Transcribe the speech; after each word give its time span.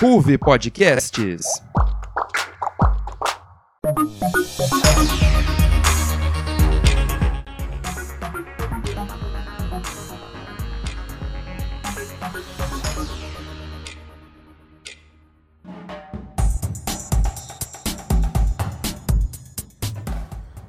Ruve 0.00 0.38
Podcasts. 0.38 1.44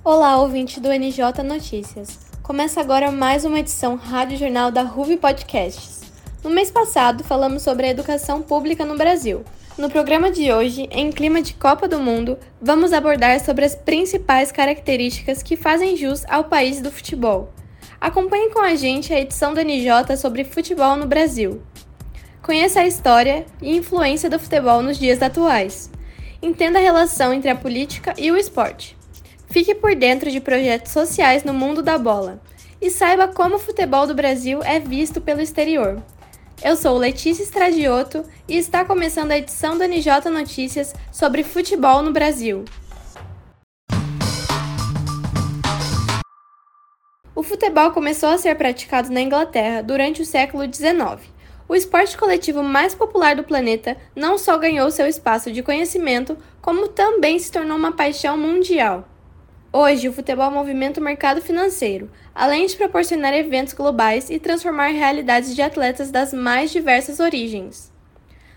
Olá, 0.04 0.38
ouvinte 0.38 0.80
do 0.80 0.90
NJ 0.90 1.44
Notícias. 1.44 2.20
Começa 2.44 2.82
agora 2.82 3.12
mais 3.12 3.46
uma 3.46 3.60
edição 3.60 3.96
Rádio 3.96 4.38
Jornal 4.38 4.72
da 4.72 4.82
Ruve 4.82 5.16
Podcasts. 5.16 5.91
No 6.44 6.50
mês 6.50 6.72
passado, 6.72 7.24
falamos 7.24 7.62
sobre 7.62 7.86
a 7.86 7.90
educação 7.92 8.42
pública 8.42 8.84
no 8.84 8.98
Brasil. 8.98 9.46
No 9.78 9.92
programa 9.92 10.32
de 10.32 10.52
hoje, 10.52 10.90
em 10.90 11.12
clima 11.12 11.40
de 11.40 11.54
Copa 11.54 11.88
do 11.88 12.00
Mundo, 12.00 12.36
vamos 12.60 12.94
abordar 12.94 13.40
sobre 13.40 13.64
as 13.64 13.76
principais 13.76 14.52
características 14.52 15.44
que 15.44 15.56
fazem 15.56 15.96
jus 15.96 16.26
ao 16.28 16.46
país 16.46 16.82
do 16.82 16.92
futebol. 16.92 17.54
Acompanhe 18.00 18.50
com 18.50 18.60
a 18.60 18.74
gente 18.74 19.14
a 19.14 19.20
edição 19.20 19.54
do 19.54 19.62
NJ 19.62 20.18
sobre 20.18 20.44
futebol 20.44 20.96
no 20.96 21.06
Brasil. 21.06 21.62
Conheça 22.42 22.80
a 22.80 22.88
história 22.88 23.46
e 23.62 23.78
influência 23.78 24.28
do 24.28 24.40
futebol 24.40 24.82
nos 24.82 24.98
dias 24.98 25.22
atuais. 25.22 25.92
Entenda 26.42 26.80
a 26.80 26.82
relação 26.82 27.32
entre 27.32 27.52
a 27.52 27.56
política 27.56 28.16
e 28.18 28.32
o 28.32 28.36
esporte. 28.36 28.98
Fique 29.48 29.76
por 29.76 29.94
dentro 29.94 30.32
de 30.32 30.42
projetos 30.42 30.92
sociais 30.92 31.44
no 31.44 31.54
mundo 31.54 31.84
da 31.84 32.00
bola 32.00 32.42
e 32.82 32.90
saiba 32.90 33.28
como 33.28 33.58
o 33.58 33.60
futebol 33.60 34.08
do 34.08 34.16
Brasil 34.16 34.64
é 34.64 34.80
visto 34.80 35.22
pelo 35.22 35.40
exterior. 35.40 36.02
Eu 36.64 36.76
sou 36.76 36.96
Letícia 36.96 37.42
Estradioto 37.42 38.24
e 38.48 38.56
está 38.56 38.86
começando 38.86 39.32
a 39.32 39.38
edição 39.38 39.76
do 39.76 39.84
NJ 39.84 40.30
Notícias 40.30 40.94
sobre 41.12 41.44
futebol 41.44 42.04
no 42.04 42.12
Brasil. 42.12 42.66
O 47.34 47.42
futebol 47.42 47.90
começou 47.90 48.30
a 48.30 48.38
ser 48.38 48.54
praticado 48.54 49.12
na 49.12 49.22
Inglaterra 49.22 49.82
durante 49.82 50.22
o 50.22 50.26
século 50.26 50.72
XIX. 50.72 51.28
O 51.68 51.74
esporte 51.74 52.16
coletivo 52.16 52.62
mais 52.62 52.94
popular 52.94 53.36
do 53.36 53.44
planeta 53.44 53.98
não 54.16 54.38
só 54.38 54.56
ganhou 54.56 54.92
seu 54.92 55.08
espaço 55.08 55.52
de 55.52 55.64
conhecimento, 55.64 56.38
como 56.62 56.90
também 56.90 57.40
se 57.40 57.52
tornou 57.52 57.76
uma 57.76 57.94
paixão 57.94 58.38
mundial. 58.38 59.11
Hoje, 59.74 60.10
o 60.10 60.14
futebol 60.14 60.52
movimenta 60.52 61.00
o 61.00 61.04
mercado 61.04 61.42
financeiro, 61.42 62.12
além 62.36 62.66
de 62.66 62.76
proporcionar 62.76 63.34
eventos 63.34 63.74
globais 63.74 64.30
e 64.30 64.38
transformar 64.38 64.88
realidades 64.88 65.56
de 65.56 65.62
atletas 65.62 66.12
das 66.12 66.34
mais 66.34 66.72
diversas 66.72 67.22
origens. 67.22 67.90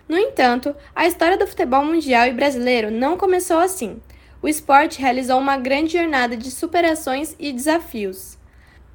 No 0.09 0.19
entanto, 0.19 0.75
a 0.93 1.07
história 1.07 1.39
do 1.39 1.47
futebol 1.47 1.85
mundial 1.85 2.27
e 2.27 2.33
brasileiro 2.33 2.91
não 2.91 3.17
começou 3.17 3.59
assim. 3.59 4.03
O 4.43 4.49
esporte 4.49 5.01
realizou 5.01 5.39
uma 5.39 5.57
grande 5.57 5.93
jornada 5.93 6.37
de 6.37 6.51
superações 6.51 7.37
e 7.39 7.53
desafios. 7.53 8.37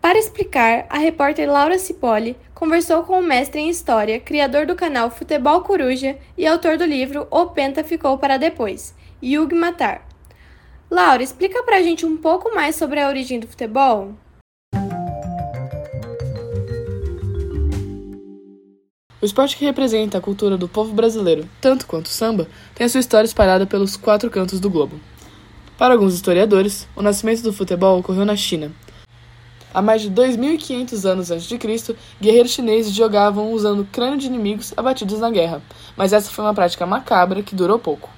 Para 0.01 0.19
explicar, 0.19 0.87
a 0.89 0.97
repórter 0.97 1.49
Laura 1.49 1.79
Cipolli 1.79 2.35
conversou 2.53 3.03
com 3.03 3.17
o 3.17 3.23
mestre 3.23 3.61
em 3.61 3.69
História, 3.69 4.19
criador 4.19 4.65
do 4.65 4.75
canal 4.75 5.09
Futebol 5.09 5.61
Coruja 5.61 6.17
e 6.37 6.45
autor 6.45 6.77
do 6.77 6.85
livro 6.85 7.27
O 7.31 7.45
Penta 7.47 7.81
Ficou 7.81 8.17
para 8.17 8.35
Depois, 8.35 8.93
Yug 9.23 9.55
Matar. 9.55 10.08
Laura, 10.91 11.21
explica 11.21 11.61
pra 11.61 11.83
gente 11.83 12.03
um 12.03 12.17
pouco 12.17 12.53
mais 12.55 12.75
sobre 12.75 12.99
a 12.99 13.07
origem 13.07 13.39
do 13.39 13.47
futebol. 13.47 14.15
O 19.21 19.25
esporte 19.25 19.55
que 19.55 19.65
representa 19.65 20.17
a 20.17 20.21
cultura 20.21 20.57
do 20.57 20.67
povo 20.67 20.91
brasileiro, 20.91 21.47
tanto 21.61 21.85
quanto 21.85 22.07
o 22.07 22.09
samba, 22.09 22.47
tem 22.73 22.85
a 22.85 22.89
sua 22.89 23.01
história 23.01 23.27
espalhada 23.27 23.67
pelos 23.67 23.95
quatro 23.95 24.31
cantos 24.31 24.59
do 24.59 24.69
globo. 24.69 24.99
Para 25.77 25.93
alguns 25.93 26.15
historiadores, 26.15 26.87
o 26.95 27.03
nascimento 27.03 27.43
do 27.43 27.53
futebol 27.53 27.99
ocorreu 27.99 28.25
na 28.25 28.35
China. 28.35 28.71
Há 29.71 29.83
mais 29.83 30.01
de 30.01 30.09
2.500 30.09 31.05
anos 31.05 31.29
antes 31.29 31.45
de 31.45 31.59
Cristo, 31.59 31.95
guerreiros 32.19 32.51
chineses 32.51 32.91
jogavam 32.91 33.53
usando 33.53 33.87
crânio 33.91 34.17
de 34.17 34.25
inimigos 34.25 34.73
abatidos 34.75 35.19
na 35.19 35.29
guerra, 35.29 35.61
mas 35.95 36.13
essa 36.13 36.31
foi 36.31 36.43
uma 36.43 36.53
prática 36.55 36.87
macabra 36.87 37.43
que 37.43 37.53
durou 37.53 37.77
pouco. 37.77 38.09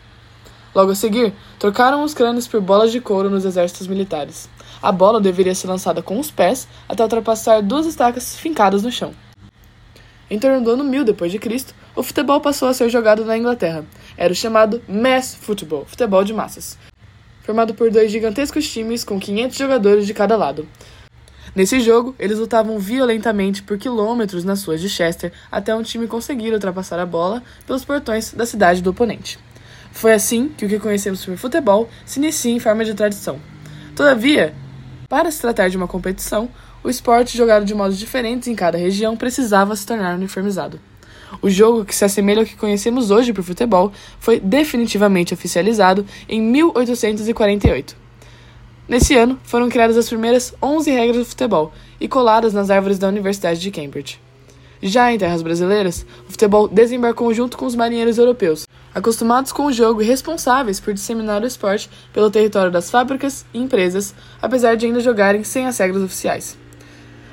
Logo 0.74 0.92
a 0.92 0.96
seguir, 0.96 1.34
trocaram 1.59 2.04
os 2.04 2.14
crânios 2.14 2.48
por 2.48 2.62
bolas 2.62 2.92
de 2.92 3.02
couro 3.02 3.30
nos 3.30 3.44
exércitos 3.44 3.88
militares. 3.88 4.50
A 4.82 4.92
bola 4.92 5.20
deveria 5.20 5.54
ser 5.54 5.68
lançada 5.68 6.02
com 6.02 6.18
os 6.18 6.32
pés 6.32 6.68
até 6.88 7.04
ultrapassar 7.04 7.62
duas 7.62 7.86
estacas 7.86 8.38
fincadas 8.38 8.82
no 8.82 8.92
chão. 8.92 9.14
Em 10.30 10.40
torno 10.40 10.64
do 10.64 10.72
ano 10.72 10.84
1000 10.86 11.04
d.C., 11.04 11.74
o 11.94 12.02
futebol 12.02 12.40
passou 12.40 12.70
a 12.70 12.74
ser 12.74 12.88
jogado 12.90 13.26
na 13.26 13.38
Inglaterra. 13.38 13.84
Era 14.16 14.32
o 14.32 14.36
chamado 14.36 14.82
mass 14.88 15.36
football, 15.36 15.84
futebol 15.86 16.24
de 16.24 16.34
massas, 16.34 16.78
formado 17.44 17.74
por 17.74 17.92
dois 17.92 18.09
gigantescos 18.09 18.66
times 18.72 19.03
com 19.03 19.20
500 19.20 19.58
jogadores 19.58 20.08
de 20.08 20.14
cada 20.14 20.38
lado. 20.38 20.66
Nesse 21.53 21.82
jogo, 21.82 22.16
eles 22.18 22.40
lutavam 22.40 22.80
violentamente 22.80 23.62
por 23.62 23.78
quilômetros 23.78 24.46
nas 24.46 24.64
ruas 24.64 24.80
de 24.80 24.88
Chester 24.88 25.34
até 25.52 25.76
um 25.76 25.84
time 25.84 26.08
conseguir 26.08 26.53
ultrapassar 26.53 26.98
a 26.98 27.06
bola 27.06 27.44
pelos 27.68 27.84
portões 27.84 28.32
da 28.32 28.46
cidade 28.46 28.82
do 28.82 28.92
oponente. 28.92 29.38
Foi 29.91 30.13
assim 30.13 30.50
que 30.57 30.66
o 30.66 30.69
que 30.69 30.79
conhecemos 30.79 31.24
por 31.24 31.38
futebol 31.38 31.90
se 32.06 32.19
inicia 32.19 32.52
em 32.52 32.59
forma 32.59 32.84
de 32.84 32.94
tradição. 32.94 33.40
Todavia, 33.96 34.53
para 35.07 35.29
se 35.29 35.41
tratar 35.41 35.69
de 35.69 35.78
uma 35.78 35.88
competição, 35.88 36.50
o 36.84 36.90
esporte 36.90 37.38
jogado 37.38 37.66
de 37.66 37.75
modos 37.75 38.00
diferentes 38.00 38.47
em 38.47 38.56
cada 38.56 38.78
região 38.78 39.16
precisava 39.16 39.75
se 39.75 39.85
tornar 39.85 40.16
uniformizado. 40.16 40.79
O 41.41 41.50
jogo, 41.50 41.85
que 41.85 41.96
se 41.96 42.03
assemelha 42.03 42.41
ao 42.41 42.46
que 42.46 42.56
conhecemos 42.56 43.12
hoje 43.12 43.31
por 43.31 43.44
futebol, 43.44 43.91
foi 44.19 44.40
definitivamente 44.40 45.34
oficializado 45.34 46.06
em 46.28 46.41
1848. 46.41 47.96
Nesse 48.88 49.16
ano, 49.16 49.40
foram 49.44 49.69
criadas 49.69 49.96
as 49.96 50.09
primeiras 50.09 50.53
11 50.62 50.91
regras 50.91 51.18
do 51.18 51.25
futebol 51.25 51.72
e 52.00 52.08
coladas 52.08 52.53
nas 52.53 52.69
árvores 52.69 53.00
da 53.00 53.08
Universidade 53.08 53.59
de 53.59 53.72
Cambridge. 53.72 54.19
Já 54.81 55.13
em 55.13 55.18
terras 55.18 55.41
brasileiras, 55.41 56.06
o 56.28 56.31
futebol 56.31 56.68
desembarcou 56.68 57.34
junto 57.34 57.58
com 57.58 57.66
os 57.66 57.75
marinheiros 57.75 58.18
europeus, 58.18 58.68
acostumados 58.94 59.52
com 59.52 59.66
o 59.66 59.72
jogo 59.72 60.02
e 60.02 60.06
responsáveis 60.06 60.79
por 60.79 60.94
disseminar 60.94 61.41
o 61.41 61.47
esporte 61.47 61.90
pelo 62.13 62.31
território 62.31 62.72
das 62.72 62.90
fábricas 62.90 63.46
e 63.53 63.59
empresas, 63.59 64.13
apesar 64.41 64.75
de 64.75 64.85
ainda 64.85 65.00
jogarem 65.00 65.44
sem 65.44 65.66
as 65.68 65.78
regras 65.78 66.03
oficiais. 66.03 66.57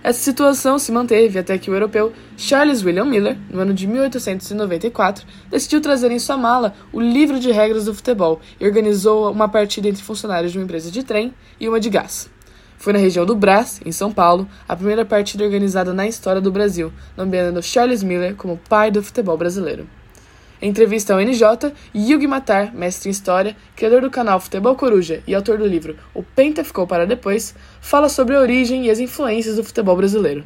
Essa 0.03 0.21
situação 0.21 0.79
se 0.79 0.93
manteve 0.93 1.39
até 1.39 1.59
que 1.59 1.71
o 1.71 1.75
europeu 1.75 2.13
Charles 2.37 2.85
William 2.85 3.05
Miller, 3.05 3.37
no 3.51 3.61
ano 3.61 3.75
de 3.75 3.87
1894, 3.87 5.27
decidiu 5.51 5.81
trazer 5.81 6.11
em 6.11 6.19
sua 6.19 6.37
mala 6.37 6.75
o 6.93 7.01
livro 7.01 7.41
de 7.41 7.51
regras 7.51 7.87
do 7.87 7.95
futebol 7.95 8.41
e 8.61 8.67
organizou 8.67 9.31
uma 9.31 9.49
partida 9.49 9.89
entre 9.89 10.03
funcionários 10.03 10.53
de 10.53 10.59
uma 10.59 10.65
empresa 10.65 10.91
de 10.91 11.03
trem 11.03 11.35
e 11.61 11.69
uma 11.69 11.81
de 11.81 11.91
gás. 11.91 12.31
Foi 12.79 12.93
na 12.93 12.99
região 13.01 13.27
do 13.27 13.35
Brás, 13.35 13.81
em 13.85 13.91
São 13.91 14.13
Paulo, 14.13 14.49
a 14.69 14.77
primeira 14.77 15.05
partida 15.05 15.43
organizada 15.43 15.93
na 15.93 16.07
história 16.07 16.41
do 16.41 16.53
Brasil, 16.53 16.93
nomeando 17.17 17.61
Charles 17.61 18.05
Miller 18.05 18.37
como 18.37 18.61
pai 18.69 18.93
do 18.93 19.03
futebol 19.03 19.37
brasileiro. 19.37 19.98
Entrevista 20.61 21.15
ao 21.15 21.21
NJ, 21.21 21.73
Yugi 21.95 22.27
Matar, 22.27 22.75
mestre 22.75 23.09
em 23.09 23.13
História, 23.13 23.57
criador 23.77 24.01
do 24.01 24.11
canal 24.11 24.41
Futebol 24.41 24.75
Coruja 24.75 25.23
e 25.25 25.33
autor 25.33 25.57
do 25.57 25.65
livro 25.65 25.97
O 26.13 26.21
Penta 26.21 26.65
Ficou 26.65 26.85
Para 26.85 27.07
Depois, 27.07 27.55
fala 27.81 28.09
sobre 28.09 28.35
a 28.35 28.41
origem 28.41 28.87
e 28.87 28.91
as 28.91 28.99
influências 28.99 29.55
do 29.55 29.63
futebol 29.63 29.95
brasileiro. 29.97 30.45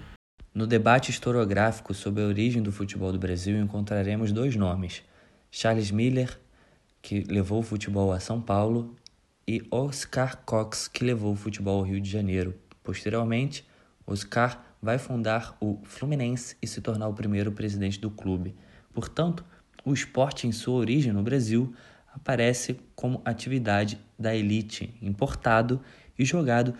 No 0.55 0.67
debate 0.67 1.11
historiográfico 1.11 1.95
sobre 1.95 2.23
a 2.23 2.27
origem 2.27 2.62
do 2.62 2.71
futebol 2.71 3.11
do 3.11 3.19
Brasil 3.19 3.59
encontraremos 3.59 4.33
dois 4.33 4.55
nomes: 4.55 5.03
Charles 5.50 5.91
Miller, 5.91 6.39
que 7.00 7.25
levou 7.25 7.61
o 7.61 7.62
futebol 7.62 8.12
a 8.12 8.21
São 8.21 8.39
Paulo, 8.39 8.94
e 9.49 9.62
Oscar 9.71 10.37
Cox, 10.44 10.89
que 10.89 11.05
levou 11.05 11.33
o 11.33 11.37
futebol 11.37 11.79
ao 11.79 11.87
Rio 11.87 12.03
de 12.03 12.11
Janeiro. 12.11 12.55
Posteriormente, 12.84 13.67
Oscar 14.06 14.62
vai 14.83 14.99
fundar 14.99 15.56
o 15.59 15.79
Fluminense 15.84 16.55
e 16.61 16.67
se 16.67 16.83
tornar 16.83 17.09
o 17.09 17.15
primeiro 17.15 17.50
presidente 17.50 17.99
do 17.99 18.11
clube. 18.11 18.55
Portanto, 18.93 19.43
o 19.84 19.93
esporte 19.93 20.46
em 20.46 20.52
sua 20.52 20.75
origem 20.75 21.12
no 21.12 21.23
Brasil 21.23 21.75
aparece 22.14 22.79
como 22.94 23.23
atividade 23.25 23.99
da 24.19 24.34
elite, 24.34 24.94
importado 25.00 25.81
e 26.19 26.25
jogado 26.25 26.75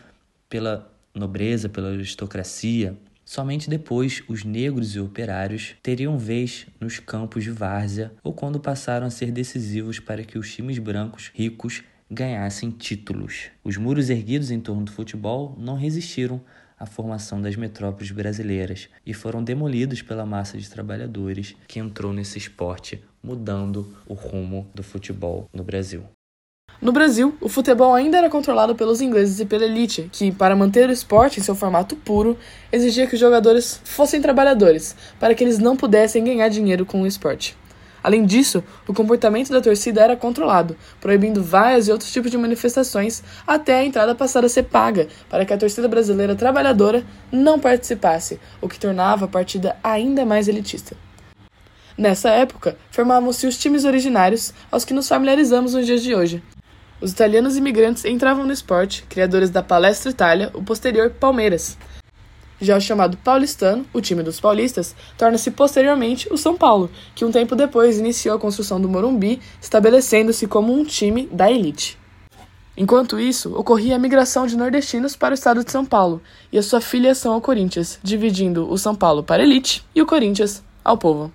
pela 0.49 0.93
nobreza, 1.15 1.69
pela 1.69 1.91
aristocracia. 1.91 2.97
Somente 3.25 3.71
depois 3.71 4.23
os 4.29 4.45
negros 4.45 4.95
e 4.95 5.01
operários 5.01 5.75
teriam 5.83 6.19
vez 6.19 6.67
nos 6.81 6.99
campos 6.99 7.45
de 7.45 7.51
várzea 7.51 8.13
ou 8.23 8.33
quando 8.33 8.61
passaram 8.61 9.07
a 9.07 9.11
ser 9.11 9.31
decisivos 9.31 9.99
para 9.99 10.25
que 10.25 10.39
os 10.39 10.53
times 10.53 10.79
brancos 10.79 11.31
ricos 11.35 11.83
ganhassem 12.11 12.71
títulos. 12.71 13.51
Os 13.65 13.77
muros 13.79 14.11
erguidos 14.11 14.51
em 14.51 14.61
torno 14.61 14.85
do 14.85 14.93
futebol 14.93 15.57
não 15.59 15.77
resistiram 15.77 16.43
a 16.83 16.87
formação 16.87 17.41
das 17.41 17.55
metrópoles 17.55 18.11
brasileiras 18.11 18.89
e 19.07 19.15
foram 19.15 19.41
demolidos 19.41 20.03
pela 20.03 20.27
massa 20.27 20.59
de 20.59 20.69
trabalhadores 20.69 21.55
que 21.69 21.79
entrou 21.79 22.13
nesse 22.13 22.39
esporte, 22.39 23.01
mudando 23.23 23.97
o 24.05 24.15
rumo 24.15 24.67
do 24.75 24.83
futebol 24.83 25.49
no 25.55 25.63
Brasil. 25.63 26.03
No 26.81 26.91
Brasil, 26.91 27.37
o 27.41 27.49
futebol 27.49 27.95
ainda 27.95 28.19
era 28.19 28.29
controlado 28.29 28.75
pelos 28.75 29.01
ingleses 29.01 29.39
e 29.39 29.47
pela 29.47 29.65
elite, 29.65 30.11
que, 30.11 30.33
para 30.33 30.57
manter 30.57 30.89
o 30.89 30.93
esporte 30.93 31.39
em 31.39 31.43
seu 31.43 31.55
formato 31.55 31.95
puro, 31.95 32.37
exigia 32.73 33.07
que 33.07 33.15
os 33.15 33.21
jogadores 33.21 33.81
fossem 33.85 34.21
trabalhadores, 34.21 34.97
para 35.21 35.37
que 35.37 35.45
eles 35.45 35.61
não 35.61 35.77
pudessem 35.77 36.25
ganhar 36.25 36.49
dinheiro 36.49 36.85
com 36.85 37.03
o 37.03 37.07
esporte. 37.07 37.57
Além 38.03 38.25
disso, 38.25 38.63
o 38.87 38.93
comportamento 38.95 39.51
da 39.51 39.61
torcida 39.61 40.03
era 40.03 40.17
controlado, 40.17 40.77
proibindo 41.01 41.43
vários 41.43 41.89
e 41.89 41.93
outros 41.93 42.13
tipos 42.13 42.31
de 42.31 42.39
manifestações 42.39 43.23
até 43.47 43.77
a 43.77 43.85
entrada 43.85 44.15
passar 44.15 44.45
a 44.45 44.49
ser 44.49 44.65
paga, 44.65 45.09
para 45.29 45.45
que 45.45 45.53
a 45.53 45.59
torcida 45.59 45.87
brasileira 45.89 46.35
trabalhadora 46.35 47.05
não 47.31 47.59
participasse, 47.59 48.41
o 48.61 48.69
que 48.69 48.79
tornava 48.79 49.27
a 49.27 49.29
partida 49.29 49.77
ainda 49.83 50.25
mais 50.25 50.49
elitista. 50.49 50.97
Nessa 51.97 52.31
época, 52.31 52.77
formavam-se 52.91 53.47
os 53.47 53.59
times 53.59 53.85
originários 53.85 54.53
aos 54.71 54.85
que 54.85 54.95
nos 54.95 55.09
familiarizamos 55.09 55.75
nos 55.75 55.87
dias 55.87 56.03
de 56.03 56.15
hoje, 56.15 56.43
os 57.03 57.11
italianos 57.11 57.57
imigrantes 57.57 58.05
entravam 58.05 58.47
no 58.47 58.53
esporte, 58.53 59.05
criadores 59.09 59.51
da 59.51 59.61
Palestra 59.61 60.13
Itália, 60.13 60.53
o 60.55 60.63
posterior 60.63 61.11
Palmeiras. 61.11 61.77
Já 62.63 62.77
o 62.77 62.81
chamado 62.81 63.17
paulistano, 63.17 63.85
o 63.93 64.01
time 64.01 64.23
dos 64.23 64.39
paulistas, 64.39 64.95
torna-se 65.19 65.51
posteriormente 65.51 66.33
o 66.33 66.39
São 66.39 66.57
Paulo, 66.57 66.89
que 67.13 67.25
um 67.25 67.33
tempo 67.33 67.57
depois 67.57 67.99
iniciou 67.99 68.37
a 68.37 68.39
construção 68.39 68.81
do 68.81 68.89
Morumbi, 68.89 69.41
estabelecendo-se 69.61 70.47
como 70.47 70.73
um 70.73 70.85
time 70.85 71.29
da 71.33 71.51
elite. 71.51 71.99
Enquanto 72.77 73.19
isso, 73.19 73.53
ocorria 73.57 73.97
a 73.97 73.99
migração 73.99 74.47
de 74.47 74.57
nordestinos 74.57 75.17
para 75.17 75.33
o 75.33 75.35
estado 75.35 75.65
de 75.65 75.73
São 75.73 75.85
Paulo 75.85 76.23
e 76.53 76.57
a 76.57 76.63
sua 76.63 76.81
filiação 76.81 77.33
ao 77.33 77.41
Corinthians, 77.41 77.99
dividindo 78.01 78.71
o 78.71 78.79
São 78.79 78.95
Paulo 78.95 79.25
para 79.25 79.43
a 79.43 79.45
elite 79.45 79.85
e 79.93 80.01
o 80.01 80.07
Corinthians 80.07 80.63
ao 80.85 80.97
povo. 80.97 81.33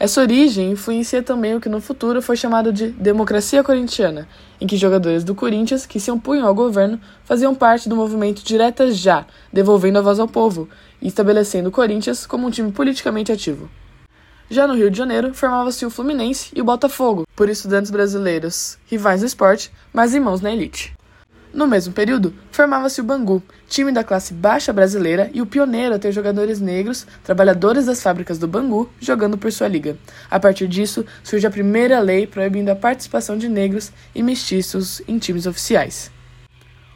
Essa 0.00 0.20
origem 0.20 0.72
influencia 0.72 1.22
também 1.22 1.54
o 1.54 1.60
que 1.60 1.68
no 1.68 1.80
futuro 1.80 2.20
foi 2.20 2.36
chamado 2.36 2.72
de 2.72 2.88
democracia 2.88 3.62
corintiana, 3.62 4.26
em 4.64 4.66
que 4.66 4.78
jogadores 4.78 5.22
do 5.22 5.34
Corinthians 5.34 5.84
que 5.84 6.00
se 6.00 6.10
opunham 6.10 6.46
ao 6.46 6.54
governo 6.54 6.98
faziam 7.22 7.54
parte 7.54 7.86
do 7.86 7.94
movimento 7.94 8.42
Direta 8.42 8.90
Já, 8.90 9.26
devolvendo 9.52 9.98
a 9.98 10.02
voz 10.02 10.18
ao 10.18 10.26
povo 10.26 10.66
e 11.02 11.06
estabelecendo 11.06 11.68
o 11.68 11.72
Corinthians 11.72 12.24
como 12.24 12.46
um 12.46 12.50
time 12.50 12.72
politicamente 12.72 13.30
ativo. 13.30 13.68
Já 14.48 14.66
no 14.66 14.74
Rio 14.74 14.90
de 14.90 14.96
Janeiro, 14.96 15.34
formava-se 15.34 15.84
o 15.84 15.90
Fluminense 15.90 16.50
e 16.56 16.62
o 16.62 16.64
Botafogo, 16.64 17.26
por 17.36 17.50
estudantes 17.50 17.90
brasileiros, 17.90 18.78
rivais 18.86 19.20
no 19.20 19.26
esporte, 19.26 19.70
mas 19.92 20.14
irmãos 20.14 20.40
na 20.40 20.50
elite. 20.50 20.93
No 21.54 21.68
mesmo 21.68 21.94
período, 21.94 22.34
formava-se 22.50 23.00
o 23.00 23.04
Bangu, 23.04 23.40
time 23.68 23.92
da 23.92 24.02
classe 24.02 24.34
baixa 24.34 24.72
brasileira 24.72 25.30
e 25.32 25.40
o 25.40 25.46
pioneiro 25.46 25.94
a 25.94 25.98
ter 26.00 26.10
jogadores 26.10 26.60
negros, 26.60 27.06
trabalhadores 27.22 27.86
das 27.86 28.02
fábricas 28.02 28.38
do 28.38 28.48
Bangu, 28.48 28.90
jogando 28.98 29.38
por 29.38 29.52
sua 29.52 29.68
liga. 29.68 29.96
A 30.28 30.40
partir 30.40 30.66
disso, 30.66 31.06
surge 31.22 31.46
a 31.46 31.50
primeira 31.52 32.00
lei 32.00 32.26
proibindo 32.26 32.70
a 32.70 32.74
participação 32.74 33.38
de 33.38 33.48
negros 33.48 33.92
e 34.12 34.20
mestiços 34.20 35.00
em 35.06 35.16
times 35.16 35.46
oficiais. 35.46 36.10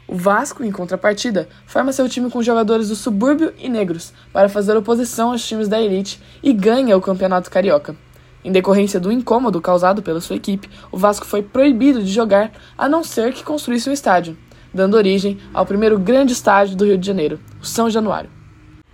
O 0.05 0.17
Vasco, 0.17 0.61
em 0.61 0.71
contrapartida, 0.73 1.47
forma 1.65 1.93
seu 1.93 2.09
time 2.09 2.29
com 2.29 2.43
jogadores 2.43 2.89
do 2.89 2.97
subúrbio 2.97 3.53
e 3.57 3.69
negros 3.69 4.11
para 4.33 4.49
fazer 4.49 4.75
oposição 4.75 5.31
aos 5.31 5.47
times 5.47 5.69
da 5.69 5.79
elite 5.79 6.21
e 6.43 6.51
ganha 6.51 6.97
o 6.97 7.01
Campeonato 7.01 7.49
Carioca. 7.49 7.95
Em 8.43 8.51
decorrência 8.51 8.99
do 8.99 9.11
incômodo 9.11 9.61
causado 9.61 10.01
pela 10.01 10.19
sua 10.19 10.35
equipe, 10.35 10.69
o 10.91 10.97
Vasco 10.97 11.25
foi 11.25 11.41
proibido 11.41 12.03
de 12.03 12.11
jogar 12.11 12.51
a 12.77 12.89
não 12.89 13.05
ser 13.05 13.31
que 13.31 13.43
construísse 13.43 13.89
um 13.89 13.93
estádio 13.93 14.35
dando 14.73 14.95
origem 14.95 15.37
ao 15.53 15.65
primeiro 15.65 15.97
grande 15.97 16.33
estádio 16.33 16.75
do 16.75 16.85
Rio 16.85 16.97
de 16.97 17.05
Janeiro, 17.05 17.39
o 17.61 17.65
São 17.65 17.89
Januário. 17.89 18.29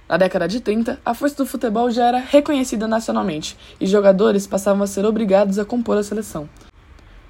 Na 0.08 0.18
década 0.18 0.48
de 0.48 0.60
30, 0.60 1.00
a 1.04 1.14
força 1.14 1.36
do 1.36 1.46
futebol 1.46 1.90
já 1.90 2.06
era 2.06 2.20
reconhecida 2.20 2.88
nacionalmente 2.88 3.58
e 3.82 3.88
jogadores 3.88 4.46
passavam 4.46 4.84
a 4.84 4.88
ser 4.88 5.04
obrigados 5.04 5.58
a 5.58 5.66
compor 5.66 5.98
a 5.98 6.04
seleção. 6.04 6.48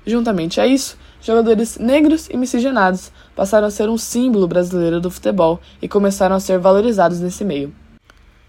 Juntamente 0.05 0.59
a 0.59 0.67
isso, 0.67 0.97
jogadores 1.21 1.77
negros 1.79 2.29
e 2.29 2.37
miscigenados 2.37 3.11
passaram 3.35 3.67
a 3.67 3.71
ser 3.71 3.89
um 3.89 3.97
símbolo 3.97 4.47
brasileiro 4.47 4.99
do 4.99 5.09
futebol 5.09 5.59
e 5.81 5.87
começaram 5.87 6.35
a 6.35 6.39
ser 6.39 6.59
valorizados 6.59 7.19
nesse 7.19 7.43
meio. 7.43 7.73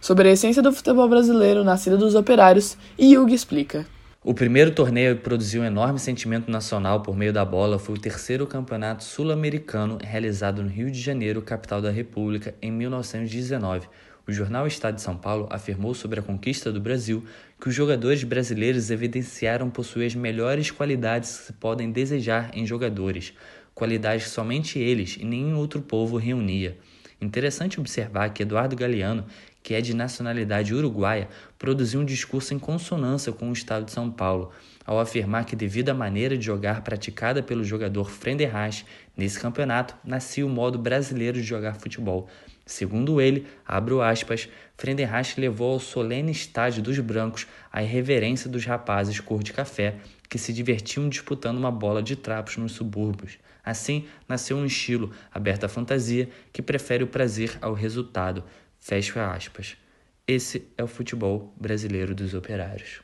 Sobre 0.01 0.29
a 0.29 0.33
essência 0.33 0.63
do 0.63 0.73
futebol 0.73 1.09
brasileiro 1.09 1.65
nascida 1.65 1.97
dos 1.97 2.15
operários, 2.15 2.77
Yugi 3.01 3.35
explica. 3.35 3.87
O 4.29 4.35
primeiro 4.35 4.73
torneio 4.73 5.15
que 5.15 5.23
produziu 5.23 5.63
um 5.63 5.65
enorme 5.65 6.01
sentimento 6.01 6.51
nacional 6.51 7.01
por 7.01 7.17
meio 7.17 7.33
da 7.33 7.45
bola 7.45 7.79
foi 7.79 7.95
o 7.95 8.01
terceiro 8.01 8.45
campeonato 8.45 9.05
sul-americano 9.05 9.99
realizado 10.03 10.65
no 10.65 10.69
Rio 10.69 10.91
de 10.91 11.01
Janeiro, 11.01 11.41
capital 11.41 11.81
da 11.81 11.93
República, 11.93 12.53
em 12.61 12.73
1919. 12.73 13.87
O 14.27 14.33
jornal 14.33 14.67
Estado 14.67 14.97
de 14.97 15.03
São 15.03 15.17
Paulo 15.17 15.47
afirmou 15.49 15.95
sobre 15.95 16.19
a 16.19 16.25
conquista 16.25 16.73
do 16.73 16.81
Brasil 16.81 17.25
que 17.61 17.69
os 17.69 17.75
jogadores 17.77 18.25
brasileiros 18.25 18.91
evidenciaram 18.91 19.71
possuir 19.71 20.07
as 20.07 20.17
melhores 20.17 20.73
qualidades 20.73 21.39
que 21.39 21.45
se 21.45 21.53
podem 21.53 21.93
desejar 21.93 22.51
em 22.53 22.67
jogadores, 22.67 23.33
qualidades 23.77 24.25
que 24.25 24.31
somente 24.31 24.77
eles 24.77 25.17
e 25.21 25.25
nenhum 25.25 25.57
outro 25.57 25.81
povo 25.81 26.17
reunia. 26.17 26.77
Interessante 27.21 27.79
observar 27.79 28.31
que 28.31 28.43
Eduardo 28.43 28.75
Galeano 28.75 29.25
que 29.67 29.75
é 29.75 29.81
de 29.81 29.97
nacionalidade 29.97 30.73
uruguaia, 30.73 31.29
produziu 31.59 31.99
um 31.99 32.05
discurso 32.05 32.55
em 32.55 32.59
consonância 32.59 33.33
com 33.33 33.51
o 33.51 33.53
estado 33.53 33.87
de 33.87 33.91
São 33.91 34.09
Paulo, 34.09 34.53
ao 34.85 35.01
afirmar 35.01 35.45
que, 35.45 35.57
devido 35.57 35.89
à 35.89 35.95
maneira 35.95 36.39
de 36.39 36.47
jogar 36.47 36.83
praticada 36.83 37.43
pelo 37.43 37.65
jogador 37.65 38.09
Frenderrache 38.09 38.85
nesse 39.17 39.41
campeonato, 39.41 39.97
nascia 40.05 40.47
o 40.47 40.49
modo 40.49 40.79
brasileiro 40.79 41.37
de 41.37 41.43
jogar 41.43 41.75
futebol. 41.81 42.29
Segundo 42.65 43.21
ele, 43.21 43.45
abro 43.67 44.01
aspas, 44.01 44.49
levou 45.37 45.73
ao 45.73 45.81
solene 45.81 46.31
estádio 46.31 46.81
dos 46.81 46.97
brancos 47.01 47.49
a 47.73 47.83
irreverência 47.83 48.49
dos 48.49 48.65
rapazes 48.65 49.19
cor 49.19 49.43
de 49.43 49.53
café 49.53 49.97
que 50.29 50.39
se 50.39 50.53
divertiam 50.53 51.09
disputando 51.09 51.59
uma 51.59 51.73
bola 51.73 52.01
de 52.01 52.15
trapos 52.15 52.57
nos 52.57 52.71
subúrbios. 52.71 53.37
Assim, 53.65 54.07
nasceu 54.29 54.57
um 54.57 54.65
estilo, 54.65 55.11
aberto 55.35 55.65
à 55.65 55.69
fantasia, 55.69 56.29
que 56.53 56.63
prefere 56.63 57.03
o 57.03 57.09
prazer 57.09 57.59
ao 57.61 57.75
resultado, 57.75 58.45
Fecha 58.87 59.33
aspas. 59.33 59.77
Esse 60.29 60.69
é 60.79 60.85
o 60.85 60.87
futebol 60.87 61.53
brasileiro 61.61 62.15
dos 62.15 62.35
operários. 62.35 63.01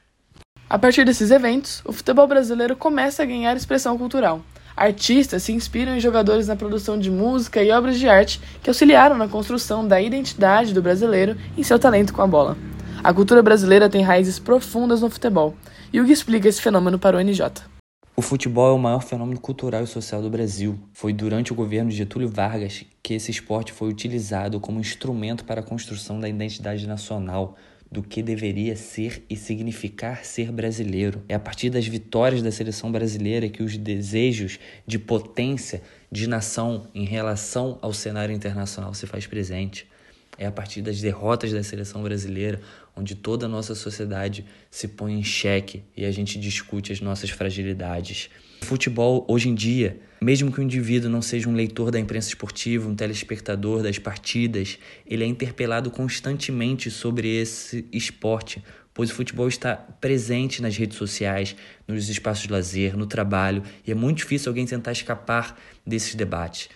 A 0.70 0.78
partir 0.78 1.04
desses 1.04 1.32
eventos, 1.32 1.82
o 1.84 1.92
futebol 1.92 2.28
brasileiro 2.28 2.76
começa 2.76 3.20
a 3.20 3.26
ganhar 3.26 3.56
expressão 3.56 3.98
cultural. 3.98 4.44
Artistas 4.76 5.42
se 5.42 5.50
inspiram 5.50 5.96
em 5.96 5.98
jogadores 5.98 6.46
na 6.46 6.54
produção 6.54 6.96
de 6.96 7.10
música 7.10 7.60
e 7.64 7.72
obras 7.72 7.98
de 7.98 8.08
arte 8.08 8.40
que 8.62 8.70
auxiliaram 8.70 9.18
na 9.18 9.26
construção 9.26 9.84
da 9.84 10.00
identidade 10.00 10.72
do 10.72 10.80
brasileiro 10.80 11.36
em 11.58 11.64
seu 11.64 11.80
talento 11.80 12.14
com 12.14 12.22
a 12.22 12.28
bola. 12.28 12.56
A 13.02 13.12
cultura 13.12 13.42
brasileira 13.42 13.90
tem 13.90 14.04
raízes 14.04 14.38
profundas 14.38 15.00
no 15.00 15.10
futebol, 15.10 15.52
e 15.92 16.00
o 16.00 16.06
que 16.06 16.12
explica 16.12 16.48
esse 16.48 16.62
fenômeno 16.62 16.96
para 16.96 17.16
o 17.16 17.20
NJ. 17.20 17.71
O 18.14 18.20
futebol 18.20 18.68
é 18.68 18.72
o 18.72 18.78
maior 18.78 19.02
fenômeno 19.02 19.40
cultural 19.40 19.82
e 19.82 19.86
social 19.86 20.20
do 20.20 20.28
Brasil. 20.28 20.78
Foi 20.92 21.14
durante 21.14 21.50
o 21.50 21.54
governo 21.54 21.88
de 21.88 21.96
Getúlio 21.96 22.28
Vargas 22.28 22.84
que 23.02 23.14
esse 23.14 23.30
esporte 23.30 23.72
foi 23.72 23.88
utilizado 23.88 24.60
como 24.60 24.78
instrumento 24.78 25.46
para 25.46 25.62
a 25.62 25.64
construção 25.64 26.20
da 26.20 26.28
identidade 26.28 26.86
nacional, 26.86 27.56
do 27.90 28.02
que 28.02 28.22
deveria 28.22 28.76
ser 28.76 29.24
e 29.30 29.36
significar 29.36 30.26
ser 30.26 30.52
brasileiro. 30.52 31.22
É 31.26 31.34
a 31.34 31.40
partir 31.40 31.70
das 31.70 31.86
vitórias 31.86 32.42
da 32.42 32.52
seleção 32.52 32.92
brasileira 32.92 33.48
que 33.48 33.62
os 33.62 33.78
desejos 33.78 34.58
de 34.86 34.98
potência 34.98 35.82
de 36.10 36.26
nação 36.26 36.88
em 36.94 37.06
relação 37.06 37.78
ao 37.80 37.94
cenário 37.94 38.34
internacional 38.34 38.92
se 38.92 39.06
faz 39.06 39.26
presente. 39.26 39.90
É 40.36 40.46
a 40.46 40.52
partir 40.52 40.82
das 40.82 41.00
derrotas 41.00 41.50
da 41.50 41.62
seleção 41.62 42.02
brasileira 42.02 42.60
onde 42.96 43.14
toda 43.14 43.46
a 43.46 43.48
nossa 43.48 43.74
sociedade 43.74 44.44
se 44.70 44.88
põe 44.88 45.14
em 45.14 45.24
xeque 45.24 45.82
e 45.96 46.04
a 46.04 46.10
gente 46.10 46.38
discute 46.38 46.92
as 46.92 47.00
nossas 47.00 47.30
fragilidades. 47.30 48.30
O 48.62 48.64
futebol, 48.64 49.24
hoje 49.28 49.48
em 49.48 49.54
dia, 49.54 49.98
mesmo 50.20 50.52
que 50.52 50.60
o 50.60 50.62
indivíduo 50.62 51.10
não 51.10 51.20
seja 51.20 51.48
um 51.48 51.54
leitor 51.54 51.90
da 51.90 51.98
imprensa 51.98 52.28
esportiva, 52.28 52.88
um 52.88 52.94
telespectador 52.94 53.82
das 53.82 53.98
partidas, 53.98 54.78
ele 55.06 55.24
é 55.24 55.26
interpelado 55.26 55.90
constantemente 55.90 56.90
sobre 56.90 57.28
esse 57.28 57.86
esporte, 57.92 58.62
pois 58.94 59.10
o 59.10 59.14
futebol 59.14 59.48
está 59.48 59.74
presente 59.74 60.62
nas 60.62 60.76
redes 60.76 60.96
sociais, 60.96 61.56
nos 61.88 62.08
espaços 62.08 62.46
de 62.46 62.52
lazer, 62.52 62.96
no 62.96 63.06
trabalho, 63.06 63.62
e 63.86 63.90
é 63.90 63.94
muito 63.94 64.18
difícil 64.18 64.50
alguém 64.50 64.66
tentar 64.66 64.92
escapar 64.92 65.58
desses 65.84 66.14
debates. 66.14 66.68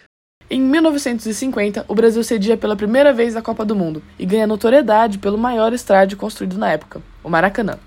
Em 0.48 0.60
1950, 0.60 1.86
o 1.88 1.94
Brasil 1.94 2.22
cedia 2.22 2.56
pela 2.56 2.76
primeira 2.76 3.12
vez 3.12 3.34
a 3.34 3.42
Copa 3.42 3.64
do 3.64 3.74
Mundo 3.74 4.00
e 4.16 4.24
ganha 4.24 4.46
notoriedade 4.46 5.18
pelo 5.18 5.36
maior 5.36 5.72
estádio 5.72 6.16
construído 6.16 6.56
na 6.56 6.70
época, 6.70 7.02
o 7.24 7.28
Maracanã. 7.28 7.80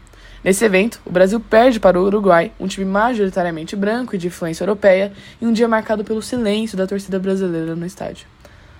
Nesse 0.43 0.65
evento, 0.65 0.99
o 1.05 1.09
Brasil 1.09 1.39
perde 1.39 1.79
para 1.79 1.97
o 1.97 2.03
Uruguai, 2.03 2.51
um 2.59 2.67
time 2.67 2.85
majoritariamente 2.85 3.77
branco 3.77 4.13
e 4.13 4.17
de 4.17 4.27
influência 4.27 4.63
europeia, 4.63 5.13
em 5.41 5.47
um 5.47 5.53
dia 5.53 5.69
marcado 5.69 6.03
pelo 6.03 6.21
silêncio 6.21 6.77
da 6.77 6.85
torcida 6.85 7.17
brasileira 7.17 7.77
no 7.77 7.85
estádio. 7.85 8.27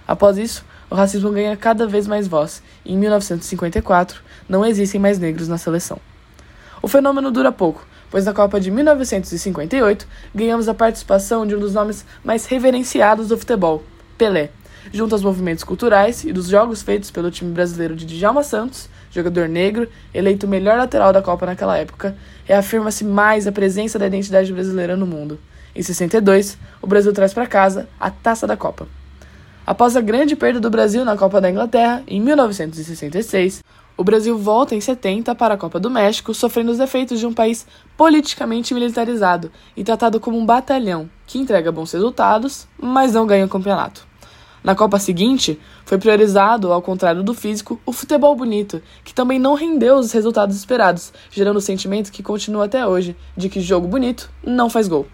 Após 0.06 0.38
isso, 0.38 0.66
o 0.90 0.96
racismo 0.96 1.32
ganha 1.32 1.56
cada 1.56 1.88
vez 1.88 2.06
mais 2.06 2.28
voz 2.28 2.62
e, 2.84 2.94
em 2.94 2.98
1954, 2.98 4.22
não 4.50 4.66
existem 4.66 5.00
mais 5.00 5.18
negros 5.18 5.48
na 5.48 5.58
seleção. 5.58 6.00
O 6.82 6.88
fenômeno 6.90 7.32
dura 7.32 7.52
pouco, 7.52 7.88
pois 8.10 8.26
na 8.26 8.34
Copa 8.34 8.60
de 8.60 8.72
1958 8.72 10.08
ganhamos 10.34 10.68
a 10.68 10.74
participação 10.74 11.46
de 11.46 11.56
um 11.56 11.60
dos 11.60 11.74
nomes 11.74 12.06
mais 12.24 12.46
reverenciados 12.46 13.28
do 13.28 13.38
futebol, 13.38 13.84
Pelé, 14.18 14.50
junto 14.92 15.14
aos 15.14 15.24
movimentos 15.24 15.64
culturais 15.64 16.24
e 16.24 16.32
dos 16.32 16.48
jogos 16.48 16.82
feitos 16.82 17.12
pelo 17.12 17.32
time 17.32 17.52
brasileiro 17.52 17.96
de 17.96 18.06
Djalma 18.06 18.44
Santos, 18.44 18.90
jogador 19.12 19.48
negro, 19.48 19.88
eleito 20.14 20.46
o 20.46 20.50
melhor 20.50 20.78
lateral 20.78 21.14
da 21.14 21.22
Copa 21.22 21.46
naquela 21.46 21.78
época, 21.78 22.16
reafirma-se 22.46 23.04
mais 23.04 23.48
a 23.48 23.52
presença 23.52 24.00
da 24.00 24.08
identidade 24.08 24.52
brasileira 24.52 24.96
no 24.96 25.06
mundo. 25.06 25.40
Em 25.76 25.82
62, 25.82 26.58
o 26.82 26.88
Brasil 26.88 27.14
traz 27.14 27.34
para 27.34 27.48
casa 27.48 27.88
a 28.00 28.10
Taça 28.10 28.48
da 28.48 28.58
Copa. 28.58 28.88
Após 29.66 29.96
a 29.96 30.02
grande 30.02 30.36
perda 30.36 30.60
do 30.60 30.70
Brasil 30.70 31.06
na 31.06 31.16
Copa 31.16 31.40
da 31.40 31.50
Inglaterra, 31.50 32.02
em 32.08 32.20
1966, 32.20 33.64
o 34.00 34.04
Brasil 34.04 34.38
volta 34.38 34.74
em 34.74 34.80
70 34.80 35.36
para 35.36 35.56
a 35.56 35.58
Copa 35.58 35.78
do 35.78 35.90
México, 35.90 36.34
sofrendo 36.34 36.72
os 36.72 36.80
efeitos 36.80 37.20
de 37.20 37.28
um 37.28 37.34
país 37.34 37.68
politicamente 37.98 38.74
militarizado 38.74 39.52
e 39.76 39.84
tratado 39.84 40.22
como 40.22 40.38
um 40.38 40.46
batalhão 40.46 41.10
que 41.28 41.38
entrega 41.38 41.70
bons 41.70 41.92
resultados, 41.92 42.66
mas 42.82 43.12
não 43.12 43.28
ganha 43.28 43.46
o 43.46 43.50
campeonato. 43.50 44.08
Na 44.64 44.74
Copa 44.74 45.00
seguinte, 45.00 45.60
foi 45.84 45.98
priorizado, 45.98 46.72
ao 46.72 46.82
contrário 46.82 47.24
do 47.24 47.34
físico, 47.34 47.78
o 47.86 47.92
futebol 47.92 48.34
bonito, 48.38 48.82
que 49.04 49.14
também 49.14 49.38
não 49.38 49.54
rendeu 49.54 49.98
os 49.98 50.14
resultados 50.14 50.56
esperados, 50.56 51.12
gerando 51.30 51.58
o 51.58 51.62
sentimento 51.62 52.10
que 52.10 52.24
continua 52.24 52.66
até 52.66 52.88
hoje 52.88 53.18
de 53.36 53.50
que 53.50 53.60
jogo 53.60 53.86
bonito 53.86 54.32
não 54.42 54.70
faz 54.70 54.88
gol. 54.88 55.08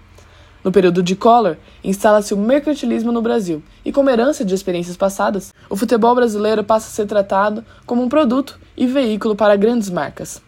No 0.65 0.71
período 0.71 1.03
de 1.03 1.15
Collor, 1.15 1.57
instala-se 1.83 2.33
o 2.33 2.37
mercantilismo 2.37 3.11
no 3.11 3.21
Brasil, 3.21 3.61
e 3.85 3.91
como 3.91 4.09
herança 4.09 4.43
de 4.43 4.55
experiências 4.55 4.97
passadas, 4.97 5.53
o 5.69 5.75
futebol 5.75 6.15
brasileiro 6.15 6.63
passa 6.63 6.87
a 6.87 6.91
ser 6.91 7.05
tratado 7.05 7.63
como 7.85 8.01
um 8.01 8.09
produto 8.09 8.59
e 8.75 8.87
veículo 8.87 9.35
para 9.35 9.55
grandes 9.55 9.91
marcas. 9.91 10.41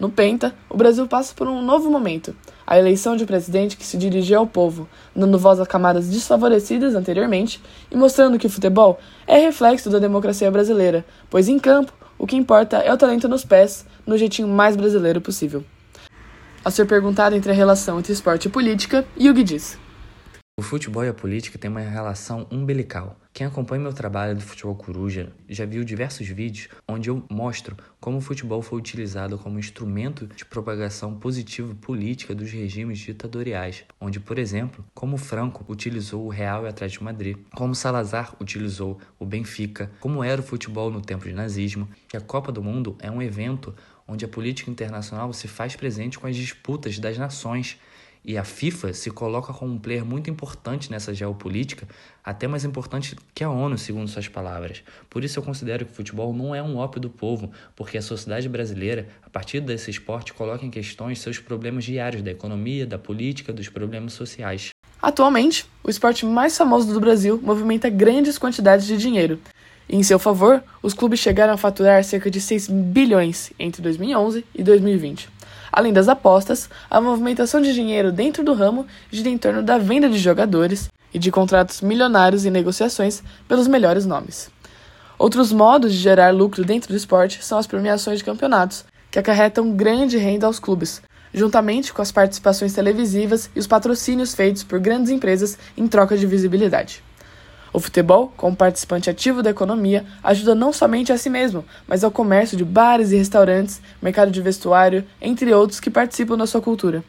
No 0.00 0.10
Penta, 0.10 0.52
o 0.68 0.76
Brasil 0.76 1.06
passa 1.06 1.32
por 1.32 1.46
um 1.46 1.62
novo 1.62 1.88
momento, 1.88 2.34
a 2.66 2.76
eleição 2.76 3.14
de 3.14 3.22
um 3.22 3.26
presidente 3.26 3.76
que 3.76 3.86
se 3.86 3.96
dirigia 3.96 4.38
ao 4.38 4.48
povo, 4.48 4.88
dando 5.14 5.38
voz 5.38 5.60
a 5.60 5.66
camadas 5.66 6.08
desfavorecidas 6.08 6.96
anteriormente 6.96 7.62
e 7.88 7.96
mostrando 7.96 8.36
que 8.36 8.48
o 8.48 8.50
futebol 8.50 8.98
é 9.28 9.38
reflexo 9.38 9.88
da 9.90 10.00
democracia 10.00 10.50
brasileira, 10.50 11.06
pois 11.30 11.48
em 11.48 11.56
campo 11.56 11.92
o 12.18 12.26
que 12.26 12.34
importa 12.34 12.78
é 12.78 12.92
o 12.92 12.98
talento 12.98 13.28
nos 13.28 13.44
pés, 13.44 13.86
no 14.04 14.18
jeitinho 14.18 14.48
mais 14.48 14.74
brasileiro 14.74 15.20
possível. 15.20 15.64
Ao 16.62 16.70
ser 16.70 16.84
perguntado 16.84 17.34
entre 17.34 17.50
a 17.50 17.54
relação 17.54 17.98
entre 17.98 18.12
esporte 18.12 18.46
e 18.46 18.50
política, 18.50 19.06
Yugi 19.18 19.42
diz: 19.42 19.78
O 20.58 20.62
futebol 20.62 21.02
e 21.02 21.08
a 21.08 21.14
política 21.14 21.58
têm 21.58 21.70
uma 21.70 21.80
relação 21.80 22.46
umbilical. 22.50 23.16
Quem 23.32 23.46
acompanha 23.46 23.82
meu 23.82 23.92
trabalho 23.92 24.34
do 24.34 24.42
Futebol 24.42 24.74
Coruja 24.74 25.32
já 25.48 25.64
viu 25.64 25.84
diversos 25.84 26.26
vídeos 26.26 26.68
onde 26.86 27.08
eu 27.08 27.24
mostro 27.30 27.76
como 28.00 28.18
o 28.18 28.20
futebol 28.20 28.60
foi 28.60 28.78
utilizado 28.78 29.38
como 29.38 29.58
instrumento 29.58 30.26
de 30.26 30.44
propagação 30.44 31.14
positiva 31.14 31.74
política 31.76 32.34
dos 32.34 32.50
regimes 32.50 32.98
ditatoriais, 32.98 33.84
onde, 34.00 34.18
por 34.18 34.38
exemplo, 34.38 34.84
como 34.92 35.16
Franco 35.16 35.64
utilizou 35.68 36.26
o 36.26 36.28
Real 36.28 36.64
e 36.64 36.68
Atlético 36.68 37.04
de 37.04 37.04
Madrid, 37.04 37.36
como 37.54 37.74
Salazar 37.74 38.34
utilizou 38.40 38.98
o 39.18 39.24
Benfica, 39.24 39.90
como 40.00 40.24
era 40.24 40.40
o 40.40 40.44
futebol 40.44 40.90
no 40.90 41.00
tempo 41.00 41.24
de 41.24 41.32
nazismo, 41.32 41.88
que 42.08 42.16
a 42.16 42.20
Copa 42.20 42.50
do 42.50 42.62
Mundo 42.62 42.96
é 42.98 43.10
um 43.10 43.22
evento 43.22 43.74
onde 44.10 44.24
a 44.24 44.28
política 44.28 44.70
internacional 44.70 45.32
se 45.32 45.46
faz 45.46 45.76
presente 45.76 46.18
com 46.18 46.26
as 46.26 46.34
disputas 46.34 46.98
das 46.98 47.16
nações 47.16 47.78
e 48.24 48.36
a 48.36 48.44
FIFA 48.44 48.92
se 48.92 49.10
coloca 49.10 49.52
como 49.52 49.72
um 49.72 49.78
player 49.78 50.04
muito 50.04 50.28
importante 50.28 50.90
nessa 50.90 51.14
geopolítica, 51.14 51.88
até 52.22 52.46
mais 52.46 52.64
importante 52.64 53.16
que 53.34 53.42
a 53.42 53.48
ONU, 53.48 53.78
segundo 53.78 54.08
suas 54.08 54.28
palavras. 54.28 54.82
Por 55.08 55.24
isso 55.24 55.38
eu 55.38 55.42
considero 55.42 55.86
que 55.86 55.92
o 55.92 55.94
futebol 55.94 56.34
não 56.34 56.54
é 56.54 56.62
um 56.62 56.76
ópio 56.76 57.00
do 57.00 57.08
povo, 57.08 57.50
porque 57.74 57.96
a 57.96 58.02
sociedade 58.02 58.48
brasileira, 58.48 59.08
a 59.22 59.30
partir 59.30 59.60
desse 59.60 59.90
esporte, 59.90 60.34
coloca 60.34 60.66
em 60.66 60.70
questões 60.70 61.20
seus 61.20 61.38
problemas 61.38 61.84
diários 61.84 62.20
da 62.20 62.30
economia, 62.30 62.86
da 62.86 62.98
política, 62.98 63.52
dos 63.52 63.68
problemas 63.68 64.12
sociais. 64.12 64.68
Atualmente, 65.00 65.64
o 65.82 65.88
esporte 65.88 66.26
mais 66.26 66.58
famoso 66.58 66.92
do 66.92 67.00
Brasil 67.00 67.40
movimenta 67.42 67.88
grandes 67.88 68.36
quantidades 68.36 68.86
de 68.86 68.98
dinheiro. 68.98 69.40
Em 69.92 70.04
seu 70.04 70.20
favor, 70.20 70.62
os 70.80 70.94
clubes 70.94 71.18
chegaram 71.18 71.52
a 71.52 71.56
faturar 71.56 72.04
cerca 72.04 72.30
de 72.30 72.40
6 72.40 72.68
bilhões 72.68 73.52
entre 73.58 73.82
2011 73.82 74.46
e 74.54 74.62
2020. 74.62 75.28
Além 75.72 75.92
das 75.92 76.08
apostas, 76.08 76.70
a 76.88 77.00
movimentação 77.00 77.60
de 77.60 77.74
dinheiro 77.74 78.12
dentro 78.12 78.44
do 78.44 78.54
ramo 78.54 78.86
gira 79.10 79.28
em 79.28 79.36
torno 79.36 79.64
da 79.64 79.78
venda 79.78 80.08
de 80.08 80.16
jogadores 80.16 80.88
e 81.12 81.18
de 81.18 81.32
contratos 81.32 81.80
milionários 81.80 82.46
em 82.46 82.50
negociações 82.50 83.20
pelos 83.48 83.66
melhores 83.66 84.06
nomes. 84.06 84.48
Outros 85.18 85.52
modos 85.52 85.92
de 85.92 85.98
gerar 85.98 86.32
lucro 86.32 86.64
dentro 86.64 86.90
do 86.90 86.96
esporte 86.96 87.44
são 87.44 87.58
as 87.58 87.66
premiações 87.66 88.18
de 88.18 88.24
campeonatos, 88.24 88.84
que 89.10 89.18
acarretam 89.18 89.72
grande 89.72 90.16
renda 90.16 90.46
aos 90.46 90.60
clubes, 90.60 91.02
juntamente 91.34 91.92
com 91.92 92.00
as 92.00 92.12
participações 92.12 92.72
televisivas 92.72 93.50
e 93.56 93.58
os 93.58 93.66
patrocínios 93.66 94.36
feitos 94.36 94.62
por 94.62 94.78
grandes 94.78 95.10
empresas 95.10 95.58
em 95.76 95.88
troca 95.88 96.16
de 96.16 96.28
visibilidade. 96.28 97.02
O 97.72 97.78
futebol, 97.78 98.32
como 98.36 98.56
participante 98.56 99.08
ativo 99.08 99.42
da 99.42 99.50
economia, 99.50 100.04
ajuda 100.24 100.54
não 100.54 100.72
somente 100.72 101.12
a 101.12 101.18
si 101.18 101.30
mesmo, 101.30 101.64
mas 101.86 102.02
ao 102.02 102.10
comércio 102.10 102.56
de 102.56 102.64
bares 102.64 103.12
e 103.12 103.16
restaurantes, 103.16 103.80
mercado 104.02 104.32
de 104.32 104.42
vestuário, 104.42 105.04
entre 105.20 105.54
outros 105.54 105.78
que 105.78 105.88
participam 105.88 106.36
da 106.36 106.46
sua 106.46 106.60
cultura. 106.60 107.04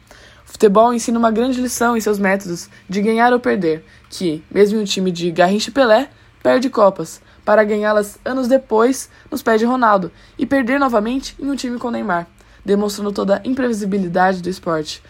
O 0.46 0.52
futebol 0.52 0.94
ensina 0.94 1.18
uma 1.18 1.32
grande 1.32 1.60
lição 1.60 1.96
em 1.96 2.00
seus 2.00 2.18
métodos 2.18 2.68
de 2.88 3.02
ganhar 3.02 3.32
ou 3.32 3.40
perder, 3.40 3.84
que, 4.08 4.44
mesmo 4.50 4.78
em 4.78 4.82
um 4.82 4.84
time 4.84 5.10
de 5.10 5.32
Garrincha 5.32 5.72
Pelé, 5.72 6.08
perde 6.42 6.70
Copas, 6.70 7.20
para 7.44 7.64
ganhá-las 7.64 8.18
anos 8.24 8.46
depois 8.46 9.10
nos 9.30 9.42
pés 9.42 9.58
de 9.58 9.66
Ronaldo, 9.66 10.12
e 10.38 10.46
perder 10.46 10.78
novamente 10.78 11.34
em 11.40 11.50
um 11.50 11.56
time 11.56 11.76
com 11.76 11.90
Neymar, 11.90 12.28
demonstrando 12.64 13.10
toda 13.10 13.36
a 13.36 13.48
imprevisibilidade 13.48 14.40
do 14.40 14.48
esporte, 14.48 15.02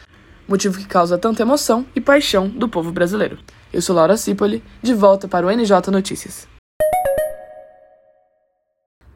motivo 0.49 0.79
que 0.79 0.87
causa 0.87 1.19
tanta 1.19 1.43
emoção 1.43 1.85
e 1.95 2.01
paixão 2.01 2.49
do 2.49 2.69
povo 2.69 2.91
brasileiro. 2.91 3.39
Eu 3.73 3.81
sou 3.81 3.97
Laura 3.97 4.19
Cipoli, 4.19 4.63
de 4.83 4.93
volta 4.93 5.27
para 5.27 5.47
o 5.47 5.51
NJ 5.51 5.91
Notícias. 5.91 6.47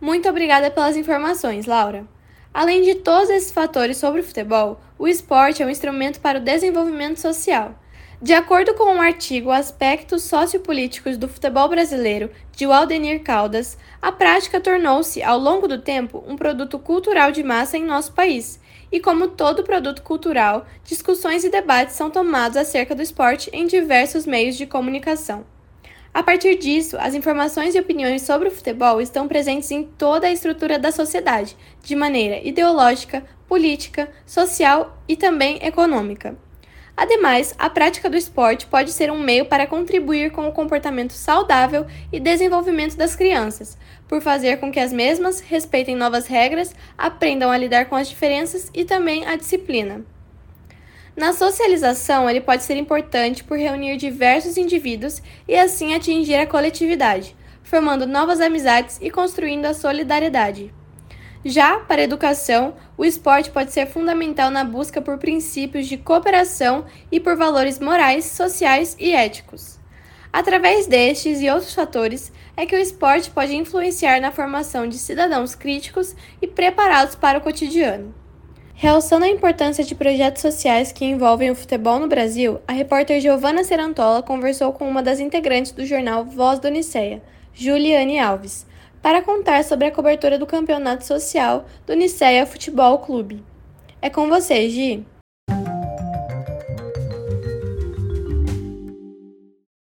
Muito 0.00 0.26
obrigada 0.30 0.70
pelas 0.70 0.96
informações, 0.96 1.66
Laura. 1.66 2.06
Além 2.54 2.80
de 2.80 2.94
todos 2.94 3.28
esses 3.28 3.52
fatores 3.52 3.98
sobre 3.98 4.22
o 4.22 4.24
futebol, 4.24 4.80
o 4.98 5.06
esporte 5.06 5.62
é 5.62 5.66
um 5.66 5.68
instrumento 5.68 6.20
para 6.20 6.38
o 6.38 6.42
desenvolvimento 6.42 7.20
social. 7.20 7.78
De 8.22 8.32
acordo 8.32 8.72
com 8.72 8.94
um 8.94 9.02
artigo 9.02 9.50
Aspectos 9.50 10.22
Sociopolíticos 10.22 11.18
do 11.18 11.28
Futebol 11.28 11.68
Brasileiro, 11.68 12.30
de 12.52 12.66
Waldenir 12.66 13.22
Caldas, 13.22 13.76
a 14.00 14.10
prática 14.10 14.58
tornou-se, 14.58 15.22
ao 15.22 15.38
longo 15.38 15.68
do 15.68 15.82
tempo, 15.82 16.24
um 16.26 16.34
produto 16.34 16.78
cultural 16.78 17.30
de 17.30 17.42
massa 17.42 17.76
em 17.76 17.84
nosso 17.84 18.12
país 18.14 18.58
e, 18.96 19.00
como 19.00 19.28
todo 19.28 19.62
produto 19.62 20.00
cultural, 20.00 20.66
discussões 20.82 21.44
e 21.44 21.50
debates 21.50 21.94
são 21.94 22.10
tomados 22.10 22.56
acerca 22.56 22.94
do 22.94 23.02
esporte 23.02 23.50
em 23.52 23.66
diversos 23.66 24.24
meios 24.24 24.56
de 24.56 24.64
comunicação. 24.64 25.44
A 26.14 26.22
partir 26.22 26.56
disso, 26.56 26.96
as 26.98 27.14
informações 27.14 27.74
e 27.74 27.78
opiniões 27.78 28.22
sobre 28.22 28.48
o 28.48 28.50
futebol 28.50 28.98
estão 28.98 29.28
presentes 29.28 29.70
em 29.70 29.84
toda 29.84 30.28
a 30.28 30.32
estrutura 30.32 30.78
da 30.78 30.90
sociedade, 30.90 31.54
de 31.82 31.94
maneira 31.94 32.40
ideológica, 32.42 33.22
política, 33.46 34.10
social 34.24 34.96
e 35.06 35.14
também 35.14 35.58
econômica. 35.62 36.34
Ademais, 36.96 37.54
a 37.58 37.68
prática 37.68 38.08
do 38.08 38.16
esporte 38.16 38.66
pode 38.66 38.90
ser 38.90 39.12
um 39.12 39.18
meio 39.18 39.44
para 39.44 39.66
contribuir 39.66 40.32
com 40.32 40.48
o 40.48 40.52
comportamento 40.52 41.12
saudável 41.12 41.86
e 42.10 42.18
desenvolvimento 42.18 42.96
das 42.96 43.14
crianças, 43.14 43.76
por 44.08 44.22
fazer 44.22 44.58
com 44.58 44.72
que 44.72 44.80
as 44.80 44.94
mesmas 44.94 45.40
respeitem 45.40 45.94
novas 45.94 46.26
regras, 46.26 46.74
aprendam 46.96 47.50
a 47.50 47.58
lidar 47.58 47.84
com 47.84 47.96
as 47.96 48.08
diferenças 48.08 48.70
e 48.72 48.82
também 48.82 49.26
a 49.26 49.36
disciplina. 49.36 50.06
Na 51.14 51.34
socialização, 51.34 52.28
ele 52.30 52.40
pode 52.40 52.62
ser 52.62 52.76
importante 52.76 53.44
por 53.44 53.58
reunir 53.58 53.98
diversos 53.98 54.56
indivíduos 54.56 55.22
e 55.46 55.54
assim 55.54 55.94
atingir 55.94 56.36
a 56.36 56.46
coletividade, 56.46 57.36
formando 57.62 58.06
novas 58.06 58.40
amizades 58.40 58.98
e 59.02 59.10
construindo 59.10 59.66
a 59.66 59.74
solidariedade. 59.74 60.72
Já 61.48 61.78
para 61.78 62.00
a 62.00 62.04
educação, 62.04 62.74
o 62.98 63.04
esporte 63.04 63.50
pode 63.52 63.70
ser 63.70 63.86
fundamental 63.86 64.50
na 64.50 64.64
busca 64.64 65.00
por 65.00 65.16
princípios 65.16 65.86
de 65.86 65.96
cooperação 65.96 66.84
e 67.08 67.20
por 67.20 67.36
valores 67.36 67.78
morais, 67.78 68.24
sociais 68.24 68.96
e 68.98 69.12
éticos. 69.12 69.78
Através 70.32 70.88
destes 70.88 71.40
e 71.40 71.48
outros 71.48 71.72
fatores, 71.72 72.32
é 72.56 72.66
que 72.66 72.74
o 72.74 72.78
esporte 72.80 73.30
pode 73.30 73.54
influenciar 73.54 74.20
na 74.20 74.32
formação 74.32 74.88
de 74.88 74.98
cidadãos 74.98 75.54
críticos 75.54 76.16
e 76.42 76.48
preparados 76.48 77.14
para 77.14 77.38
o 77.38 77.40
cotidiano. 77.40 78.12
Realçando 78.74 79.24
a 79.24 79.30
importância 79.30 79.84
de 79.84 79.94
projetos 79.94 80.42
sociais 80.42 80.90
que 80.90 81.04
envolvem 81.04 81.52
o 81.52 81.54
futebol 81.54 82.00
no 82.00 82.08
Brasil, 82.08 82.58
a 82.66 82.72
repórter 82.72 83.20
Giovanna 83.20 83.62
Serantola 83.62 84.20
conversou 84.20 84.72
com 84.72 84.88
uma 84.88 85.00
das 85.00 85.20
integrantes 85.20 85.70
do 85.70 85.86
jornal 85.86 86.24
Voz 86.24 86.58
do 86.58 86.68
Niceia, 86.68 87.22
Juliane 87.54 88.18
Alves, 88.18 88.65
para 89.06 89.22
contar 89.22 89.62
sobre 89.62 89.86
a 89.86 89.92
cobertura 89.92 90.36
do 90.36 90.48
campeonato 90.48 91.06
social 91.06 91.64
do 91.86 91.94
Niceia 91.94 92.44
Futebol 92.44 92.98
Clube. 92.98 93.40
É 94.02 94.10
com 94.10 94.28
você, 94.28 94.68
Gi. 94.68 95.06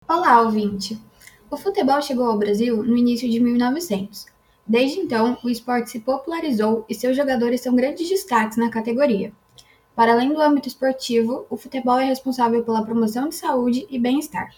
Olá, 0.08 0.42
ouvinte! 0.42 0.98
O 1.48 1.56
futebol 1.56 2.02
chegou 2.02 2.26
ao 2.26 2.36
Brasil 2.36 2.82
no 2.82 2.96
início 2.96 3.30
de 3.30 3.38
1900. 3.38 4.26
Desde 4.66 4.98
então, 4.98 5.38
o 5.44 5.48
esporte 5.48 5.90
se 5.90 6.00
popularizou 6.00 6.84
e 6.88 6.94
seus 6.96 7.16
jogadores 7.16 7.60
são 7.60 7.76
grandes 7.76 8.08
destaques 8.08 8.58
na 8.58 8.70
categoria. 8.70 9.32
Para 9.94 10.14
além 10.14 10.32
do 10.32 10.42
âmbito 10.42 10.66
esportivo, 10.66 11.46
o 11.48 11.56
futebol 11.56 12.00
é 12.00 12.06
responsável 12.06 12.64
pela 12.64 12.84
promoção 12.84 13.28
de 13.28 13.36
saúde 13.36 13.86
e 13.88 14.00
bem-estar. 14.00 14.50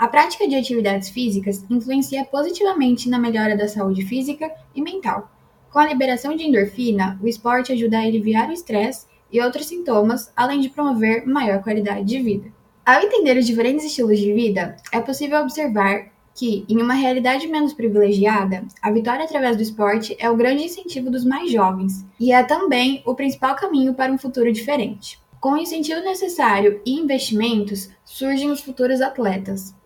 A 0.00 0.08
prática 0.08 0.48
de 0.48 0.56
atividades 0.56 1.10
físicas 1.10 1.62
influencia 1.68 2.24
positivamente 2.24 3.06
na 3.06 3.18
melhora 3.18 3.54
da 3.54 3.68
saúde 3.68 4.02
física 4.06 4.50
e 4.74 4.80
mental. 4.80 5.30
Com 5.70 5.78
a 5.78 5.86
liberação 5.86 6.34
de 6.34 6.42
endorfina, 6.42 7.20
o 7.22 7.28
esporte 7.28 7.70
ajuda 7.70 7.98
a 7.98 8.00
aliviar 8.00 8.48
o 8.48 8.52
estresse 8.52 9.04
e 9.30 9.42
outros 9.42 9.66
sintomas, 9.66 10.32
além 10.34 10.58
de 10.60 10.70
promover 10.70 11.26
maior 11.26 11.62
qualidade 11.62 12.06
de 12.06 12.18
vida. 12.18 12.50
Ao 12.82 13.02
entender 13.02 13.36
os 13.36 13.44
diferentes 13.44 13.84
estilos 13.84 14.18
de 14.18 14.32
vida, 14.32 14.74
é 14.90 15.00
possível 15.00 15.42
observar 15.42 16.10
que, 16.34 16.64
em 16.66 16.80
uma 16.80 16.94
realidade 16.94 17.46
menos 17.46 17.74
privilegiada, 17.74 18.64
a 18.80 18.90
vitória 18.90 19.26
através 19.26 19.54
do 19.54 19.62
esporte 19.62 20.16
é 20.18 20.30
o 20.30 20.36
grande 20.36 20.64
incentivo 20.64 21.10
dos 21.10 21.26
mais 21.26 21.52
jovens 21.52 22.06
e 22.18 22.32
é 22.32 22.42
também 22.42 23.02
o 23.04 23.14
principal 23.14 23.54
caminho 23.54 23.92
para 23.92 24.10
um 24.10 24.16
futuro 24.16 24.50
diferente. 24.50 25.20
Com 25.38 25.52
o 25.52 25.58
incentivo 25.58 26.00
necessário 26.00 26.80
e 26.86 26.98
investimentos, 26.98 27.90
surgem 28.02 28.50
os 28.50 28.62
futuros 28.62 29.02
atletas. 29.02 29.78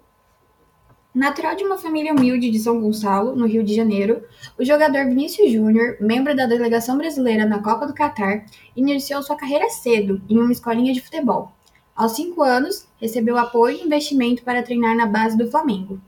Natural 1.14 1.54
de 1.54 1.62
uma 1.62 1.78
família 1.78 2.12
humilde 2.12 2.50
de 2.50 2.58
São 2.58 2.80
Gonçalo, 2.80 3.36
no 3.36 3.46
Rio 3.46 3.62
de 3.62 3.72
Janeiro, 3.72 4.24
o 4.58 4.64
jogador 4.64 5.04
Vinícius 5.04 5.52
Júnior, 5.52 5.96
membro 6.00 6.34
da 6.34 6.44
delegação 6.44 6.98
brasileira 6.98 7.46
na 7.46 7.62
Copa 7.62 7.86
do 7.86 7.94
Catar, 7.94 8.44
iniciou 8.74 9.22
sua 9.22 9.36
carreira 9.36 9.70
cedo 9.70 10.20
em 10.28 10.36
uma 10.36 10.50
escolinha 10.50 10.92
de 10.92 11.00
futebol. 11.00 11.52
Aos 11.94 12.16
cinco 12.16 12.42
anos, 12.42 12.88
recebeu 13.00 13.38
apoio 13.38 13.78
e 13.78 13.86
investimento 13.86 14.42
para 14.42 14.64
treinar 14.64 14.96
na 14.96 15.06
base 15.06 15.38
do 15.38 15.48
Flamengo. 15.48 16.00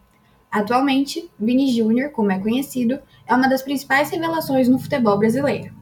Atualmente, 0.51 1.31
Vini 1.39 1.73
Júnior, 1.73 2.11
como 2.11 2.33
é 2.33 2.41
conhecido, 2.41 2.99
é 3.29 3.33
uma 3.33 3.49
das 3.49 3.63
principais 3.63 4.11
revelações 4.11 4.69
no 4.69 4.77
futebol 4.77 5.17
brasileiro. 5.17 5.73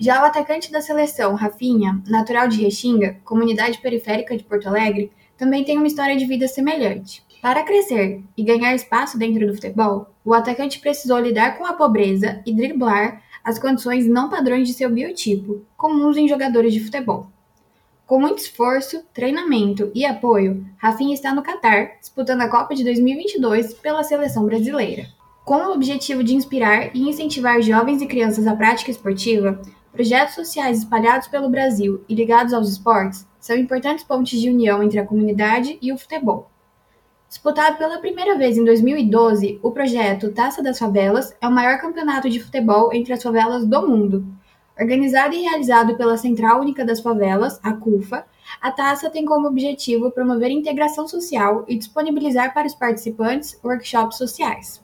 Já 0.00 0.20
o 0.20 0.24
atacante 0.24 0.72
da 0.72 0.80
seleção, 0.80 1.36
Rafinha, 1.36 2.02
natural 2.08 2.48
de 2.48 2.60
Restinga, 2.60 3.20
comunidade 3.24 3.78
periférica 3.78 4.36
de 4.36 4.42
Porto 4.42 4.66
Alegre, 4.66 5.12
também 5.38 5.62
tem 5.62 5.78
uma 5.78 5.86
história 5.86 6.16
de 6.16 6.26
vida 6.26 6.48
semelhante. 6.48 7.22
Para 7.44 7.62
crescer 7.62 8.22
e 8.38 8.42
ganhar 8.42 8.74
espaço 8.74 9.18
dentro 9.18 9.46
do 9.46 9.52
futebol, 9.52 10.06
o 10.24 10.32
atacante 10.32 10.80
precisou 10.80 11.18
lidar 11.18 11.58
com 11.58 11.66
a 11.66 11.74
pobreza 11.74 12.40
e 12.46 12.54
driblar 12.54 13.22
as 13.44 13.58
condições 13.58 14.06
não 14.06 14.30
padrões 14.30 14.66
de 14.66 14.72
seu 14.72 14.88
biotipo, 14.88 15.60
comuns 15.76 16.16
em 16.16 16.26
jogadores 16.26 16.72
de 16.72 16.80
futebol. 16.80 17.26
Com 18.06 18.18
muito 18.18 18.38
esforço, 18.38 19.04
treinamento 19.12 19.92
e 19.94 20.06
apoio, 20.06 20.64
Rafinha 20.78 21.12
está 21.12 21.34
no 21.34 21.42
Catar, 21.42 21.98
disputando 22.00 22.40
a 22.40 22.48
Copa 22.48 22.74
de 22.74 22.82
2022 22.82 23.74
pela 23.74 24.02
seleção 24.02 24.46
brasileira. 24.46 25.08
Com 25.44 25.66
o 25.66 25.74
objetivo 25.74 26.24
de 26.24 26.34
inspirar 26.34 26.96
e 26.96 27.10
incentivar 27.10 27.60
jovens 27.60 28.00
e 28.00 28.06
crianças 28.06 28.46
à 28.46 28.56
prática 28.56 28.90
esportiva, 28.90 29.60
projetos 29.92 30.34
sociais 30.34 30.78
espalhados 30.78 31.28
pelo 31.28 31.50
Brasil 31.50 32.02
e 32.08 32.14
ligados 32.14 32.54
aos 32.54 32.70
esportes 32.70 33.28
são 33.38 33.54
importantes 33.54 34.02
pontes 34.02 34.40
de 34.40 34.48
união 34.48 34.82
entre 34.82 34.98
a 34.98 35.04
comunidade 35.04 35.76
e 35.82 35.92
o 35.92 35.98
futebol. 35.98 36.53
Disputado 37.28 37.78
pela 37.78 37.98
primeira 37.98 38.36
vez 38.36 38.56
em 38.56 38.64
2012, 38.64 39.58
o 39.62 39.70
projeto 39.70 40.32
Taça 40.32 40.62
das 40.62 40.78
Favelas 40.78 41.34
é 41.40 41.48
o 41.48 41.52
maior 41.52 41.78
campeonato 41.78 42.28
de 42.30 42.40
futebol 42.40 42.92
entre 42.92 43.12
as 43.12 43.22
favelas 43.22 43.66
do 43.66 43.88
mundo. 43.88 44.24
Organizado 44.78 45.34
e 45.34 45.42
realizado 45.42 45.96
pela 45.96 46.16
Central 46.16 46.60
Única 46.60 46.84
das 46.84 47.00
Favelas, 47.00 47.60
a 47.62 47.72
CUFA, 47.72 48.24
a 48.60 48.70
taça 48.70 49.08
tem 49.08 49.24
como 49.24 49.48
objetivo 49.48 50.10
promover 50.10 50.50
integração 50.50 51.06
social 51.06 51.64
e 51.68 51.76
disponibilizar 51.76 52.52
para 52.52 52.66
os 52.66 52.74
participantes 52.74 53.58
workshops 53.64 54.18
sociais. 54.18 54.82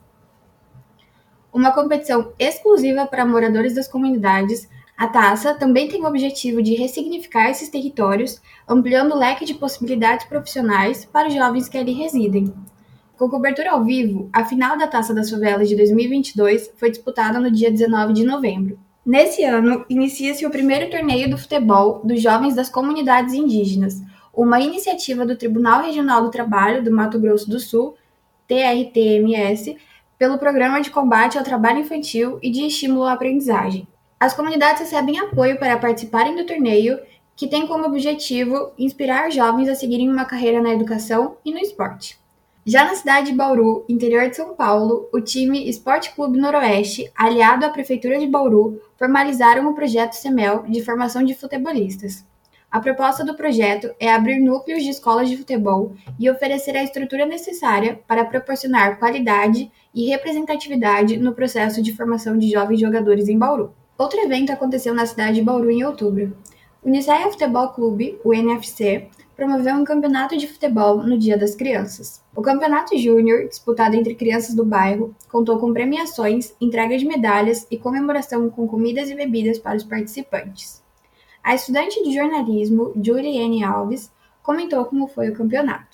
Uma 1.53 1.73
competição 1.73 2.33
exclusiva 2.39 3.07
para 3.07 3.27
moradores 3.27 3.75
das 3.75 3.89
comunidades, 3.89 4.69
a 5.01 5.09
taça 5.09 5.55
também 5.55 5.89
tem 5.89 6.03
o 6.03 6.07
objetivo 6.07 6.63
de 6.63 6.75
ressignificar 6.75 7.49
esses 7.49 7.71
territórios, 7.71 8.39
ampliando 8.69 9.13
o 9.13 9.19
leque 9.19 9.47
de 9.47 9.55
possibilidades 9.55 10.27
profissionais 10.27 11.07
para 11.07 11.29
os 11.29 11.33
jovens 11.33 11.71
que 11.71 11.79
ali 11.79 11.93
residem. 11.93 12.53
Com 13.17 13.31
cobertura 13.31 13.71
ao 13.71 13.83
vivo, 13.83 14.29
a 14.31 14.45
final 14.45 14.77
da 14.77 14.87
Taça 14.87 15.15
das 15.15 15.31
Favelas 15.31 15.71
de 15.71 15.75
2022 15.75 16.73
foi 16.77 16.91
disputada 16.91 17.41
no 17.41 17.51
dia 17.51 17.71
19 17.71 18.13
de 18.13 18.25
novembro. 18.25 18.79
Nesse 19.03 19.43
ano, 19.43 19.87
inicia-se 19.89 20.45
o 20.45 20.51
primeiro 20.51 20.91
torneio 20.91 21.31
do 21.31 21.39
futebol 21.39 22.03
dos 22.05 22.21
jovens 22.21 22.55
das 22.55 22.69
comunidades 22.69 23.33
indígenas, 23.33 24.03
uma 24.35 24.61
iniciativa 24.61 25.25
do 25.25 25.35
Tribunal 25.35 25.81
Regional 25.83 26.25
do 26.25 26.31
Trabalho 26.31 26.85
do 26.85 26.93
Mato 26.93 27.19
Grosso 27.19 27.49
do 27.49 27.59
Sul, 27.59 27.95
TRTMS, 28.47 29.79
pelo 30.19 30.37
Programa 30.37 30.79
de 30.83 30.91
Combate 30.91 31.39
ao 31.39 31.45
Trabalho 31.45 31.79
Infantil 31.79 32.39
e 32.43 32.51
de 32.51 32.67
Estímulo 32.67 33.05
à 33.05 33.15
Aprendizagem. 33.15 33.89
As 34.21 34.35
comunidades 34.35 34.83
recebem 34.83 35.19
apoio 35.19 35.59
para 35.59 35.79
participarem 35.79 36.37
do 36.37 36.45
torneio, 36.45 37.01
que 37.35 37.49
tem 37.49 37.67
como 37.67 37.87
objetivo 37.87 38.71
inspirar 38.77 39.31
jovens 39.31 39.67
a 39.67 39.75
seguirem 39.75 40.11
uma 40.11 40.27
carreira 40.27 40.61
na 40.61 40.75
educação 40.75 41.39
e 41.43 41.51
no 41.51 41.59
esporte. 41.59 42.21
Já 42.67 42.85
na 42.85 42.95
cidade 42.95 43.31
de 43.31 43.37
Bauru, 43.37 43.83
interior 43.89 44.29
de 44.29 44.37
São 44.37 44.55
Paulo, 44.55 45.09
o 45.11 45.23
time 45.23 45.67
Esporte 45.71 46.15
Clube 46.15 46.39
Noroeste, 46.39 47.11
aliado 47.17 47.65
à 47.65 47.71
Prefeitura 47.71 48.19
de 48.19 48.27
Bauru, 48.27 48.79
formalizaram 48.99 49.67
o 49.71 49.75
projeto 49.75 50.13
CEMEL 50.13 50.65
de 50.69 50.85
formação 50.85 51.25
de 51.25 51.35
futebolistas. 51.35 52.23
A 52.71 52.79
proposta 52.79 53.25
do 53.25 53.35
projeto 53.35 53.91
é 53.99 54.13
abrir 54.13 54.39
núcleos 54.39 54.83
de 54.83 54.91
escolas 54.91 55.31
de 55.31 55.39
futebol 55.39 55.95
e 56.19 56.29
oferecer 56.29 56.77
a 56.77 56.85
estrutura 56.85 57.25
necessária 57.25 57.99
para 58.07 58.27
proporcionar 58.27 58.99
qualidade 58.99 59.73
e 59.95 60.11
representatividade 60.11 61.17
no 61.17 61.33
processo 61.33 61.83
de 61.83 61.97
formação 61.97 62.37
de 62.37 62.51
jovens 62.51 62.79
jogadores 62.79 63.27
em 63.27 63.39
Bauru. 63.39 63.80
Outro 64.01 64.19
evento 64.19 64.51
aconteceu 64.51 64.95
na 64.95 65.05
cidade 65.05 65.35
de 65.35 65.43
Bauru 65.43 65.71
em 65.71 65.85
outubro. 65.85 66.35
O 66.83 66.89
Niceia 66.89 67.31
Futebol 67.31 67.69
Clube, 67.69 68.19
o 68.25 68.33
NFC, 68.33 69.09
promoveu 69.37 69.75
um 69.75 69.85
campeonato 69.85 70.39
de 70.39 70.49
futebol 70.49 71.03
no 71.03 71.19
Dia 71.19 71.37
das 71.37 71.55
Crianças. 71.55 72.25
O 72.35 72.41
campeonato 72.41 72.97
júnior, 72.97 73.47
disputado 73.47 73.95
entre 73.95 74.15
crianças 74.15 74.55
do 74.55 74.65
bairro, 74.65 75.15
contou 75.31 75.59
com 75.59 75.75
premiações, 75.75 76.55
entrega 76.59 76.97
de 76.97 77.05
medalhas 77.05 77.67
e 77.71 77.77
comemoração 77.77 78.49
com 78.49 78.67
comidas 78.67 79.11
e 79.11 79.15
bebidas 79.15 79.59
para 79.59 79.77
os 79.77 79.85
participantes. 79.85 80.83
A 81.45 81.55
estudante 81.55 82.03
de 82.03 82.15
jornalismo, 82.15 82.95
Juliane 82.97 83.63
Alves, 83.63 84.11
comentou 84.43 84.83
como 84.87 85.09
foi 85.09 85.29
o 85.29 85.35
campeonato. 85.35 85.91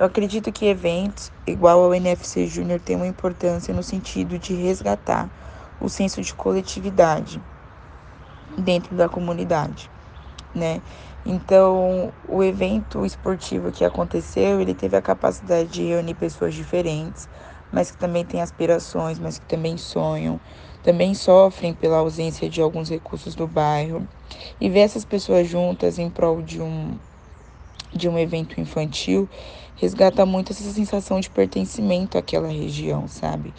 Eu 0.00 0.06
acredito 0.06 0.50
que 0.50 0.64
eventos 0.64 1.30
igual 1.46 1.84
ao 1.84 1.94
NFC 1.94 2.46
Júnior 2.46 2.80
têm 2.80 2.96
uma 2.96 3.06
importância 3.06 3.74
no 3.74 3.82
sentido 3.82 4.38
de 4.38 4.54
resgatar 4.54 5.30
o 5.82 5.88
senso 5.88 6.22
de 6.22 6.32
coletividade 6.34 7.42
dentro 8.56 8.96
da 8.96 9.08
comunidade, 9.08 9.90
né? 10.54 10.80
Então, 11.24 12.12
o 12.22 12.42
evento 12.42 13.04
esportivo 13.04 13.72
que 13.72 13.84
aconteceu, 13.84 14.60
ele 14.60 14.74
teve 14.74 14.96
a 14.96 15.02
capacidade 15.02 15.70
de 15.70 15.82
reunir 15.84 16.14
pessoas 16.14 16.54
diferentes, 16.54 17.28
mas 17.70 17.90
que 17.90 17.96
também 17.96 18.24
têm 18.24 18.42
aspirações, 18.42 19.18
mas 19.18 19.38
que 19.38 19.46
também 19.46 19.76
sonham, 19.76 20.40
também 20.82 21.14
sofrem 21.14 21.72
pela 21.72 21.98
ausência 21.98 22.48
de 22.48 22.60
alguns 22.60 22.88
recursos 22.90 23.34
do 23.34 23.46
bairro. 23.46 24.06
E 24.60 24.68
ver 24.68 24.80
essas 24.80 25.04
pessoas 25.04 25.48
juntas 25.48 25.98
em 25.98 26.10
prol 26.10 26.42
de 26.42 26.60
um 26.60 26.98
de 27.94 28.08
um 28.08 28.18
evento 28.18 28.58
infantil 28.58 29.28
resgata 29.74 30.24
muito 30.24 30.52
essa 30.52 30.70
sensação 30.72 31.20
de 31.20 31.28
pertencimento 31.28 32.16
àquela 32.16 32.48
região, 32.48 33.06
sabe? 33.06 33.54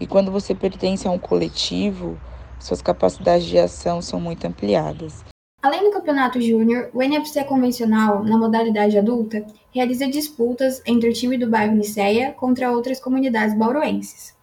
E 0.00 0.06
quando 0.06 0.30
você 0.30 0.54
pertence 0.54 1.06
a 1.06 1.10
um 1.10 1.18
coletivo, 1.18 2.18
suas 2.58 2.82
capacidades 2.82 3.46
de 3.46 3.58
ação 3.58 4.02
são 4.02 4.20
muito 4.20 4.46
ampliadas. 4.46 5.24
Além 5.62 5.84
do 5.84 5.90
campeonato 5.90 6.40
júnior, 6.40 6.90
o 6.92 7.02
NFC 7.02 7.42
convencional, 7.44 8.22
na 8.22 8.36
modalidade 8.36 8.98
adulta, 8.98 9.46
realiza 9.70 10.06
disputas 10.06 10.82
entre 10.86 11.08
o 11.08 11.12
time 11.12 11.38
do 11.38 11.48
bairro 11.48 11.74
Niceia 11.74 12.32
contra 12.32 12.70
outras 12.70 13.00
comunidades 13.00 13.56
bauruenses. 13.56 14.34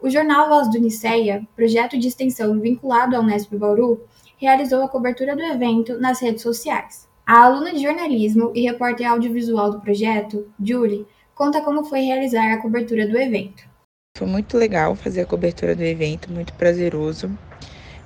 O 0.00 0.08
jornal 0.08 0.48
Voz 0.48 0.70
do 0.70 0.80
Niceia, 0.80 1.46
projeto 1.54 1.98
de 1.98 2.08
extensão 2.08 2.58
vinculado 2.58 3.14
ao 3.14 3.22
Unesp 3.22 3.54
Bauru, 3.54 4.00
realizou 4.36 4.82
a 4.82 4.88
cobertura 4.88 5.36
do 5.36 5.42
evento 5.42 5.98
nas 5.98 6.20
redes 6.20 6.42
sociais. 6.42 7.08
A 7.24 7.44
aluna 7.44 7.72
de 7.72 7.82
jornalismo 7.82 8.50
e 8.54 8.62
repórter 8.62 9.08
audiovisual 9.08 9.70
do 9.70 9.80
projeto, 9.80 10.52
Julie, 10.60 11.06
conta 11.34 11.60
como 11.60 11.84
foi 11.84 12.00
realizar 12.00 12.52
a 12.52 12.60
cobertura 12.60 13.06
do 13.06 13.16
evento. 13.16 13.71
Foi 14.14 14.26
muito 14.26 14.58
legal 14.58 14.94
fazer 14.94 15.22
a 15.22 15.26
cobertura 15.26 15.74
do 15.74 15.82
evento, 15.82 16.30
muito 16.30 16.52
prazeroso, 16.52 17.30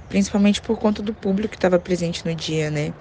principalmente 0.09 0.63
por 0.63 0.79
conta 0.79 1.03
do 1.03 1.13
público 1.13 1.51
que 1.51 1.57
estava 1.57 1.81
presente 1.81 2.25
no 2.25 2.33
dia, 2.33 2.71
né? 2.71 2.95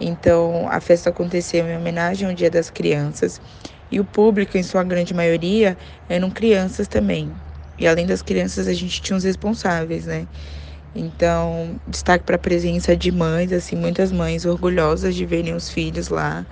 Então, 0.00 0.68
a 0.68 0.80
festa 0.80 1.08
aconteceu 1.08 1.64
em 1.68 1.76
homenagem 1.76 2.26
ao 2.28 2.34
Dia 2.34 2.50
das 2.50 2.68
Crianças 2.68 3.40
e 3.92 4.00
o 4.00 4.04
público, 4.04 4.58
em 4.58 4.62
sua 4.64 4.82
grande 4.82 5.14
maioria, 5.14 5.78
eram 6.08 6.30
crianças 6.30 6.88
também. 6.88 7.32
E 7.78 7.86
além 7.86 8.06
das 8.06 8.22
crianças, 8.22 8.66
a 8.66 8.74
gente 8.74 9.00
tinha 9.00 9.16
os 9.16 9.22
responsáveis, 9.22 10.06
né? 10.06 10.26
Então, 10.96 11.76
destaque 11.86 12.24
para 12.24 12.34
a 12.34 12.40
presença 12.40 12.96
de 12.96 13.12
mães, 13.12 13.52
assim, 13.52 13.76
muitas 13.76 14.10
mães 14.10 14.44
orgulhosas 14.44 15.14
de 15.14 15.24
verem 15.24 15.54
os 15.54 15.70
filhos 15.70 16.08
lá 16.08 16.44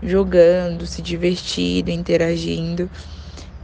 jogando, 0.00 0.86
se 0.86 1.02
divertindo, 1.02 1.90
interagindo. 1.90 2.88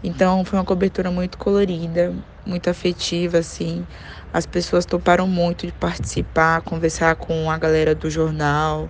Então 0.02 0.44
foi 0.44 0.58
uma 0.58 0.64
cobertura 0.64 1.11
muito 1.11 1.38
colorida, 1.38 2.14
muito 2.46 2.70
afetiva, 2.70 3.38
assim. 3.38 3.87
As 4.32 4.46
pessoas 4.46 4.87
toparam 4.87 5.26
muito 5.26 5.66
de 5.66 5.72
participar, 5.72 6.62
conversar 6.62 7.16
com 7.16 7.50
a 7.50 7.58
galera 7.58 7.94
do 7.94 8.11
jornal. 8.11 8.88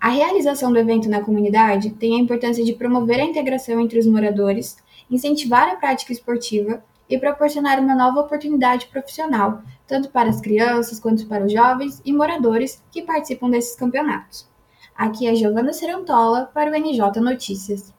A 0.00 0.08
realização 0.08 0.72
do 0.72 0.78
evento 0.78 1.08
na 1.08 1.20
comunidade 1.20 1.90
tem 1.90 2.16
a 2.16 2.18
importância 2.18 2.64
de 2.64 2.72
promover 2.72 3.20
a 3.20 3.24
integração 3.24 3.80
entre 3.80 3.98
os 3.98 4.06
moradores, 4.06 4.76
incentivar 5.10 5.68
a 5.68 5.76
prática 5.76 6.12
esportiva 6.12 6.82
e 7.08 7.18
proporcionar 7.18 7.80
uma 7.80 7.94
nova 7.94 8.20
oportunidade 8.20 8.86
profissional, 8.86 9.62
tanto 9.86 10.08
para 10.10 10.30
as 10.30 10.40
crianças 10.40 11.00
quanto 11.00 11.26
para 11.26 11.44
os 11.44 11.52
jovens 11.52 12.00
e 12.04 12.12
moradores 12.12 12.82
que 12.90 13.02
participam 13.02 13.50
desses 13.50 13.74
campeonatos. 13.74 14.48
Aqui 14.96 15.26
é 15.26 15.34
Giovana 15.34 15.72
Serantola 15.72 16.50
para 16.54 16.70
o 16.70 16.74
NJ 16.74 17.20
Notícias. 17.20 17.92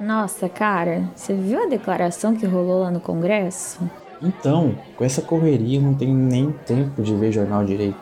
Nossa, 0.00 0.48
cara, 0.48 1.10
você 1.14 1.34
viu 1.34 1.62
a 1.62 1.66
declaração 1.66 2.34
que 2.34 2.46
rolou 2.46 2.80
lá 2.80 2.90
no 2.90 3.00
Congresso? 3.00 3.78
Então, 4.22 4.74
com 4.96 5.04
essa 5.04 5.20
correria 5.20 5.78
não 5.78 5.94
tenho 5.94 6.14
nem 6.14 6.50
tempo 6.52 7.02
de 7.02 7.14
ver 7.14 7.30
jornal 7.30 7.64
direito. 7.64 7.98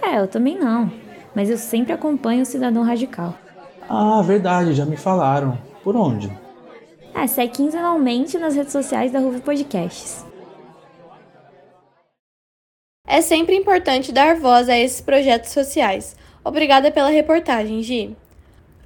É, 0.00 0.20
eu 0.20 0.28
também 0.28 0.56
não. 0.56 0.90
Mas 1.34 1.50
eu 1.50 1.58
sempre 1.58 1.92
acompanho 1.92 2.42
o 2.42 2.46
Cidadão 2.46 2.84
Radical. 2.84 3.34
Ah, 3.88 4.22
verdade, 4.22 4.72
já 4.72 4.86
me 4.86 4.96
falaram. 4.96 5.58
Por 5.82 5.96
onde? 5.96 6.30
É, 7.12 7.26
sai 7.26 7.48
quinzenalmente 7.48 8.38
nas 8.38 8.54
redes 8.54 8.72
sociais 8.72 9.10
da 9.10 9.18
Ruve 9.18 9.40
Podcasts. 9.40 10.24
É 13.04 13.20
sempre 13.20 13.56
importante 13.56 14.12
dar 14.12 14.36
voz 14.36 14.68
a 14.68 14.78
esses 14.78 15.00
projetos 15.00 15.50
sociais. 15.50 16.16
Obrigada 16.44 16.90
pela 16.90 17.08
reportagem, 17.10 17.82
Gi. 17.82 18.16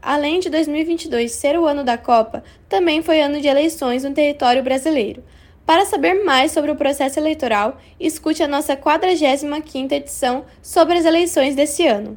Além 0.06 0.38
de 0.38 0.48
2022 0.48 1.32
ser 1.32 1.58
o 1.58 1.66
ano 1.66 1.82
da 1.82 1.98
Copa, 1.98 2.44
também 2.68 3.02
foi 3.02 3.20
ano 3.20 3.40
de 3.40 3.48
eleições 3.48 4.04
no 4.04 4.14
território 4.14 4.62
brasileiro. 4.62 5.24
Para 5.66 5.84
saber 5.84 6.22
mais 6.22 6.52
sobre 6.52 6.70
o 6.70 6.76
processo 6.76 7.18
eleitoral, 7.18 7.76
escute 7.98 8.40
a 8.40 8.46
nossa 8.46 8.76
45ª 8.76 9.90
edição 9.90 10.44
sobre 10.62 10.96
as 10.96 11.04
eleições 11.04 11.56
desse 11.56 11.88
ano. 11.88 12.16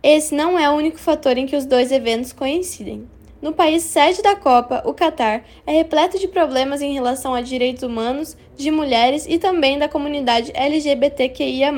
Esse 0.00 0.36
não 0.36 0.56
é 0.56 0.70
o 0.70 0.74
único 0.74 0.96
fator 0.96 1.36
em 1.36 1.46
que 1.46 1.56
os 1.56 1.66
dois 1.66 1.90
eventos 1.90 2.32
coincidem. 2.32 3.08
No 3.42 3.52
país 3.52 3.82
sede 3.82 4.22
da 4.22 4.36
Copa, 4.36 4.80
o 4.86 4.94
Catar, 4.94 5.42
é 5.66 5.72
repleto 5.72 6.16
de 6.16 6.28
problemas 6.28 6.80
em 6.80 6.94
relação 6.94 7.34
a 7.34 7.40
direitos 7.40 7.82
humanos, 7.82 8.36
de 8.56 8.70
mulheres 8.70 9.26
e 9.28 9.36
também 9.36 9.80
da 9.80 9.88
comunidade 9.88 10.52
LGBTQIA. 10.54 11.72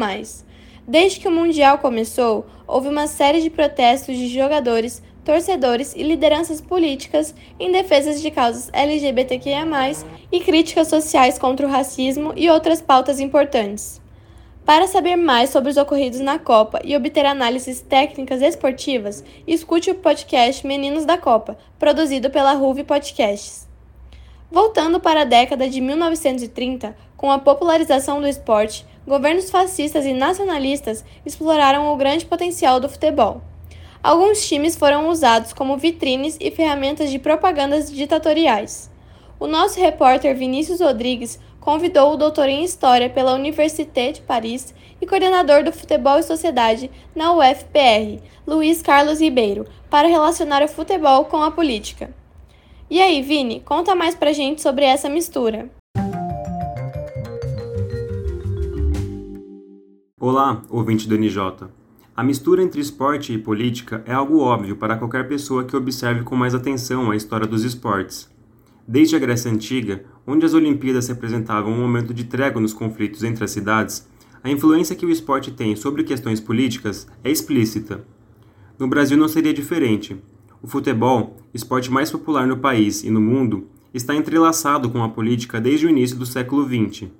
Desde 0.87 1.19
que 1.19 1.27
o 1.27 1.33
Mundial 1.33 1.79
começou, 1.79 2.47
houve 2.65 2.89
uma 2.89 3.09
série 3.09 3.41
de 3.41 3.51
protestos 3.51 4.17
de 4.17 4.29
jogadores, 4.29 5.03
torcedores 5.27 5.93
e 5.97 6.05
lideranças 6.05 6.61
políticas 6.61 7.35
em 7.59 7.73
defesa 7.73 8.15
de 8.15 8.31
causas 8.31 8.71
LGBTQIA, 8.73 9.67
e 10.31 10.39
críticas 10.39 10.87
sociais 10.87 11.37
contra 11.37 11.67
o 11.67 11.71
racismo 11.71 12.33
e 12.37 12.49
outras 12.49 12.81
pautas 12.81 13.19
importantes. 13.19 14.01
Para 14.65 14.87
saber 14.87 15.17
mais 15.17 15.51
sobre 15.51 15.71
os 15.71 15.77
ocorridos 15.77 16.21
na 16.21 16.39
Copa 16.39 16.81
e 16.85 16.97
obter 16.97 17.27
análises 17.27 17.81
técnicas 17.81 18.41
esportivas, 18.41 19.25
escute 19.47 19.91
o 19.91 19.97
podcast 19.97 20.65
Meninos 20.65 21.05
da 21.05 21.19
Copa, 21.19 21.59
produzido 21.77 22.31
pela 22.31 22.53
Ruve 22.53 22.85
Podcasts. 22.85 23.69
Voltando 24.51 25.01
para 25.01 25.23
a 25.23 25.25
década 25.25 25.69
de 25.69 25.81
1930, 25.81 26.97
com 27.17 27.33
a 27.33 27.39
popularização 27.39 28.21
do 28.21 28.29
esporte, 28.29 28.87
governos 29.05 29.51
fascistas 29.51 30.07
e 30.07 30.13
nacionalistas 30.13 31.05
exploraram 31.25 31.93
o 31.93 31.97
grande 31.97 32.25
potencial 32.25 32.79
do 32.79 32.89
futebol. 32.89 33.43
Alguns 34.03 34.47
times 34.47 34.77
foram 34.77 35.09
usados 35.09 35.53
como 35.53 35.77
vitrines 35.77 36.37
e 36.41 36.51
ferramentas 36.51 37.11
de 37.11 37.19
propagandas 37.19 37.91
ditatoriais. 37.91 38.91
O 39.39 39.47
nosso 39.47 39.79
repórter 39.81 40.37
Vinícius 40.37 40.81
Rodrigues 40.81 41.39
convidou 41.61 42.13
o 42.13 42.17
doutor 42.17 42.49
em 42.49 42.63
História 42.63 43.11
pela 43.11 43.35
Université 43.35 44.13
de 44.13 44.23
Paris 44.23 44.73
e 45.01 45.07
coordenador 45.07 45.65
do 45.65 45.73
Futebol 45.73 46.19
e 46.19 46.23
Sociedade 46.23 46.91
na 47.15 47.33
UFPR, 47.33 48.23
Luiz 48.47 48.81
Carlos 48.81 49.21
Ribeiro, 49.21 49.67
para 49.91 50.09
relacionar 50.09 50.63
o 50.63 50.69
futebol 50.69 51.25
com 51.25 51.43
a 51.43 51.51
política. 51.51 52.15
E 52.89 53.01
aí, 53.01 53.21
Vini, 53.21 53.61
conta 53.61 53.97
mais 53.97 54.15
pra 54.15 54.33
gente 54.33 54.63
sobre 54.63 54.85
essa 54.85 55.09
mistura. 55.09 55.69
Olá, 60.21 60.63
ouvinte 60.71 61.09
do 61.09 61.19
NJ. 61.19 61.69
A 62.17 62.25
mistura 62.25 62.63
entre 62.63 62.81
esporte 62.81 63.35
e 63.35 63.37
política 63.37 64.03
é 64.07 64.15
algo 64.15 64.39
óbvio 64.39 64.75
para 64.75 64.97
qualquer 64.97 65.29
pessoa 65.29 65.65
que 65.65 65.77
observe 65.77 66.23
com 66.23 66.35
mais 66.35 66.55
atenção 66.55 67.11
a 67.11 67.17
história 67.17 67.47
dos 67.47 67.63
esportes. 67.63 68.27
Desde 68.89 69.15
a 69.15 69.19
Grécia 69.19 69.53
Antiga, 69.53 70.03
onde 70.27 70.47
as 70.47 70.55
Olimpíadas 70.55 71.09
representavam 71.09 71.71
um 71.71 71.79
momento 71.79 72.15
de 72.15 72.25
trégua 72.25 72.59
nos 72.59 72.73
conflitos 72.73 73.23
entre 73.23 73.45
as 73.45 73.51
cidades, 73.51 74.09
a 74.43 74.49
influência 74.49 74.97
que 74.97 75.05
o 75.05 75.11
esporte 75.11 75.51
tem 75.51 75.77
sobre 75.77 76.05
questões 76.05 76.41
políticas 76.41 77.07
é 77.23 77.31
explícita. 77.31 78.03
No 78.79 78.89
Brasil 78.89 79.19
não 79.19 79.29
seria 79.29 79.53
diferente. 79.53 80.17
O 80.63 80.67
futebol, 80.67 81.37
esporte 81.53 81.91
mais 81.91 82.11
popular 82.11 82.47
no 82.47 82.57
país 82.57 83.05
e 83.05 83.11
no 83.11 83.21
mundo, 83.21 83.67
está 83.93 84.15
entrelaçado 84.15 84.89
com 84.89 85.05
a 85.05 85.11
política 85.11 85.61
desde 85.61 85.85
o 85.85 85.91
início 85.91 86.17
do 86.17 86.25
século 86.25 86.65
XX. 86.65 87.11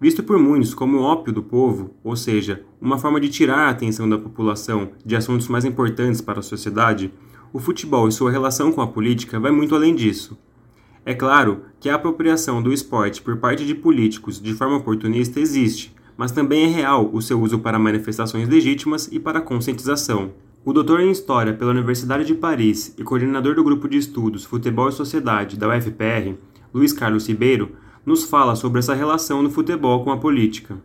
Visto 0.00 0.22
por 0.22 0.38
muitos 0.38 0.74
como 0.74 1.00
ópio 1.00 1.32
do 1.32 1.42
povo, 1.42 1.90
ou 2.04 2.14
seja, 2.14 2.62
uma 2.80 2.98
forma 2.98 3.20
de 3.20 3.28
tirar 3.28 3.66
a 3.66 3.70
atenção 3.70 4.08
da 4.08 4.16
população 4.16 4.90
de 5.04 5.16
assuntos 5.16 5.48
mais 5.48 5.64
importantes 5.64 6.20
para 6.20 6.38
a 6.38 6.42
sociedade, 6.42 7.12
o 7.52 7.58
futebol 7.58 8.06
e 8.06 8.12
sua 8.12 8.30
relação 8.30 8.70
com 8.70 8.80
a 8.80 8.86
política 8.86 9.40
vai 9.40 9.50
muito 9.50 9.74
além 9.74 9.96
disso. 9.96 10.38
É 11.04 11.14
claro 11.14 11.62
que 11.80 11.88
a 11.88 11.96
apropriação 11.96 12.62
do 12.62 12.72
esporte 12.72 13.22
por 13.22 13.38
parte 13.38 13.66
de 13.66 13.74
políticos 13.74 14.40
de 14.40 14.54
forma 14.54 14.76
oportunista 14.76 15.40
existe, 15.40 15.92
mas 16.16 16.30
também 16.30 16.64
é 16.64 16.68
real 16.68 17.10
o 17.12 17.20
seu 17.20 17.40
uso 17.40 17.58
para 17.58 17.78
manifestações 17.78 18.48
legítimas 18.48 19.08
e 19.10 19.18
para 19.18 19.40
conscientização. 19.40 20.32
O 20.64 20.72
doutor 20.72 21.00
em 21.00 21.10
História 21.10 21.54
pela 21.54 21.70
Universidade 21.70 22.24
de 22.24 22.34
Paris 22.34 22.94
e 22.98 23.02
coordenador 23.02 23.54
do 23.54 23.64
grupo 23.64 23.88
de 23.88 23.96
estudos 23.96 24.44
Futebol 24.44 24.90
e 24.90 24.92
Sociedade 24.92 25.56
da 25.56 25.68
UFPR, 25.68 26.34
Luiz 26.74 26.92
Carlos 26.92 27.26
Ribeiro, 27.26 27.70
nos 28.08 28.24
fala 28.24 28.56
sobre 28.56 28.80
essa 28.80 28.94
relação 28.94 29.44
do 29.44 29.50
futebol 29.50 30.02
com 30.02 30.10
a 30.10 30.18
política. 30.18 30.80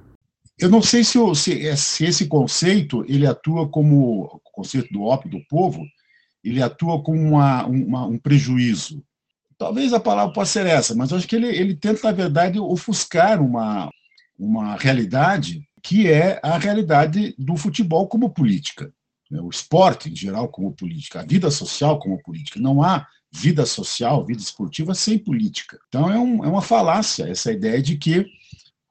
Eu 0.60 0.70
não 0.70 0.82
sei 0.82 1.04
se, 1.04 1.18
se, 1.36 1.78
se 1.78 2.06
esse 2.06 2.28
conceito 2.28 3.04
ele 3.08 3.26
atua 3.26 3.68
como 3.68 4.26
o 4.26 4.40
conceito 4.52 4.92
do 4.94 5.04
ópio 5.04 5.32
do 5.32 5.40
povo, 5.48 5.82
ele 6.44 6.62
atua 6.62 7.02
como 7.02 7.20
uma, 7.20 7.66
uma, 7.66 8.06
um 8.06 8.18
prejuízo. 8.18 9.04
Talvez 9.58 9.94
a 9.94 10.00
palavra 10.00 10.34
possa 10.34 10.52
ser 10.52 10.68
essa, 10.68 10.94
mas 10.94 11.12
acho 11.14 11.28
que 11.28 11.36
ele, 11.36 11.48
ele 11.48 11.76
tenta, 11.76 12.02
na 12.04 12.12
verdade, 12.12 12.60
ofuscar 12.60 13.42
uma, 13.42 13.90
uma 14.38 14.76
realidade 14.76 15.68
que 15.82 16.10
é 16.10 16.40
a 16.44 16.58
realidade 16.58 17.36
do 17.38 17.58
futebol 17.58 18.08
como 18.08 18.30
política, 18.30 18.94
né? 19.30 19.42
o 19.42 19.50
esporte 19.50 20.10
em 20.10 20.16
geral 20.16 20.48
como 20.48 20.74
política, 20.74 21.22
a 21.22 21.26
vida 21.26 21.50
social 21.50 22.00
como 22.00 22.22
política. 22.22 22.60
Não 22.60 22.84
há 22.84 23.08
vida 23.34 23.66
social, 23.66 24.24
vida 24.24 24.42
esportiva 24.42 24.94
sem 24.94 25.18
política. 25.18 25.80
Então 25.90 26.12
é, 26.12 26.20
um, 26.20 26.46
é 26.46 26.48
uma 26.48 26.62
falácia 26.62 27.24
essa 27.24 27.52
ideia 27.52 27.82
de 27.82 27.98
que 27.98 28.28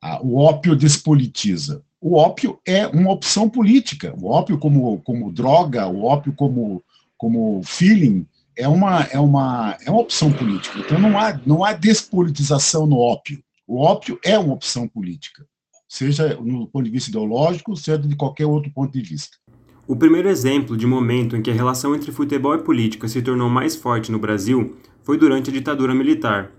a, 0.01 0.21
o 0.21 0.37
ópio 0.37 0.75
despolitiza. 0.75 1.83
O 2.01 2.17
ópio 2.17 2.59
é 2.67 2.87
uma 2.89 3.13
opção 3.13 3.49
política. 3.49 4.13
O 4.21 4.27
ópio 4.27 4.59
como, 4.59 5.01
como 5.03 5.33
droga, 5.33 5.87
o 5.87 6.03
ópio 6.05 6.33
como, 6.33 6.83
como 7.17 7.63
feeling, 7.65 8.27
é 8.57 8.67
uma, 8.67 9.05
é, 9.05 9.21
uma, 9.21 9.79
é 9.81 9.91
uma 9.91 10.01
opção 10.01 10.33
política. 10.33 10.81
Então 10.81 10.99
não 10.99 11.17
há, 11.17 11.41
não 11.47 11.65
há 11.65 11.73
despolitização 11.73 12.85
no 12.87 12.99
ópio. 12.99 13.43
O 13.67 13.79
ópio 13.79 14.19
é 14.25 14.37
uma 14.37 14.53
opção 14.53 14.89
política, 14.89 15.47
seja 15.89 16.35
no 16.35 16.67
ponto 16.67 16.85
de 16.85 16.91
vista 16.91 17.11
ideológico, 17.11 17.77
seja 17.77 17.97
de 17.97 18.17
qualquer 18.17 18.45
outro 18.45 18.71
ponto 18.73 18.93
de 18.93 19.01
vista. 19.01 19.39
O 19.87 19.97
primeiro 19.97 20.29
exemplo 20.29 20.77
de 20.77 20.87
momento 20.87 21.37
em 21.37 21.43
que 21.43 21.51
a 21.51 21.55
relação 21.55 21.93
entre 21.95 22.13
futebol 22.13 22.55
e 22.55 22.59
política 22.59 23.09
se 23.09 23.21
tornou 23.21 23.49
mais 23.49 23.75
forte 23.75 24.13
no 24.13 24.19
Brasil 24.19 24.77
foi 25.03 25.19
durante 25.19 25.51
a 25.51 25.53
ditadura 25.53 25.93
militar, 25.93 26.53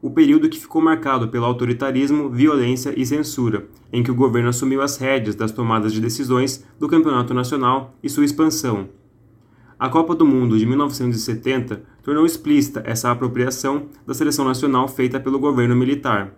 o 0.00 0.10
período 0.10 0.48
que 0.48 0.60
ficou 0.60 0.80
marcado 0.80 1.26
pelo 1.26 1.44
autoritarismo, 1.44 2.30
violência 2.30 2.94
e 2.96 3.04
censura, 3.04 3.66
em 3.92 4.00
que 4.00 4.12
o 4.12 4.14
governo 4.14 4.50
assumiu 4.50 4.80
as 4.80 4.96
rédeas 4.96 5.34
das 5.34 5.50
tomadas 5.50 5.92
de 5.92 6.00
decisões 6.00 6.64
do 6.78 6.86
campeonato 6.86 7.34
nacional 7.34 7.96
e 8.00 8.08
sua 8.08 8.24
expansão. 8.24 8.88
A 9.76 9.88
Copa 9.88 10.14
do 10.14 10.24
Mundo 10.24 10.56
de 10.56 10.64
1970 10.64 11.82
tornou 12.04 12.24
explícita 12.24 12.82
essa 12.86 13.10
apropriação 13.10 13.86
da 14.06 14.14
seleção 14.14 14.44
nacional 14.44 14.86
feita 14.86 15.18
pelo 15.18 15.40
governo 15.40 15.74
militar. 15.74 16.32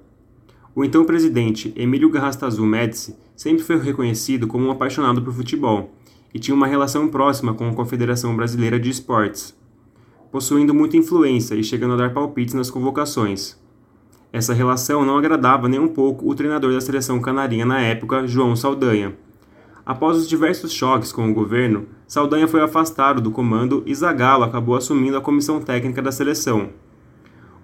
O 0.74 0.84
então 0.84 1.04
presidente 1.04 1.72
Emílio 1.76 2.08
Garrastazu 2.08 2.64
Médici 2.64 3.14
sempre 3.36 3.62
foi 3.62 3.78
reconhecido 3.78 4.46
como 4.46 4.66
um 4.66 4.70
apaixonado 4.70 5.20
por 5.20 5.34
futebol 5.34 5.92
e 6.32 6.38
tinha 6.38 6.54
uma 6.54 6.66
relação 6.66 7.08
próxima 7.08 7.54
com 7.54 7.68
a 7.68 7.74
Confederação 7.74 8.36
Brasileira 8.36 8.78
de 8.78 8.90
Esportes, 8.90 9.56
possuindo 10.30 10.74
muita 10.74 10.96
influência 10.96 11.54
e 11.54 11.64
chegando 11.64 11.94
a 11.94 11.96
dar 11.96 12.14
palpites 12.14 12.54
nas 12.54 12.70
convocações. 12.70 13.58
Essa 14.32 14.54
relação 14.54 15.04
não 15.04 15.18
agradava 15.18 15.68
nem 15.68 15.80
um 15.80 15.88
pouco 15.88 16.30
o 16.30 16.34
treinador 16.34 16.72
da 16.72 16.80
seleção 16.80 17.20
canarinha 17.20 17.66
na 17.66 17.80
época, 17.80 18.26
João 18.26 18.54
Saldanha. 18.54 19.16
Após 19.84 20.16
os 20.16 20.28
diversos 20.28 20.72
choques 20.72 21.10
com 21.10 21.28
o 21.28 21.34
governo, 21.34 21.86
Saldanha 22.06 22.46
foi 22.46 22.60
afastado 22.60 23.20
do 23.20 23.32
comando 23.32 23.82
e 23.86 23.94
Zagallo 23.94 24.44
acabou 24.44 24.76
assumindo 24.76 25.16
a 25.16 25.20
comissão 25.20 25.60
técnica 25.60 26.00
da 26.00 26.12
seleção. 26.12 26.70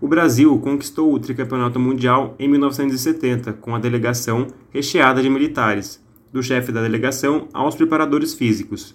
O 0.00 0.08
Brasil 0.08 0.58
conquistou 0.58 1.12
o 1.14 1.18
tricampeonato 1.18 1.78
mundial 1.78 2.34
em 2.38 2.48
1970 2.48 3.52
com 3.54 3.74
a 3.74 3.78
delegação 3.78 4.48
recheada 4.70 5.22
de 5.22 5.30
militares, 5.30 6.04
do 6.36 6.42
chefe 6.42 6.70
da 6.70 6.82
delegação 6.82 7.48
aos 7.52 7.74
preparadores 7.74 8.34
físicos. 8.34 8.94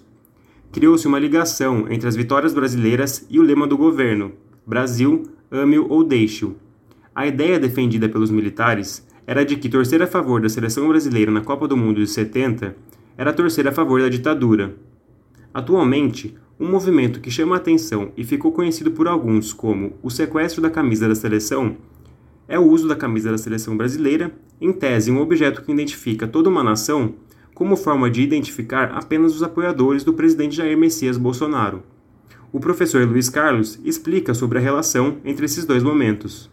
Criou-se 0.70 1.06
uma 1.08 1.18
ligação 1.18 1.86
entre 1.90 2.08
as 2.08 2.14
vitórias 2.14 2.54
brasileiras 2.54 3.26
e 3.28 3.40
o 3.40 3.42
lema 3.42 3.66
do 3.66 3.76
governo: 3.76 4.32
Brasil, 4.64 5.24
ame-o 5.50 5.86
ou 5.88 6.04
deixe-o. 6.04 6.54
A 7.12 7.26
ideia 7.26 7.58
defendida 7.58 8.08
pelos 8.08 8.30
militares 8.30 9.06
era 9.26 9.44
de 9.44 9.56
que 9.56 9.68
torcer 9.68 10.00
a 10.00 10.06
favor 10.06 10.40
da 10.40 10.48
seleção 10.48 10.86
brasileira 10.88 11.32
na 11.32 11.40
Copa 11.40 11.66
do 11.66 11.76
Mundo 11.76 12.00
de 12.00 12.06
70 12.06 12.76
era 13.16 13.32
torcer 13.32 13.66
a 13.66 13.72
favor 13.72 14.00
da 14.00 14.08
ditadura. 14.08 14.76
Atualmente, 15.52 16.34
Um 16.60 16.70
movimento 16.70 17.20
que 17.20 17.28
chama 17.28 17.56
a 17.56 17.58
atenção 17.58 18.12
e 18.16 18.22
ficou 18.22 18.52
conhecido 18.52 18.92
por 18.92 19.08
alguns 19.08 19.52
como 19.52 19.94
o 20.00 20.08
sequestro 20.08 20.62
da 20.62 20.70
camisa 20.70 21.08
da 21.08 21.14
seleção 21.14 21.76
é 22.46 22.56
o 22.56 22.62
uso 22.62 22.86
da 22.86 22.94
camisa 22.94 23.32
da 23.32 23.38
seleção 23.38 23.76
brasileira, 23.76 24.30
em 24.60 24.72
tese 24.72 25.10
um 25.10 25.20
objeto 25.20 25.62
que 25.62 25.72
identifica 25.72 26.28
toda 26.28 26.48
uma 26.48 26.62
nação, 26.62 27.14
como 27.62 27.76
forma 27.76 28.10
de 28.10 28.20
identificar 28.20 28.90
apenas 28.90 29.36
os 29.36 29.40
apoiadores 29.40 30.02
do 30.02 30.12
presidente 30.12 30.56
Jair 30.56 30.76
Messias 30.76 31.16
Bolsonaro. 31.16 31.84
O 32.52 32.58
professor 32.58 33.06
Luiz 33.06 33.28
Carlos 33.28 33.78
explica 33.84 34.34
sobre 34.34 34.58
a 34.58 34.60
relação 34.60 35.20
entre 35.24 35.44
esses 35.46 35.64
dois 35.64 35.80
momentos. 35.80 36.50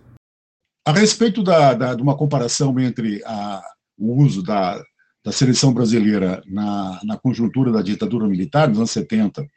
A 0.87 0.91
respeito 0.91 1.41
da, 1.41 1.73
da, 1.73 1.95
de 1.95 2.03
uma 2.03 2.15
comparação 2.15 2.79
entre 2.79 3.23
a, 3.25 3.59
o 3.97 4.21
uso 4.21 4.43
da, 4.43 4.79
da 5.25 5.31
seleção 5.31 5.73
brasileira 5.73 6.43
na, 6.45 6.99
na 7.03 7.17
conjuntura 7.17 7.71
da 7.71 7.81
ditadura 7.81 8.27
militar, 8.27 8.69
nos 8.69 8.77
anos 8.77 8.91
70, 8.91 9.47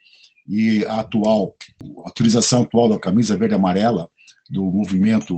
e 0.49 0.83
a 0.87 1.01
atual, 1.01 1.55
a 2.03 2.09
utilização 2.09 2.63
atual 2.63 2.89
da 2.89 2.99
camisa 2.99 3.37
verde 3.37 3.53
amarela 3.53 4.09
do 4.49 4.63
movimento 4.63 5.37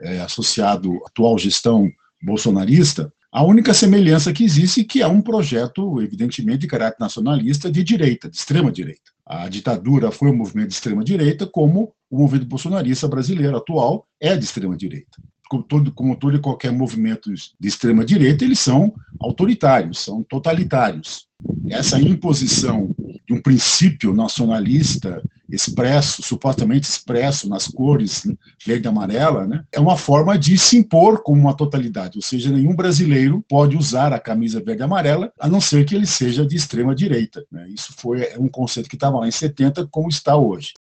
é, 0.00 0.20
associado 0.20 0.92
à 1.02 1.08
atual 1.08 1.36
gestão 1.36 1.90
bolsonarista, 2.22 3.12
a 3.36 3.42
única 3.42 3.74
semelhança 3.74 4.32
que 4.32 4.42
existe 4.42 4.80
é 4.80 4.84
que 4.84 5.02
é 5.02 5.06
um 5.06 5.20
projeto, 5.20 6.00
evidentemente, 6.00 6.60
de 6.60 6.66
caráter 6.66 6.96
nacionalista 6.98 7.70
de 7.70 7.84
direita, 7.84 8.30
de 8.30 8.36
extrema 8.38 8.72
direita. 8.72 9.12
A 9.26 9.46
ditadura 9.46 10.10
foi 10.10 10.30
um 10.30 10.34
movimento 10.34 10.68
de 10.68 10.72
extrema 10.72 11.04
direita, 11.04 11.46
como 11.46 11.92
o 12.10 12.20
movimento 12.20 12.46
bolsonarista 12.46 13.06
brasileiro 13.06 13.54
atual 13.54 14.06
é 14.18 14.34
de 14.34 14.42
extrema 14.42 14.74
direita. 14.74 15.18
Como 15.48 15.62
todo, 15.62 15.92
como 15.92 16.16
todo 16.16 16.36
e 16.36 16.40
qualquer 16.40 16.72
movimento 16.72 17.32
de 17.32 17.68
extrema 17.68 18.04
direita, 18.04 18.44
eles 18.44 18.58
são 18.58 18.94
autoritários, 19.20 20.00
são 20.00 20.22
totalitários. 20.22 21.26
Essa 21.68 22.00
imposição 22.00 22.94
de 23.26 23.34
um 23.34 23.40
princípio 23.40 24.14
nacionalista 24.14 25.22
expresso, 25.48 26.22
supostamente 26.22 26.88
expresso 26.88 27.48
nas 27.48 27.68
cores 27.68 28.26
verde 28.64 28.86
e 28.86 28.88
amarela, 28.88 29.46
né, 29.46 29.64
é 29.72 29.78
uma 29.78 29.96
forma 29.96 30.36
de 30.38 30.58
se 30.58 30.76
impor 30.76 31.22
como 31.22 31.40
uma 31.40 31.54
totalidade, 31.54 32.18
ou 32.18 32.22
seja, 32.22 32.50
nenhum 32.50 32.74
brasileiro 32.74 33.44
pode 33.48 33.76
usar 33.76 34.12
a 34.12 34.18
camisa 34.18 34.60
verde 34.60 34.82
e 34.82 34.84
amarela, 34.84 35.32
a 35.38 35.48
não 35.48 35.60
ser 35.60 35.84
que 35.84 35.94
ele 35.94 36.06
seja 36.06 36.44
de 36.44 36.56
extrema 36.56 36.94
direita. 36.94 37.44
Né. 37.50 37.68
Isso 37.68 37.92
foi 37.96 38.28
um 38.38 38.48
conceito 38.48 38.88
que 38.88 38.96
estava 38.96 39.18
lá 39.18 39.28
em 39.28 39.32
70, 39.32 39.86
como 39.86 40.08
está 40.08 40.36
hoje. 40.36 40.72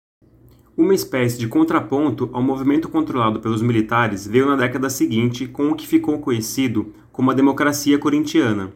Uma 0.77 0.93
espécie 0.93 1.39
de 1.39 1.47
contraponto 1.47 2.29
ao 2.33 2.43
movimento 2.43 2.89
controlado 2.89 3.39
pelos 3.39 3.63
militares 3.63 4.27
veio 4.27 4.47
na 4.47 4.57
década 4.57 4.91
seguinte 4.91 5.47
com 5.47 5.71
o 5.71 5.77
que 5.77 5.87
ficou 5.87 6.19
conhecido 6.19 6.93
como 7.13 7.31
a 7.31 7.35
democracia 7.35 7.97
corintiana. 7.97 8.73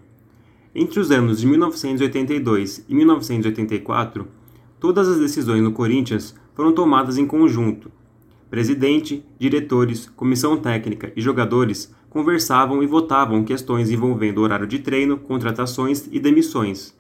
Entre 0.72 1.00
os 1.00 1.10
anos 1.10 1.40
de 1.40 1.46
1982 1.48 2.84
e 2.88 2.94
1984, 2.94 4.28
todas 4.78 5.08
as 5.08 5.18
decisões 5.18 5.60
no 5.60 5.72
Corinthians 5.72 6.36
foram 6.54 6.70
tomadas 6.72 7.18
em 7.18 7.26
conjunto. 7.26 7.90
Presidente, 8.48 9.24
diretores, 9.36 10.08
comissão 10.14 10.56
técnica 10.56 11.12
e 11.16 11.20
jogadores 11.20 11.92
conversavam 12.08 12.80
e 12.80 12.86
votavam 12.86 13.42
questões 13.42 13.90
envolvendo 13.90 14.40
horário 14.40 14.68
de 14.68 14.78
treino, 14.78 15.18
contratações 15.18 16.08
e 16.12 16.20
demissões. 16.20 16.96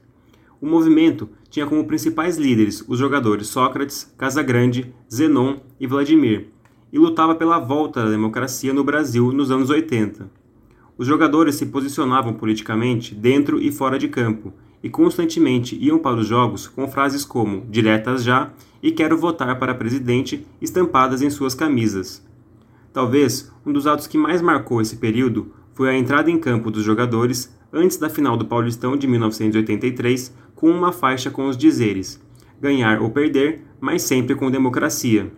O 0.60 0.66
movimento 0.66 1.28
tinha 1.50 1.66
como 1.66 1.84
principais 1.84 2.36
líderes 2.36 2.84
os 2.86 2.98
jogadores 2.98 3.48
Sócrates, 3.48 4.12
Casagrande, 4.16 4.94
Zenon 5.12 5.56
e 5.80 5.86
Vladimir, 5.86 6.48
e 6.92 6.98
lutava 6.98 7.34
pela 7.34 7.58
volta 7.58 8.04
da 8.04 8.10
democracia 8.10 8.72
no 8.72 8.84
Brasil 8.84 9.32
nos 9.32 9.50
anos 9.50 9.70
80. 9.70 10.30
Os 10.96 11.06
jogadores 11.06 11.54
se 11.54 11.66
posicionavam 11.66 12.34
politicamente 12.34 13.14
dentro 13.14 13.60
e 13.60 13.70
fora 13.70 13.98
de 13.98 14.08
campo 14.08 14.52
e 14.82 14.88
constantemente 14.88 15.76
iam 15.76 15.98
para 15.98 16.16
os 16.16 16.26
jogos 16.26 16.66
com 16.66 16.88
frases 16.88 17.24
como 17.24 17.66
diretas 17.68 18.22
já 18.22 18.50
e 18.82 18.90
quero 18.90 19.16
votar 19.16 19.58
para 19.58 19.74
presidente 19.74 20.46
estampadas 20.60 21.22
em 21.22 21.30
suas 21.30 21.54
camisas. 21.54 22.26
Talvez 22.92 23.52
um 23.64 23.72
dos 23.72 23.86
atos 23.86 24.06
que 24.06 24.18
mais 24.18 24.40
marcou 24.40 24.80
esse 24.80 24.96
período 24.96 25.52
foi 25.78 25.90
a 25.90 25.96
entrada 25.96 26.28
em 26.28 26.36
campo 26.36 26.72
dos 26.72 26.82
jogadores 26.82 27.56
antes 27.72 27.96
da 27.98 28.10
final 28.10 28.36
do 28.36 28.44
Paulistão 28.44 28.96
de 28.96 29.06
1983 29.06 30.34
com 30.56 30.68
uma 30.68 30.90
faixa 30.90 31.30
com 31.30 31.46
os 31.46 31.56
dizeres: 31.56 32.20
ganhar 32.60 33.00
ou 33.00 33.10
perder, 33.10 33.62
mas 33.80 34.02
sempre 34.02 34.34
com 34.34 34.50
democracia. 34.50 35.30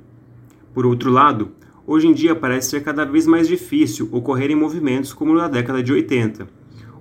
Por 0.73 0.87
outro 0.87 1.11
lado, 1.11 1.51
hoje 1.87 2.09
em 2.09 2.15
dia 2.15 2.35
parece 2.35 2.71
ser 2.71 2.83
cada 2.83 3.05
vez 3.05 3.27
mais 3.27 3.47
difícil 3.47 4.09
ocorrer 4.13 4.51
em 4.51 4.55
movimentos 4.55 5.13
como 5.13 5.35
na 5.35 5.47
década 5.47 5.83
de 5.83 5.93
80 5.93 6.49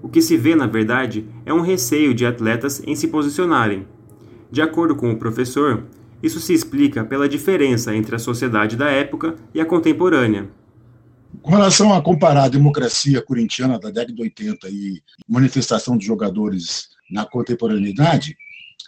o 0.01 0.09
que 0.09 0.21
se 0.21 0.35
vê, 0.35 0.53
na 0.53 0.67
verdade, 0.67 1.25
é 1.45 1.53
um 1.53 1.61
receio 1.61 2.13
de 2.13 2.25
atletas 2.25 2.83
em 2.85 2.93
se 2.93 3.07
posicionarem. 3.07 3.87
De 4.51 4.61
acordo 4.61 4.97
com 4.97 5.11
o 5.11 5.17
professor, 5.17 5.83
isso 6.21 6.41
se 6.41 6.53
explica 6.53 7.05
pela 7.05 7.29
diferença 7.29 7.95
entre 7.95 8.17
a 8.17 8.19
sociedade 8.19 8.75
da 8.75 8.89
época 8.89 9.35
e 9.53 9.61
a 9.61 9.65
contemporânea. 9.65 10.49
Com 11.41 11.51
relação 11.51 11.93
a 11.93 12.01
comparar 12.01 12.43
a 12.43 12.49
democracia 12.49 13.21
corintiana 13.21 13.79
da 13.79 13.89
década 13.89 14.13
de 14.13 14.21
80 14.21 14.69
e 14.69 15.01
manifestação 15.27 15.97
de 15.97 16.05
jogadores 16.05 16.89
na 17.09 17.25
contemporaneidade, 17.25 18.35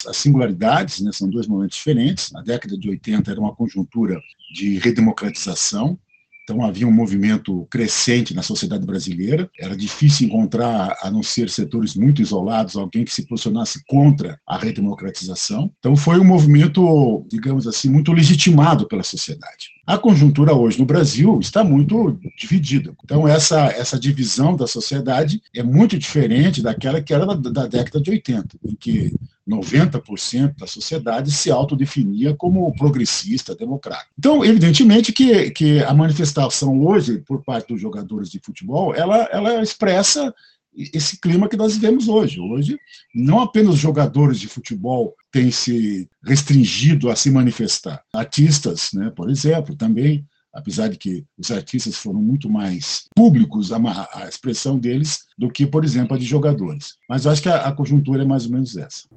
as 0.08 0.18
singularidades 0.18 1.00
né, 1.02 1.12
são 1.14 1.30
dois 1.30 1.48
momentos 1.48 1.78
diferentes. 1.78 2.32
Na 2.32 2.42
década 2.42 2.78
de 2.78 2.90
80 2.90 3.32
era 3.32 3.40
uma 3.40 3.56
conjuntura 3.56 4.20
de 4.54 4.80
redemocratização, 4.80 5.98
então 6.44 6.66
havia 6.66 6.88
um 6.88 6.92
movimento 6.92 7.66
crescente 7.70 8.34
na 8.34 8.42
sociedade 8.42 8.86
brasileira. 8.86 9.50
Era 9.60 9.76
difícil 9.76 10.28
encontrar, 10.28 10.98
a 11.02 11.10
não 11.10 11.24
ser 11.24 11.50
setores 11.50 11.96
muito 11.96 12.22
isolados, 12.22 12.76
alguém 12.76 13.06
que 13.06 13.14
se 13.14 13.26
posicionasse 13.26 13.84
contra 13.86 14.40
a 14.46 14.58
redemocratização. 14.58 15.72
Então 15.80 15.96
foi 15.96 16.20
um 16.20 16.26
movimento, 16.26 17.26
digamos 17.30 17.68
assim, 17.68 17.90
muito 17.90 18.12
legitimado 18.12 18.88
pela 18.88 19.04
sociedade. 19.04 19.70
A 19.92 19.98
conjuntura 19.98 20.54
hoje 20.54 20.80
no 20.80 20.86
Brasil 20.86 21.38
está 21.42 21.66
muito 21.66 22.18
dividida. 22.38 22.94
Então, 23.04 23.28
essa, 23.28 23.66
essa 23.66 24.00
divisão 24.00 24.56
da 24.56 24.66
sociedade 24.66 25.44
é 25.54 25.62
muito 25.62 26.00
diferente 26.00 26.62
daquela 26.62 27.02
que 27.02 27.14
era 27.14 27.26
da, 27.26 27.34
da 27.34 27.68
década 27.68 28.00
de 28.00 28.10
80, 28.10 28.58
em 28.64 28.74
que 28.74 29.14
90% 29.46 30.56
da 30.58 30.66
sociedade 30.66 31.30
se 31.30 31.52
autodefinia 31.52 32.34
como 32.34 32.74
progressista, 32.74 33.54
democrático. 33.54 34.14
Então, 34.18 34.46
evidentemente 34.46 35.12
que, 35.12 35.52
que 35.52 35.84
a 35.84 35.94
manifestação 35.94 36.86
hoje, 36.86 37.18
por 37.28 37.44
parte 37.44 37.74
dos 37.74 37.82
jogadores 37.82 38.30
de 38.30 38.40
futebol, 38.40 38.96
ela, 38.96 39.28
ela 39.30 39.62
expressa 39.62 40.34
esse 40.76 41.20
clima 41.20 41.50
que 41.50 41.58
nós 41.58 41.76
vivemos 41.76 42.08
hoje. 42.08 42.40
Hoje, 42.40 42.80
não 43.14 43.40
apenas 43.40 43.78
jogadores 43.78 44.40
de 44.40 44.48
futebol 44.48 45.14
têm 45.32 45.52
se 45.52 46.10
restringido 46.24 47.10
a 47.10 47.16
se 47.16 47.30
manifestar, 47.30 48.04
artistas, 48.14 48.92
né, 48.94 49.12
por 49.16 49.30
exemplo, 49.30 49.76
também, 49.76 50.26
apesar 50.54 50.90
de 50.90 50.98
que 50.98 51.26
os 51.38 51.52
artistas 51.52 51.98
foram 51.98 52.22
muito 52.22 52.50
mais 52.50 53.06
públicos 53.16 53.72
a, 53.72 53.78
a 54.14 54.28
expressão 54.28 54.78
deles 54.78 55.26
do 55.38 55.50
que, 55.50 55.66
por 55.66 55.84
exemplo, 55.84 56.16
a 56.16 56.20
de 56.20 56.26
jogadores. 56.26 56.96
Mas 57.10 57.26
acho 57.26 57.42
que 57.42 57.50
a, 57.50 57.68
a 57.68 57.72
conjuntura 57.72 58.24
é 58.24 58.26
mais 58.26 58.46
ou 58.46 58.52
menos 58.52 58.76
essa. 58.76 59.08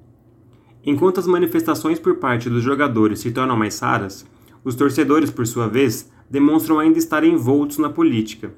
Enquanto 0.87 1.19
as 1.19 1.27
manifestações 1.27 1.99
por 1.99 2.17
parte 2.19 2.51
dos 2.51 2.63
jogadores 2.63 3.21
se 3.21 3.31
tornam 3.31 3.57
mais 3.57 3.79
raras, 3.79 4.27
os 4.63 4.75
torcedores, 4.75 5.31
por 5.31 5.47
sua 5.47 5.67
vez, 5.69 6.11
demonstram 6.31 6.79
ainda 6.79 6.99
estar 6.99 7.25
envoltos 7.25 7.79
na 7.79 7.91
política. 7.91 8.53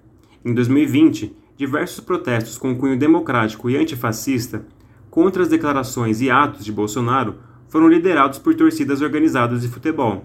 Em 0.44 0.52
2020, 0.54 1.34
diversos 1.56 2.00
protestos 2.00 2.58
com 2.58 2.76
cunho 2.76 2.98
democrático 2.98 3.70
e 3.70 3.76
antifascista 3.76 4.64
contra 5.10 5.42
as 5.42 5.48
declarações 5.48 6.20
e 6.20 6.30
atos 6.30 6.64
de 6.64 6.70
Bolsonaro 6.70 7.36
foram 7.68 7.88
liderados 7.88 8.38
por 8.38 8.54
torcidas 8.54 9.00
organizadas 9.00 9.62
de 9.62 9.68
futebol. 9.68 10.24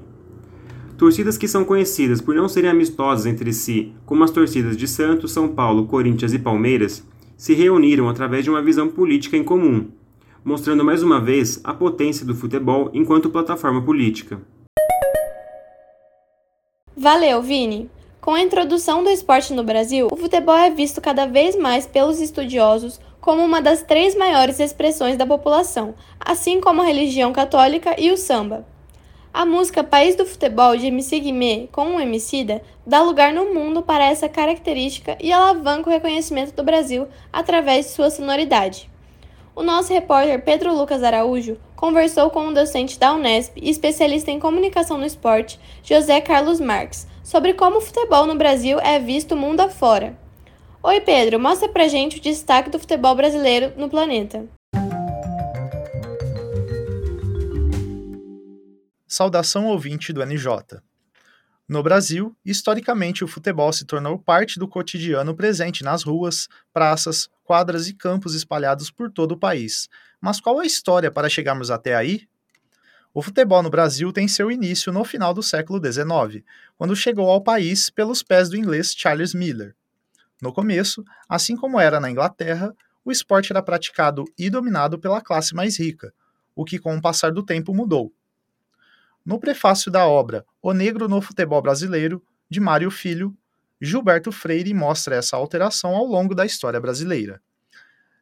Torcidas 0.98 1.38
que 1.38 1.48
são 1.48 1.64
conhecidas 1.64 2.22
por 2.22 2.36
não 2.36 2.48
serem 2.48 2.70
amistosas 2.70 3.26
entre 3.26 3.54
si, 3.54 3.94
como 4.06 4.24
as 4.24 4.32
torcidas 4.32 4.78
de 4.78 4.88
Santos, 4.88 5.32
São 5.32 5.48
Paulo, 5.48 5.88
Corinthians 5.88 6.34
e 6.34 6.40
Palmeiras, 6.40 7.04
se 7.38 7.54
reuniram 7.54 8.08
através 8.08 8.44
de 8.44 8.50
uma 8.50 8.62
visão 8.62 8.88
política 8.88 9.36
em 9.36 9.44
comum, 9.44 9.88
mostrando 10.44 10.84
mais 10.84 11.02
uma 11.02 11.20
vez 11.20 11.60
a 11.64 11.74
potência 11.74 12.26
do 12.26 12.36
futebol 12.36 12.92
enquanto 12.94 13.30
plataforma 13.30 13.82
política. 13.82 14.42
Valeu, 16.96 17.42
Vini! 17.42 17.90
Com 18.22 18.36
a 18.36 18.42
introdução 18.42 19.04
do 19.04 19.10
esporte 19.10 19.52
no 19.52 19.64
Brasil, 19.64 20.08
o 20.12 20.16
futebol 20.16 20.56
é 20.56 20.70
visto 20.70 21.02
cada 21.02 21.26
vez 21.26 21.56
mais 21.56 21.88
pelos 21.88 22.22
estudiosos 22.22 23.02
como 23.20 23.44
uma 23.44 23.60
das 23.60 23.82
três 23.82 24.16
maiores 24.16 24.60
expressões 24.60 25.18
da 25.18 25.26
população, 25.26 25.96
assim 26.20 26.62
como 26.62 26.84
a 26.84 26.86
religião 26.86 27.34
católica 27.34 28.00
e 28.00 28.12
o 28.12 28.18
samba. 28.18 28.64
A 29.34 29.44
música 29.44 29.84
País 29.84 30.16
do 30.16 30.24
Futebol 30.24 30.78
de 30.78 30.86
MC 30.86 31.20
Guimê 31.20 31.68
com 31.72 31.96
o 31.96 32.00
Emicida 32.00 32.62
dá 32.86 33.02
lugar 33.02 33.34
no 33.34 33.56
mundo 33.56 33.82
para 33.82 34.06
essa 34.06 34.30
característica 34.30 35.18
e 35.20 35.32
alavanca 35.32 35.90
o 35.90 35.92
reconhecimento 35.92 36.54
do 36.54 36.64
Brasil 36.64 37.08
através 37.34 37.88
de 37.88 37.94
sua 37.94 38.12
sonoridade. 38.12 38.88
O 39.56 39.64
nosso 39.64 39.92
repórter 39.92 40.44
Pedro 40.44 40.76
Lucas 40.76 41.02
Araújo 41.02 41.58
conversou 41.76 42.30
com 42.30 42.46
um 42.46 42.54
docente 42.54 43.00
da 43.00 43.16
Unesp 43.16 43.58
e 43.58 43.72
especialista 43.72 44.30
em 44.30 44.40
comunicação 44.40 45.00
no 45.00 45.08
esporte, 45.08 45.60
José 45.84 46.22
Carlos 46.22 46.60
Marques, 46.60 47.10
sobre 47.32 47.54
como 47.54 47.78
o 47.78 47.82
futebol 47.82 48.28
no 48.28 48.36
Brasil 48.36 48.78
é 48.82 49.00
visto 49.00 49.38
mundo 49.38 49.62
afora. 49.62 50.20
Oi, 50.84 51.00
Pedro, 51.00 51.40
mostra 51.40 51.70
pra 51.70 51.88
gente 51.88 52.18
o 52.18 52.22
destaque 52.22 52.70
do 52.70 52.78
futebol 52.78 53.16
brasileiro 53.16 53.72
no 53.78 53.90
planeta. 53.90 54.50
Saudação 59.08 59.68
ouvinte 59.68 60.12
do 60.12 60.22
NJ. 60.26 60.82
No 61.70 61.82
Brasil, 61.82 62.36
historicamente 62.44 63.24
o 63.24 63.30
futebol 63.30 63.72
se 63.72 63.86
tornou 63.86 64.20
parte 64.20 64.60
do 64.60 64.68
cotidiano 64.68 65.34
presente 65.34 65.86
nas 65.86 66.04
ruas, 66.04 66.50
praças, 66.74 67.30
quadras 67.46 67.88
e 67.88 67.94
campos 67.94 68.36
espalhados 68.36 68.92
por 68.92 69.10
todo 69.10 69.32
o 69.32 69.40
país. 69.40 69.88
Mas 70.20 70.42
qual 70.42 70.60
a 70.60 70.66
história 70.66 71.10
para 71.10 71.30
chegarmos 71.30 71.72
até 71.72 71.96
aí? 71.96 72.28
O 73.14 73.22
futebol 73.22 73.62
no 73.62 73.70
Brasil 73.70 74.14
tem 74.14 74.26
seu 74.26 74.50
início 74.50 74.92
no 74.92 75.04
final 75.04 75.34
do 75.34 75.44
século 75.44 75.82
XIX, 75.84 76.46
quando 76.78 76.96
chegou 76.96 77.30
ao 77.30 77.44
país 77.44 77.90
pelos 77.90 78.24
pés 78.24 78.50
do 78.50 78.56
inglês 78.56 78.94
Charles 78.96 79.34
Miller. 79.34 79.76
No 80.42 80.54
começo, 80.54 81.04
assim 81.28 81.58
como 81.58 81.78
era 81.78 82.00
na 82.00 82.10
Inglaterra, 82.10 82.74
o 83.04 83.12
esporte 83.12 83.52
era 83.52 83.62
praticado 83.62 84.24
e 84.38 84.50
dominado 84.50 84.98
pela 84.98 85.20
classe 85.20 85.54
mais 85.54 85.78
rica, 85.78 86.14
o 86.56 86.64
que 86.64 86.80
com 86.80 86.96
o 86.96 87.02
passar 87.02 87.34
do 87.34 87.44
tempo 87.44 87.74
mudou. 87.74 88.14
No 89.26 89.40
prefácio 89.40 89.92
da 89.92 90.08
obra 90.08 90.46
O 90.62 90.74
Negro 90.74 91.10
no 91.10 91.22
Futebol 91.22 91.62
Brasileiro, 91.62 92.24
de 92.50 92.60
Mário 92.60 92.90
Filho, 92.90 93.36
Gilberto 93.80 94.32
Freire 94.32 94.74
mostra 94.74 95.16
essa 95.16 95.36
alteração 95.36 95.96
ao 95.96 96.06
longo 96.06 96.34
da 96.34 96.46
história 96.46 96.80
brasileira. 96.80 97.42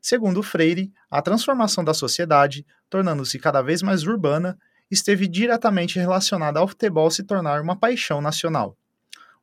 Segundo 0.01 0.41
Freire, 0.41 0.91
a 1.11 1.21
transformação 1.21 1.83
da 1.83 1.93
sociedade, 1.93 2.65
tornando-se 2.89 3.37
cada 3.37 3.61
vez 3.61 3.81
mais 3.81 4.03
urbana, 4.03 4.57
esteve 4.89 5.27
diretamente 5.27 5.99
relacionada 5.99 6.59
ao 6.59 6.67
futebol 6.67 7.09
se 7.11 7.23
tornar 7.23 7.61
uma 7.61 7.75
paixão 7.75 8.21
nacional. 8.21 8.75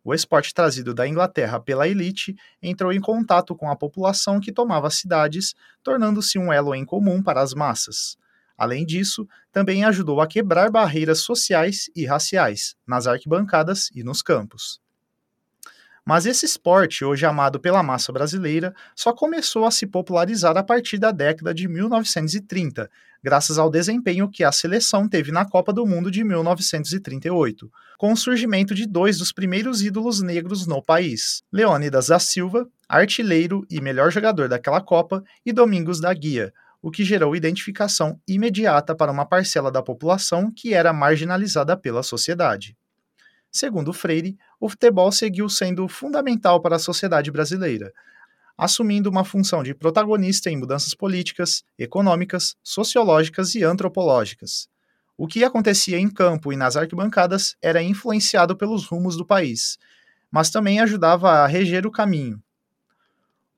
O 0.02 0.14
esporte 0.14 0.54
trazido 0.54 0.94
da 0.94 1.08
Inglaterra 1.08 1.58
pela 1.58 1.88
elite 1.88 2.36
entrou 2.62 2.92
em 2.92 3.00
contato 3.00 3.56
com 3.56 3.68
a 3.68 3.74
população 3.74 4.38
que 4.38 4.52
tomava 4.52 4.88
cidades, 4.88 5.54
tornando-se 5.82 6.38
um 6.38 6.52
elo 6.52 6.74
em 6.74 6.84
comum 6.84 7.20
para 7.22 7.40
as 7.40 7.52
massas. 7.52 8.16
Além 8.56 8.86
disso, 8.86 9.28
também 9.52 9.84
ajudou 9.84 10.20
a 10.20 10.26
quebrar 10.26 10.70
barreiras 10.70 11.18
sociais 11.20 11.90
e 11.94 12.06
raciais 12.06 12.76
nas 12.86 13.06
arquibancadas 13.06 13.90
e 13.94 14.04
nos 14.04 14.22
campos. 14.22 14.80
Mas 16.06 16.24
esse 16.24 16.46
esporte, 16.46 17.04
hoje 17.04 17.26
amado 17.26 17.58
pela 17.58 17.82
massa 17.82 18.12
brasileira, 18.12 18.72
só 18.94 19.12
começou 19.12 19.64
a 19.64 19.72
se 19.72 19.88
popularizar 19.88 20.56
a 20.56 20.62
partir 20.62 20.98
da 20.98 21.10
década 21.10 21.52
de 21.52 21.66
1930, 21.66 22.88
graças 23.20 23.58
ao 23.58 23.68
desempenho 23.68 24.30
que 24.30 24.44
a 24.44 24.52
seleção 24.52 25.08
teve 25.08 25.32
na 25.32 25.44
Copa 25.44 25.72
do 25.72 25.84
Mundo 25.84 26.08
de 26.08 26.22
1938, 26.22 27.68
com 27.98 28.12
o 28.12 28.16
surgimento 28.16 28.72
de 28.72 28.86
dois 28.86 29.18
dos 29.18 29.32
primeiros 29.32 29.82
ídolos 29.82 30.22
negros 30.22 30.64
no 30.64 30.80
país: 30.80 31.42
Leônidas 31.52 32.06
da 32.06 32.20
Silva, 32.20 32.68
artilheiro 32.88 33.66
e 33.68 33.80
melhor 33.80 34.12
jogador 34.12 34.48
daquela 34.48 34.80
Copa, 34.80 35.24
e 35.44 35.52
Domingos 35.52 36.00
da 36.00 36.14
Guia, 36.14 36.54
o 36.80 36.88
que 36.88 37.04
gerou 37.04 37.34
identificação 37.34 38.20
imediata 38.28 38.94
para 38.94 39.10
uma 39.10 39.26
parcela 39.26 39.72
da 39.72 39.82
população 39.82 40.52
que 40.54 40.72
era 40.72 40.92
marginalizada 40.92 41.76
pela 41.76 42.04
sociedade. 42.04 42.76
Segundo 43.50 43.92
Freire, 43.92 44.36
o 44.58 44.68
futebol 44.68 45.12
seguiu 45.12 45.48
sendo 45.48 45.86
fundamental 45.88 46.60
para 46.60 46.76
a 46.76 46.78
sociedade 46.78 47.30
brasileira, 47.30 47.92
assumindo 48.56 49.10
uma 49.10 49.24
função 49.24 49.62
de 49.62 49.74
protagonista 49.74 50.50
em 50.50 50.56
mudanças 50.56 50.94
políticas, 50.94 51.62
econômicas, 51.78 52.56
sociológicas 52.62 53.54
e 53.54 53.62
antropológicas. 53.62 54.68
O 55.16 55.26
que 55.26 55.44
acontecia 55.44 55.98
em 55.98 56.08
campo 56.08 56.52
e 56.52 56.56
nas 56.56 56.76
arquibancadas 56.76 57.56
era 57.60 57.82
influenciado 57.82 58.56
pelos 58.56 58.86
rumos 58.86 59.16
do 59.16 59.26
país, 59.26 59.78
mas 60.30 60.50
também 60.50 60.80
ajudava 60.80 61.30
a 61.30 61.46
reger 61.46 61.86
o 61.86 61.90
caminho. 61.90 62.42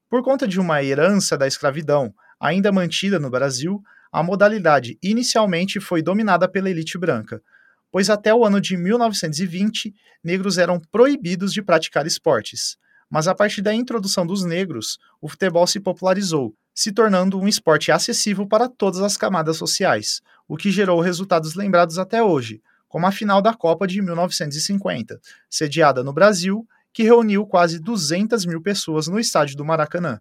Por 0.08 0.22
conta 0.22 0.48
de 0.48 0.58
uma 0.58 0.82
herança 0.82 1.36
da 1.36 1.46
escravidão, 1.46 2.14
ainda 2.40 2.72
mantida 2.72 3.18
no 3.18 3.30
Brasil, 3.30 3.82
a 4.10 4.22
modalidade 4.22 4.98
inicialmente 5.02 5.80
foi 5.80 6.00
dominada 6.00 6.48
pela 6.48 6.70
elite 6.70 6.96
branca, 6.96 7.42
pois 7.90 8.10
até 8.10 8.34
o 8.34 8.44
ano 8.44 8.60
de 8.60 8.76
1920 8.76 9.94
negros 10.22 10.58
eram 10.58 10.80
proibidos 10.92 11.52
de 11.52 11.62
praticar 11.62 12.06
esportes. 12.06 12.76
Mas 13.10 13.26
a 13.26 13.34
partir 13.34 13.62
da 13.62 13.74
introdução 13.74 14.26
dos 14.26 14.44
negros, 14.44 14.98
o 15.20 15.28
futebol 15.28 15.66
se 15.66 15.80
popularizou, 15.80 16.54
se 16.74 16.92
tornando 16.92 17.40
um 17.40 17.48
esporte 17.48 17.90
acessível 17.90 18.46
para 18.46 18.68
todas 18.68 19.00
as 19.00 19.16
camadas 19.16 19.56
sociais, 19.56 20.20
o 20.46 20.56
que 20.56 20.70
gerou 20.70 21.00
resultados 21.00 21.54
lembrados 21.54 21.98
até 21.98 22.22
hoje, 22.22 22.62
como 22.86 23.06
a 23.06 23.12
final 23.12 23.42
da 23.42 23.54
Copa 23.54 23.86
de 23.86 24.00
1950, 24.00 25.20
sediada 25.48 26.04
no 26.04 26.12
Brasil, 26.12 26.66
que 26.92 27.02
reuniu 27.02 27.46
quase 27.46 27.78
200 27.78 28.44
mil 28.46 28.62
pessoas 28.62 29.08
no 29.08 29.18
estádio 29.18 29.56
do 29.56 29.64
Maracanã. 29.64 30.20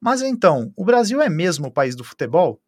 Mas 0.00 0.22
então, 0.22 0.72
o 0.76 0.84
Brasil 0.84 1.22
é 1.22 1.28
mesmo 1.28 1.68
o 1.68 1.72
país 1.72 1.94
do 1.94 2.02
futebol? 2.02 2.60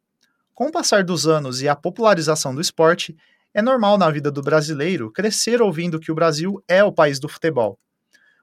Com 0.54 0.66
o 0.66 0.70
passar 0.70 1.02
dos 1.02 1.26
anos 1.26 1.60
e 1.62 1.68
a 1.68 1.74
popularização 1.74 2.54
do 2.54 2.60
esporte, 2.60 3.16
é 3.52 3.60
normal 3.60 3.98
na 3.98 4.08
vida 4.08 4.30
do 4.30 4.40
brasileiro 4.40 5.10
crescer 5.10 5.60
ouvindo 5.60 5.98
que 5.98 6.12
o 6.12 6.14
Brasil 6.14 6.62
é 6.68 6.84
o 6.84 6.92
país 6.92 7.18
do 7.18 7.28
futebol. 7.28 7.76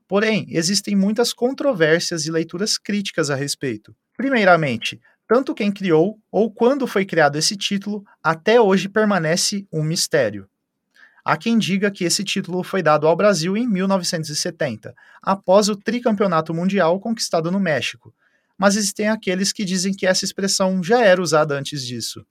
Porém, 0.10 0.46
existem 0.50 0.94
muitas 0.94 1.32
controvérsias 1.32 2.26
e 2.26 2.32
leituras 2.32 2.78
críticas 2.78 3.30
a 3.30 3.36
respeito. 3.36 3.96
Primeiramente, 4.18 5.00
tanto 5.26 5.56
quem 5.56 5.72
criou 5.72 6.20
ou 6.30 6.52
quando 6.52 6.86
foi 6.86 7.06
criado 7.06 7.38
esse 7.38 7.56
título 7.56 8.04
até 8.22 8.60
hoje 8.60 8.90
permanece 8.90 9.66
um 9.72 9.82
mistério. 9.82 10.50
Há 11.24 11.38
quem 11.38 11.58
diga 11.58 11.90
que 11.90 12.04
esse 12.04 12.26
título 12.26 12.62
foi 12.62 12.84
dado 12.84 13.08
ao 13.08 13.16
Brasil 13.16 13.56
em 13.56 13.66
1970, 13.66 14.94
após 15.22 15.70
o 15.70 15.78
tricampeonato 15.78 16.54
mundial 16.54 17.00
conquistado 17.00 17.50
no 17.50 17.60
México, 17.60 18.14
mas 18.62 18.76
existem 18.76 19.10
aqueles 19.10 19.52
que 19.52 19.66
dizem 19.66 19.92
que 19.92 20.06
essa 20.06 20.24
expressão 20.24 20.84
já 20.84 21.04
era 21.04 21.20
usada 21.20 21.58
antes 21.58 21.84
disso. 21.84 22.24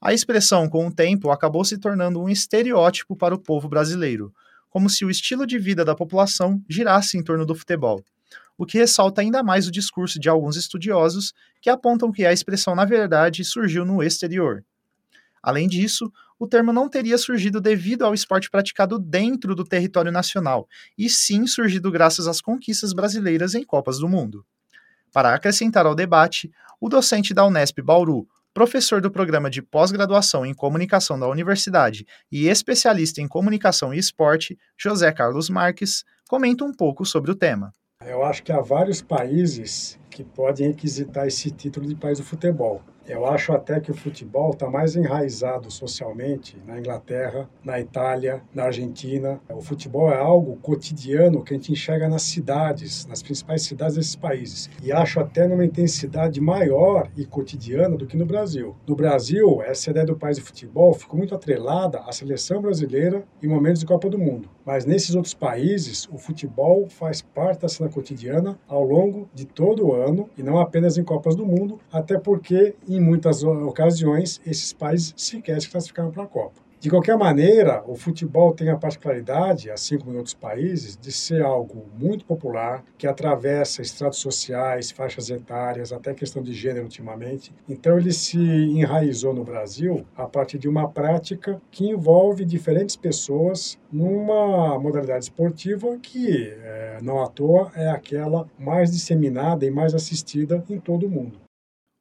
A 0.00 0.14
expressão, 0.14 0.66
com 0.66 0.86
o 0.86 0.90
tempo, 0.90 1.30
acabou 1.30 1.62
se 1.62 1.76
tornando 1.76 2.22
um 2.22 2.26
estereótipo 2.26 3.14
para 3.14 3.34
o 3.34 3.38
povo 3.38 3.68
brasileiro, 3.68 4.32
como 4.70 4.88
se 4.88 5.04
o 5.04 5.10
estilo 5.10 5.46
de 5.46 5.58
vida 5.58 5.84
da 5.84 5.94
população 5.94 6.64
girasse 6.66 7.18
em 7.18 7.22
torno 7.22 7.44
do 7.44 7.54
futebol, 7.54 8.02
o 8.56 8.64
que 8.64 8.78
ressalta 8.78 9.20
ainda 9.20 9.42
mais 9.42 9.68
o 9.68 9.70
discurso 9.70 10.18
de 10.18 10.26
alguns 10.26 10.56
estudiosos 10.56 11.34
que 11.60 11.68
apontam 11.68 12.10
que 12.10 12.24
a 12.24 12.32
expressão, 12.32 12.74
na 12.74 12.86
verdade, 12.86 13.44
surgiu 13.44 13.84
no 13.84 14.02
exterior. 14.02 14.64
Além 15.42 15.68
disso, 15.68 16.10
o 16.38 16.48
termo 16.48 16.72
não 16.72 16.88
teria 16.88 17.18
surgido 17.18 17.60
devido 17.60 18.06
ao 18.06 18.14
esporte 18.14 18.48
praticado 18.48 18.98
dentro 18.98 19.54
do 19.54 19.64
território 19.64 20.10
nacional, 20.10 20.66
e 20.96 21.10
sim 21.10 21.46
surgido 21.46 21.90
graças 21.90 22.26
às 22.26 22.40
conquistas 22.40 22.94
brasileiras 22.94 23.54
em 23.54 23.62
Copas 23.62 23.98
do 23.98 24.08
Mundo. 24.08 24.46
Para 25.12 25.34
acrescentar 25.34 25.86
ao 25.86 25.94
debate, 25.94 26.50
o 26.80 26.88
docente 26.88 27.34
da 27.34 27.46
Unesp 27.46 27.80
Bauru, 27.82 28.28
professor 28.52 29.00
do 29.00 29.10
programa 29.10 29.48
de 29.48 29.62
pós-graduação 29.62 30.44
em 30.44 30.52
comunicação 30.52 31.18
da 31.18 31.28
universidade 31.28 32.06
e 32.30 32.48
especialista 32.48 33.20
em 33.20 33.28
comunicação 33.28 33.94
e 33.94 33.98
esporte, 33.98 34.58
José 34.76 35.12
Carlos 35.12 35.48
Marques, 35.48 36.04
comenta 36.28 36.64
um 36.64 36.72
pouco 36.72 37.04
sobre 37.04 37.30
o 37.30 37.34
tema. 37.34 37.72
Eu 38.04 38.24
acho 38.24 38.42
que 38.42 38.52
há 38.52 38.60
vários 38.60 39.02
países 39.02 39.98
que 40.10 40.24
podem 40.24 40.68
requisitar 40.68 41.26
esse 41.26 41.50
título 41.50 41.86
de 41.86 41.94
país 41.94 42.18
do 42.18 42.24
futebol. 42.24 42.82
Eu 43.08 43.24
acho 43.24 43.52
até 43.54 43.80
que 43.80 43.90
o 43.90 43.94
futebol 43.94 44.50
está 44.50 44.68
mais 44.68 44.94
enraizado 44.94 45.70
socialmente 45.70 46.62
na 46.66 46.78
Inglaterra, 46.78 47.48
na 47.64 47.80
Itália, 47.80 48.42
na 48.54 48.64
Argentina. 48.64 49.40
O 49.48 49.62
futebol 49.62 50.12
é 50.12 50.18
algo 50.18 50.56
cotidiano 50.56 51.42
que 51.42 51.54
a 51.54 51.56
gente 51.56 51.72
enxerga 51.72 52.06
nas 52.06 52.20
cidades, 52.20 53.06
nas 53.06 53.22
principais 53.22 53.62
cidades 53.62 53.96
desses 53.96 54.14
países. 54.14 54.68
E 54.82 54.92
acho 54.92 55.20
até 55.20 55.48
numa 55.48 55.64
intensidade 55.64 56.38
maior 56.38 57.10
e 57.16 57.24
cotidiana 57.24 57.96
do 57.96 58.06
que 58.06 58.14
no 58.14 58.26
Brasil. 58.26 58.76
No 58.86 58.94
Brasil, 58.94 59.62
essa 59.62 59.90
ideia 59.90 60.04
do 60.04 60.14
país 60.14 60.36
do 60.36 60.44
futebol 60.44 60.92
ficou 60.92 61.16
muito 61.16 61.34
atrelada 61.34 62.00
à 62.00 62.12
seleção 62.12 62.60
brasileira 62.60 63.24
em 63.42 63.48
momentos 63.48 63.80
de 63.80 63.86
Copa 63.86 64.10
do 64.10 64.18
Mundo. 64.18 64.50
Mas 64.66 64.84
nesses 64.84 65.14
outros 65.14 65.32
países, 65.32 66.06
o 66.12 66.18
futebol 66.18 66.86
faz 66.90 67.22
parte 67.22 67.62
da 67.62 67.70
cena 67.70 67.88
cotidiana 67.88 68.58
ao 68.68 68.84
longo 68.84 69.30
de 69.32 69.46
todo 69.46 69.86
o 69.86 69.94
ano 69.94 69.97
e 70.36 70.42
não 70.42 70.58
apenas 70.58 70.98
em 70.98 71.04
Copas 71.04 71.34
do 71.34 71.46
Mundo, 71.46 71.80
até 71.92 72.18
porque 72.18 72.74
em 72.88 72.98
em 72.98 73.00
muitas 73.00 73.42
ocasiões, 73.42 74.40
esses 74.46 74.72
países 74.72 75.14
sequer 75.16 75.60
se 75.60 75.70
classificaram 75.70 76.10
para 76.10 76.24
a 76.24 76.26
Copa. 76.26 76.67
De 76.80 76.88
qualquer 76.88 77.18
maneira, 77.18 77.82
o 77.88 77.96
futebol 77.96 78.54
tem 78.54 78.68
a 78.70 78.76
particularidade, 78.76 79.68
assim 79.68 79.98
como 79.98 80.12
em 80.12 80.16
outros 80.16 80.34
países, 80.34 80.96
de 80.96 81.10
ser 81.10 81.42
algo 81.42 81.86
muito 81.98 82.24
popular, 82.24 82.84
que 82.96 83.04
atravessa 83.04 83.82
estratos 83.82 84.20
sociais, 84.20 84.92
faixas 84.92 85.28
etárias, 85.28 85.92
até 85.92 86.14
questão 86.14 86.40
de 86.40 86.52
gênero 86.52 86.84
ultimamente. 86.84 87.52
Então, 87.68 87.98
ele 87.98 88.12
se 88.12 88.38
enraizou 88.38 89.34
no 89.34 89.42
Brasil 89.42 90.06
a 90.16 90.24
partir 90.26 90.56
de 90.56 90.68
uma 90.68 90.88
prática 90.88 91.60
que 91.68 91.88
envolve 91.88 92.44
diferentes 92.44 92.94
pessoas 92.94 93.76
numa 93.90 94.78
modalidade 94.78 95.24
esportiva 95.24 95.98
que, 96.00 96.54
é, 96.62 96.98
não 97.02 97.20
à 97.20 97.26
toa, 97.26 97.72
é 97.74 97.88
aquela 97.88 98.48
mais 98.56 98.92
disseminada 98.92 99.66
e 99.66 99.70
mais 99.70 99.96
assistida 99.96 100.64
em 100.70 100.78
todo 100.78 101.06
o 101.06 101.10
mundo. 101.10 101.47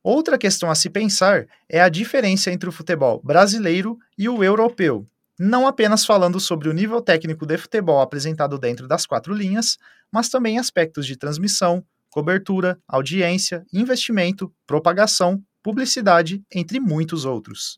Outra 0.09 0.37
questão 0.37 0.71
a 0.71 0.75
se 0.75 0.89
pensar 0.89 1.47
é 1.67 1.81
a 1.81 1.89
diferença 1.89 2.49
entre 2.49 2.69
o 2.69 2.71
futebol 2.71 3.21
brasileiro 3.21 3.99
e 4.17 4.29
o 4.29 4.41
europeu, 4.41 5.05
não 5.37 5.67
apenas 5.67 6.05
falando 6.05 6.39
sobre 6.39 6.69
o 6.69 6.73
nível 6.73 7.01
técnico 7.01 7.45
de 7.45 7.57
futebol 7.57 7.99
apresentado 7.99 8.57
dentro 8.57 8.87
das 8.87 9.05
quatro 9.05 9.33
linhas, 9.33 9.77
mas 10.09 10.29
também 10.29 10.57
aspectos 10.57 11.05
de 11.05 11.17
transmissão, 11.17 11.83
cobertura, 12.09 12.79
audiência, 12.87 13.65
investimento, 13.73 14.49
propagação, 14.65 15.43
publicidade, 15.61 16.41
entre 16.55 16.79
muitos 16.79 17.25
outros. 17.25 17.77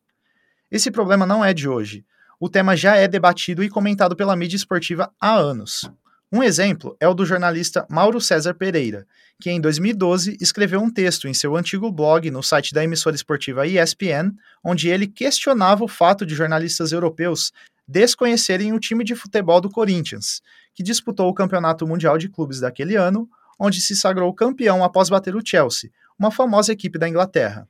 Esse 0.69 0.91
problema 0.91 1.25
não 1.25 1.43
é 1.43 1.51
de 1.51 1.67
hoje. 1.67 2.05
O 2.39 2.47
tema 2.47 2.77
já 2.77 2.95
é 2.95 3.07
debatido 3.07 3.63
e 3.63 3.69
comentado 3.71 4.15
pela 4.15 4.35
mídia 4.35 4.55
esportiva 4.55 5.11
há 5.19 5.33
anos. 5.33 5.89
Um 6.31 6.43
exemplo 6.43 6.95
é 6.99 7.07
o 7.07 7.13
do 7.15 7.25
jornalista 7.25 7.87
Mauro 7.89 8.21
César 8.21 8.53
Pereira, 8.53 9.07
que 9.41 9.49
em 9.49 9.59
2012 9.59 10.37
escreveu 10.39 10.79
um 10.79 10.91
texto 10.91 11.27
em 11.27 11.33
seu 11.33 11.55
antigo 11.55 11.91
blog 11.91 12.29
no 12.29 12.43
site 12.43 12.71
da 12.71 12.83
emissora 12.83 13.15
esportiva 13.15 13.65
ESPN, 13.65 14.35
onde 14.63 14.89
ele 14.89 15.07
questionava 15.07 15.83
o 15.83 15.87
fato 15.87 16.27
de 16.27 16.35
jornalistas 16.35 16.91
europeus 16.91 17.51
desconhecerem 17.87 18.73
o 18.73 18.79
time 18.79 19.03
de 19.03 19.15
futebol 19.15 19.59
do 19.59 19.71
Corinthians, 19.71 20.43
que 20.75 20.83
disputou 20.83 21.27
o 21.27 21.33
Campeonato 21.33 21.87
Mundial 21.87 22.15
de 22.19 22.29
Clubes 22.29 22.59
daquele 22.59 22.95
ano, 22.95 23.27
onde 23.59 23.81
se 23.81 23.95
sagrou 23.95 24.31
campeão 24.31 24.83
após 24.83 25.09
bater 25.09 25.35
o 25.35 25.41
Chelsea, 25.43 25.89
uma 26.17 26.29
famosa 26.29 26.71
equipe 26.71 26.99
da 26.99 27.09
Inglaterra. 27.09 27.67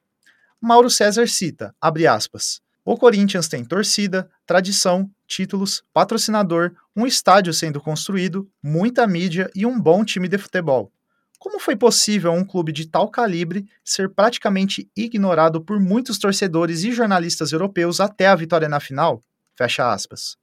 Mauro 0.60 0.90
César 0.90 1.30
cita, 1.30 1.74
abre 1.80 2.06
aspas, 2.06 2.60
o 2.92 2.98
Corinthians 2.98 3.48
tem 3.48 3.64
torcida, 3.64 4.28
tradição, 4.48 5.08
títulos, 5.28 5.84
patrocinador, 5.94 6.72
um 6.96 7.06
estádio 7.06 7.54
sendo 7.54 7.80
construído, 7.80 8.50
muita 8.64 9.06
mídia 9.06 9.48
e 9.54 9.64
um 9.64 9.80
bom 9.80 10.04
time 10.04 10.28
de 10.28 10.40
futebol. 10.40 10.92
Como 11.38 11.60
foi 11.60 11.76
possível 11.76 12.32
um 12.32 12.44
clube 12.44 12.72
de 12.72 12.88
tal 12.88 13.08
calibre 13.08 13.70
ser 13.86 14.10
praticamente 14.10 14.90
ignorado 14.98 15.62
por 15.62 15.80
muitos 15.80 16.18
torcedores 16.18 16.84
e 16.84 16.92
jornalistas 16.92 17.52
europeus 17.52 18.00
até 18.00 18.26
a 18.26 18.36
vitória 18.36 18.68
na 18.68 18.80
final? 18.80 19.24
Fecha 19.56 19.94
aspas. 19.94 20.36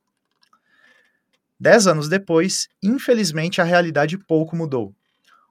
Dez 1.59 1.89
anos 1.89 2.09
depois, 2.09 2.69
infelizmente 2.81 3.61
a 3.61 3.65
realidade 3.65 4.17
pouco 4.17 4.55
mudou. 4.55 4.95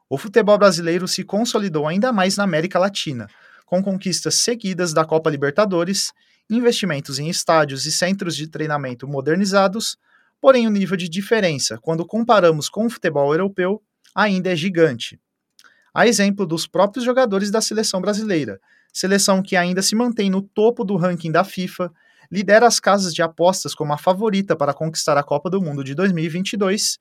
O 0.10 0.18
futebol 0.18 0.58
brasileiro 0.58 1.10
se 1.10 1.26
consolidou 1.26 1.90
ainda 1.90 2.14
mais 2.14 2.38
na 2.38 2.46
América 2.46 2.80
Latina, 2.80 3.28
com 3.66 3.84
conquistas 3.84 4.36
seguidas 4.36 4.94
da 4.94 5.04
Copa 5.04 5.30
Libertadores 5.30 6.14
investimentos 6.50 7.20
em 7.20 7.30
estádios 7.30 7.86
e 7.86 7.92
centros 7.92 8.36
de 8.36 8.48
treinamento 8.48 9.08
modernizados, 9.08 9.98
porém 10.40 10.68
o 10.68 10.70
nível 10.72 10.96
de 10.96 11.10
diferença, 11.10 11.78
quando 11.82 12.06
comparamos 12.06 12.70
com 12.70 12.86
o 12.86 12.90
futebol 12.90 13.32
europeu, 13.32 13.82
ainda 14.14 14.52
é 14.52 14.56
gigante. 14.56 15.20
A 15.94 16.08
exemplo 16.08 16.46
dos 16.46 16.68
próprios 16.68 17.06
jogadores 17.06 17.50
da 17.50 17.62
seleção 17.62 18.02
brasileira, 18.02 18.60
seleção 18.94 19.42
que 19.42 19.56
ainda 19.56 19.82
se 19.82 19.96
mantém 19.96 20.30
no 20.30 20.42
topo 20.42 20.84
do 20.84 20.96
ranking 20.96 21.32
da 21.32 21.44
FIFA, 21.44 21.92
lidera 22.32 22.68
as 22.68 22.80
casas 22.80 23.14
de 23.14 23.22
apostas 23.22 23.74
como 23.74 23.94
a 23.94 23.98
favorita 23.98 24.56
para 24.56 24.74
conquistar 24.74 25.18
a 25.18 25.24
Copa 25.24 25.50
do 25.50 25.62
Mundo 25.62 25.84
de 25.84 25.94
2022, 25.96 26.98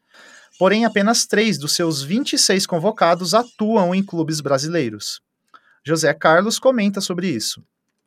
porém 0.58 0.84
apenas 0.84 1.26
três 1.26 1.58
dos 1.58 1.72
seus 1.72 2.02
26 2.02 2.66
convocados 2.66 3.34
atuam 3.34 3.94
em 3.94 4.02
clubes 4.02 4.40
brasileiros. 4.40 5.20
José 5.84 6.12
Carlos 6.14 6.58
comenta 6.58 7.00
sobre 7.00 7.28
isso. 7.28 7.62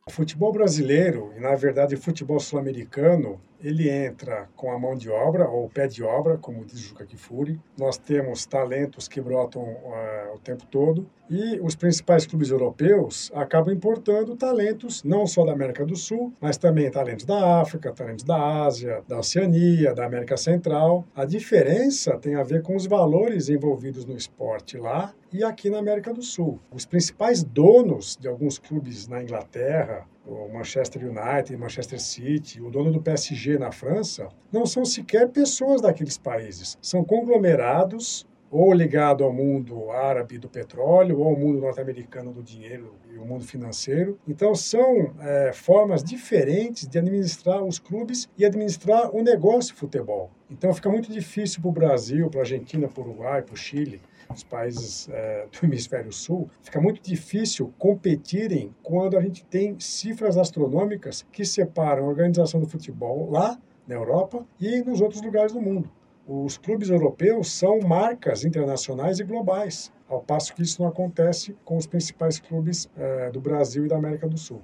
O 0.08 0.10
futebol 0.10 0.50
brasileiro, 0.50 1.34
e 1.36 1.40
na 1.40 1.54
verdade 1.54 1.94
o 1.94 2.00
futebol 2.00 2.40
sul-americano, 2.40 3.38
ele 3.62 3.90
entra 3.90 4.48
com 4.54 4.70
a 4.70 4.78
mão 4.78 4.94
de 4.94 5.10
obra, 5.10 5.48
ou 5.48 5.68
pé 5.68 5.86
de 5.86 6.02
obra, 6.02 6.38
como 6.38 6.64
diz 6.64 6.78
Juca 6.78 7.04
Kifuri. 7.04 7.60
Nós 7.76 7.98
temos 7.98 8.46
talentos 8.46 9.08
que 9.08 9.20
brotam 9.20 9.62
uh, 9.62 10.34
o 10.34 10.38
tempo 10.38 10.64
todo, 10.66 11.08
e 11.30 11.60
os 11.60 11.76
principais 11.76 12.26
clubes 12.26 12.50
europeus 12.50 13.30
acabam 13.34 13.74
importando 13.74 14.34
talentos 14.34 15.02
não 15.04 15.26
só 15.26 15.44
da 15.44 15.52
América 15.52 15.84
do 15.84 15.94
Sul, 15.94 16.32
mas 16.40 16.56
também 16.56 16.90
talentos 16.90 17.26
da 17.26 17.60
África, 17.60 17.92
talentos 17.92 18.24
da 18.24 18.64
Ásia, 18.64 19.02
da 19.06 19.18
Oceania, 19.18 19.94
da 19.94 20.06
América 20.06 20.36
Central. 20.36 21.04
A 21.14 21.24
diferença 21.24 22.16
tem 22.16 22.34
a 22.34 22.42
ver 22.42 22.62
com 22.62 22.74
os 22.74 22.86
valores 22.86 23.50
envolvidos 23.50 24.06
no 24.06 24.16
esporte 24.16 24.78
lá 24.78 25.12
e 25.30 25.44
aqui 25.44 25.68
na 25.68 25.78
América 25.78 26.14
do 26.14 26.22
Sul. 26.22 26.58
Os 26.72 26.86
principais 26.86 27.42
donos 27.42 28.16
de 28.18 28.26
alguns 28.26 28.58
clubes 28.58 29.06
na 29.06 29.22
Inglaterra, 29.22 30.06
o 30.28 30.52
Manchester 30.52 31.02
United, 31.02 31.56
Manchester 31.56 32.00
City, 32.00 32.60
o 32.60 32.70
dono 32.70 32.92
do 32.92 33.00
PSG 33.00 33.58
na 33.58 33.72
França, 33.72 34.28
não 34.52 34.66
são 34.66 34.84
sequer 34.84 35.28
pessoas 35.28 35.80
daqueles 35.80 36.18
países. 36.18 36.76
São 36.82 37.02
conglomerados 37.02 38.26
ou 38.50 38.72
ligado 38.72 39.24
ao 39.24 39.32
mundo 39.32 39.90
árabe 39.90 40.38
do 40.38 40.48
petróleo, 40.48 41.18
ou 41.18 41.28
ao 41.28 41.36
mundo 41.36 41.60
norte-americano 41.60 42.32
do 42.32 42.42
dinheiro 42.42 42.94
e 43.12 43.18
o 43.18 43.24
mundo 43.24 43.44
financeiro. 43.44 44.18
Então, 44.26 44.54
são 44.54 45.14
é, 45.20 45.52
formas 45.52 46.02
diferentes 46.02 46.86
de 46.86 46.98
administrar 46.98 47.62
os 47.62 47.78
clubes 47.78 48.28
e 48.36 48.44
administrar 48.44 49.14
o 49.14 49.22
negócio 49.22 49.74
futebol. 49.74 50.30
Então, 50.50 50.72
fica 50.72 50.88
muito 50.88 51.12
difícil 51.12 51.60
para 51.60 51.68
o 51.68 51.72
Brasil, 51.72 52.30
para 52.30 52.40
a 52.40 52.42
Argentina, 52.42 52.88
para 52.88 53.02
o 53.02 53.06
Uruguai, 53.06 53.42
para 53.42 53.54
o 53.54 53.56
Chile, 53.56 54.00
os 54.34 54.44
países 54.44 55.08
é, 55.10 55.46
do 55.46 55.58
hemisfério 55.66 56.12
sul, 56.12 56.50
fica 56.62 56.80
muito 56.80 57.02
difícil 57.02 57.72
competirem 57.78 58.74
quando 58.82 59.16
a 59.16 59.20
gente 59.20 59.44
tem 59.44 59.78
cifras 59.78 60.36
astronômicas 60.36 61.26
que 61.32 61.44
separam 61.44 62.04
a 62.04 62.08
organização 62.08 62.60
do 62.60 62.68
futebol 62.68 63.30
lá 63.30 63.58
na 63.86 63.94
Europa 63.94 64.46
e 64.60 64.82
nos 64.82 65.00
outros 65.00 65.22
lugares 65.22 65.52
do 65.52 65.60
mundo. 65.60 65.90
Os 66.30 66.58
clubes 66.58 66.90
europeus 66.90 67.50
são 67.50 67.80
marcas 67.80 68.44
internacionais 68.44 69.18
e 69.18 69.24
globais, 69.24 69.90
ao 70.06 70.20
passo 70.20 70.54
que 70.54 70.60
isso 70.60 70.82
não 70.82 70.90
acontece 70.90 71.56
com 71.64 71.78
os 71.78 71.86
principais 71.86 72.38
clubes 72.38 72.86
é, 72.98 73.30
do 73.30 73.40
Brasil 73.40 73.86
e 73.86 73.88
da 73.88 73.96
América 73.96 74.28
do 74.28 74.36
Sul. 74.36 74.62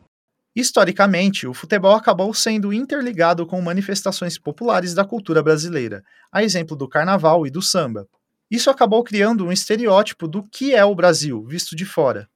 Historicamente, 0.54 1.46
o 1.46 1.54
futebol 1.54 1.94
acabou 1.94 2.34
sendo 2.34 2.70
interligado 2.70 3.46
com 3.46 3.62
manifestações 3.62 4.36
populares 4.36 4.92
da 4.92 5.06
cultura 5.06 5.42
brasileira, 5.42 6.04
a 6.30 6.44
exemplo 6.44 6.76
do 6.76 6.86
carnaval 6.86 7.46
e 7.46 7.50
do 7.50 7.62
samba. 7.62 8.06
Isso 8.50 8.68
acabou 8.68 9.02
criando 9.02 9.46
um 9.46 9.50
estereótipo 9.50 10.28
do 10.28 10.42
que 10.42 10.74
é 10.74 10.84
o 10.84 10.94
Brasil, 10.94 11.42
visto 11.46 11.74
de 11.74 11.86
fora. 11.86 12.28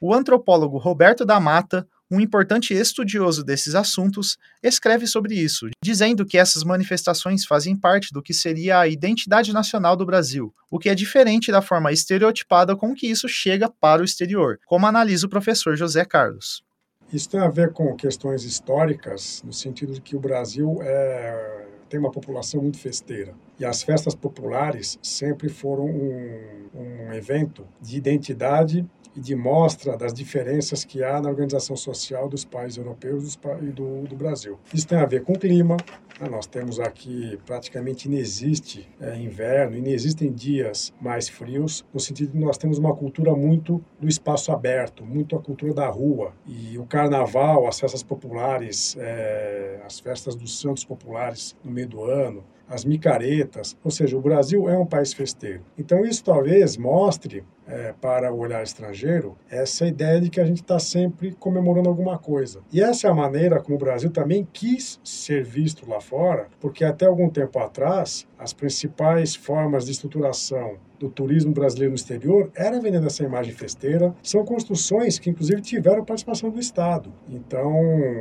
O 0.00 0.12
antropólogo 0.12 0.76
Roberto 0.76 1.24
da 1.24 1.38
Mata, 1.38 1.86
um 2.10 2.20
importante 2.20 2.74
estudioso 2.74 3.44
desses 3.44 3.74
assuntos, 3.74 4.36
escreve 4.62 5.06
sobre 5.06 5.34
isso, 5.34 5.68
dizendo 5.82 6.26
que 6.26 6.36
essas 6.36 6.64
manifestações 6.64 7.44
fazem 7.44 7.76
parte 7.76 8.12
do 8.12 8.22
que 8.22 8.34
seria 8.34 8.80
a 8.80 8.88
identidade 8.88 9.52
nacional 9.52 9.96
do 9.96 10.04
Brasil, 10.04 10.52
o 10.70 10.78
que 10.78 10.88
é 10.88 10.94
diferente 10.94 11.52
da 11.52 11.62
forma 11.62 11.92
estereotipada 11.92 12.74
com 12.74 12.94
que 12.94 13.06
isso 13.06 13.28
chega 13.28 13.70
para 13.70 14.02
o 14.02 14.04
exterior, 14.04 14.58
como 14.66 14.86
analisa 14.86 15.26
o 15.26 15.30
professor 15.30 15.76
José 15.76 16.04
Carlos. 16.04 16.64
Isso 17.12 17.28
tem 17.28 17.40
a 17.40 17.48
ver 17.48 17.72
com 17.72 17.94
questões 17.96 18.44
históricas, 18.44 19.42
no 19.44 19.52
sentido 19.52 19.92
de 19.92 20.00
que 20.00 20.16
o 20.16 20.20
Brasil 20.20 20.78
é, 20.82 21.66
tem 21.88 21.98
uma 21.98 22.10
população 22.10 22.62
muito 22.62 22.78
festeira. 22.78 23.34
E 23.58 23.64
as 23.64 23.82
festas 23.82 24.14
populares 24.14 24.98
sempre 25.02 25.48
foram 25.48 25.86
um, 25.86 26.68
um 26.72 27.12
evento 27.12 27.66
de 27.80 27.96
identidade 27.96 28.86
de 29.16 29.34
mostra 29.34 29.96
das 29.96 30.12
diferenças 30.12 30.84
que 30.84 31.02
há 31.02 31.20
na 31.20 31.28
organização 31.28 31.76
social 31.76 32.28
dos 32.28 32.44
países 32.44 32.78
europeus 32.78 33.38
e 33.62 33.66
do, 33.66 34.02
do 34.02 34.16
Brasil. 34.16 34.58
Isso 34.72 34.86
tem 34.86 34.98
a 34.98 35.06
ver 35.06 35.22
com 35.22 35.32
o 35.32 35.38
clima. 35.38 35.76
Né? 36.20 36.28
Nós 36.28 36.46
temos 36.46 36.78
aqui 36.78 37.38
praticamente 37.46 38.06
inexiste 38.06 38.88
é, 39.00 39.16
inverno, 39.16 39.76
inexistem 39.76 40.32
dias 40.32 40.92
mais 41.00 41.28
frios, 41.28 41.84
no 41.92 42.00
sentido 42.00 42.32
de 42.32 42.38
nós 42.38 42.58
temos 42.58 42.78
uma 42.78 42.94
cultura 42.94 43.34
muito 43.34 43.82
do 43.98 44.08
espaço 44.08 44.52
aberto, 44.52 45.04
muito 45.04 45.34
a 45.34 45.40
cultura 45.40 45.72
da 45.72 45.88
rua. 45.88 46.32
E 46.46 46.78
o 46.78 46.84
carnaval, 46.84 47.66
as 47.66 47.80
festas 47.80 48.02
populares, 48.02 48.96
é, 48.98 49.80
as 49.84 49.98
festas 49.98 50.34
dos 50.34 50.60
santos 50.60 50.84
populares 50.84 51.56
no 51.64 51.70
meio 51.70 51.88
do 51.88 52.04
ano, 52.04 52.44
as 52.70 52.84
micaretas, 52.84 53.76
ou 53.82 53.90
seja, 53.90 54.16
o 54.16 54.20
Brasil 54.20 54.68
é 54.68 54.78
um 54.78 54.86
país 54.86 55.12
festeiro. 55.12 55.62
Então 55.76 56.04
isso 56.04 56.22
talvez 56.22 56.76
mostre 56.76 57.44
é, 57.66 57.92
para 58.00 58.32
o 58.32 58.38
olhar 58.38 58.62
estrangeiro 58.62 59.36
essa 59.50 59.86
ideia 59.86 60.20
de 60.20 60.30
que 60.30 60.40
a 60.40 60.44
gente 60.44 60.62
está 60.62 60.78
sempre 60.78 61.32
comemorando 61.32 61.88
alguma 61.88 62.16
coisa. 62.18 62.60
E 62.72 62.80
essa 62.80 63.08
é 63.08 63.10
a 63.10 63.14
maneira 63.14 63.60
como 63.60 63.76
o 63.76 63.78
Brasil 63.78 64.10
também 64.10 64.46
quis 64.52 65.00
ser 65.02 65.44
visto 65.44 65.88
lá 65.88 66.00
fora, 66.00 66.48
porque 66.60 66.84
até 66.84 67.06
algum 67.06 67.28
tempo 67.28 67.58
atrás 67.58 68.26
as 68.38 68.52
principais 68.52 69.34
formas 69.34 69.86
de 69.86 69.92
estruturação 69.92 70.76
do 70.98 71.08
turismo 71.08 71.52
brasileiro 71.52 71.90
no 71.90 71.96
exterior 71.96 72.50
era 72.54 72.78
vendendo 72.78 73.06
essa 73.06 73.24
imagem 73.24 73.52
festeira. 73.52 74.14
São 74.22 74.44
construções 74.44 75.18
que 75.18 75.30
inclusive 75.30 75.60
tiveram 75.60 76.04
participação 76.04 76.50
do 76.50 76.60
Estado. 76.60 77.12
Então 77.28 77.72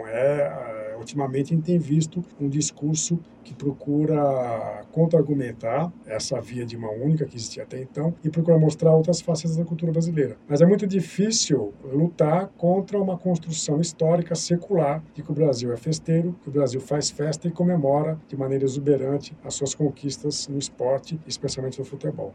é 0.07 0.88
ultimamente 0.99 1.53
a 1.53 1.55
gente 1.55 1.65
tem 1.65 1.79
visto 1.79 2.23
um 2.39 2.47
discurso 2.47 3.19
que 3.43 3.53
procura 3.55 4.85
contra-argumentar 4.91 5.91
essa 6.05 6.39
via 6.39 6.65
de 6.65 6.77
mão 6.77 6.93
única 7.01 7.25
que 7.25 7.35
existia 7.35 7.63
até 7.63 7.81
então 7.81 8.13
e 8.23 8.29
procura 8.29 8.59
mostrar 8.59 8.93
outras 8.93 9.21
facetas 9.21 9.57
da 9.57 9.65
cultura 9.65 9.91
brasileira. 9.91 10.37
Mas 10.47 10.61
é 10.61 10.65
muito 10.65 10.85
difícil 10.85 11.73
lutar 11.83 12.47
contra 12.57 12.99
uma 12.99 13.17
construção 13.17 13.79
histórica 13.81 14.35
secular 14.35 15.03
de 15.13 15.23
que 15.23 15.31
o 15.31 15.35
Brasil 15.35 15.71
é 15.73 15.77
festeiro, 15.77 16.35
que 16.43 16.49
o 16.49 16.51
Brasil 16.51 16.79
faz 16.79 17.09
festa 17.09 17.47
e 17.47 17.51
comemora 17.51 18.19
de 18.27 18.37
maneira 18.37 18.65
exuberante 18.65 19.35
as 19.43 19.55
suas 19.55 19.73
conquistas 19.73 20.47
no 20.47 20.57
esporte, 20.57 21.19
especialmente 21.25 21.79
no 21.79 21.85
futebol. 21.85 22.33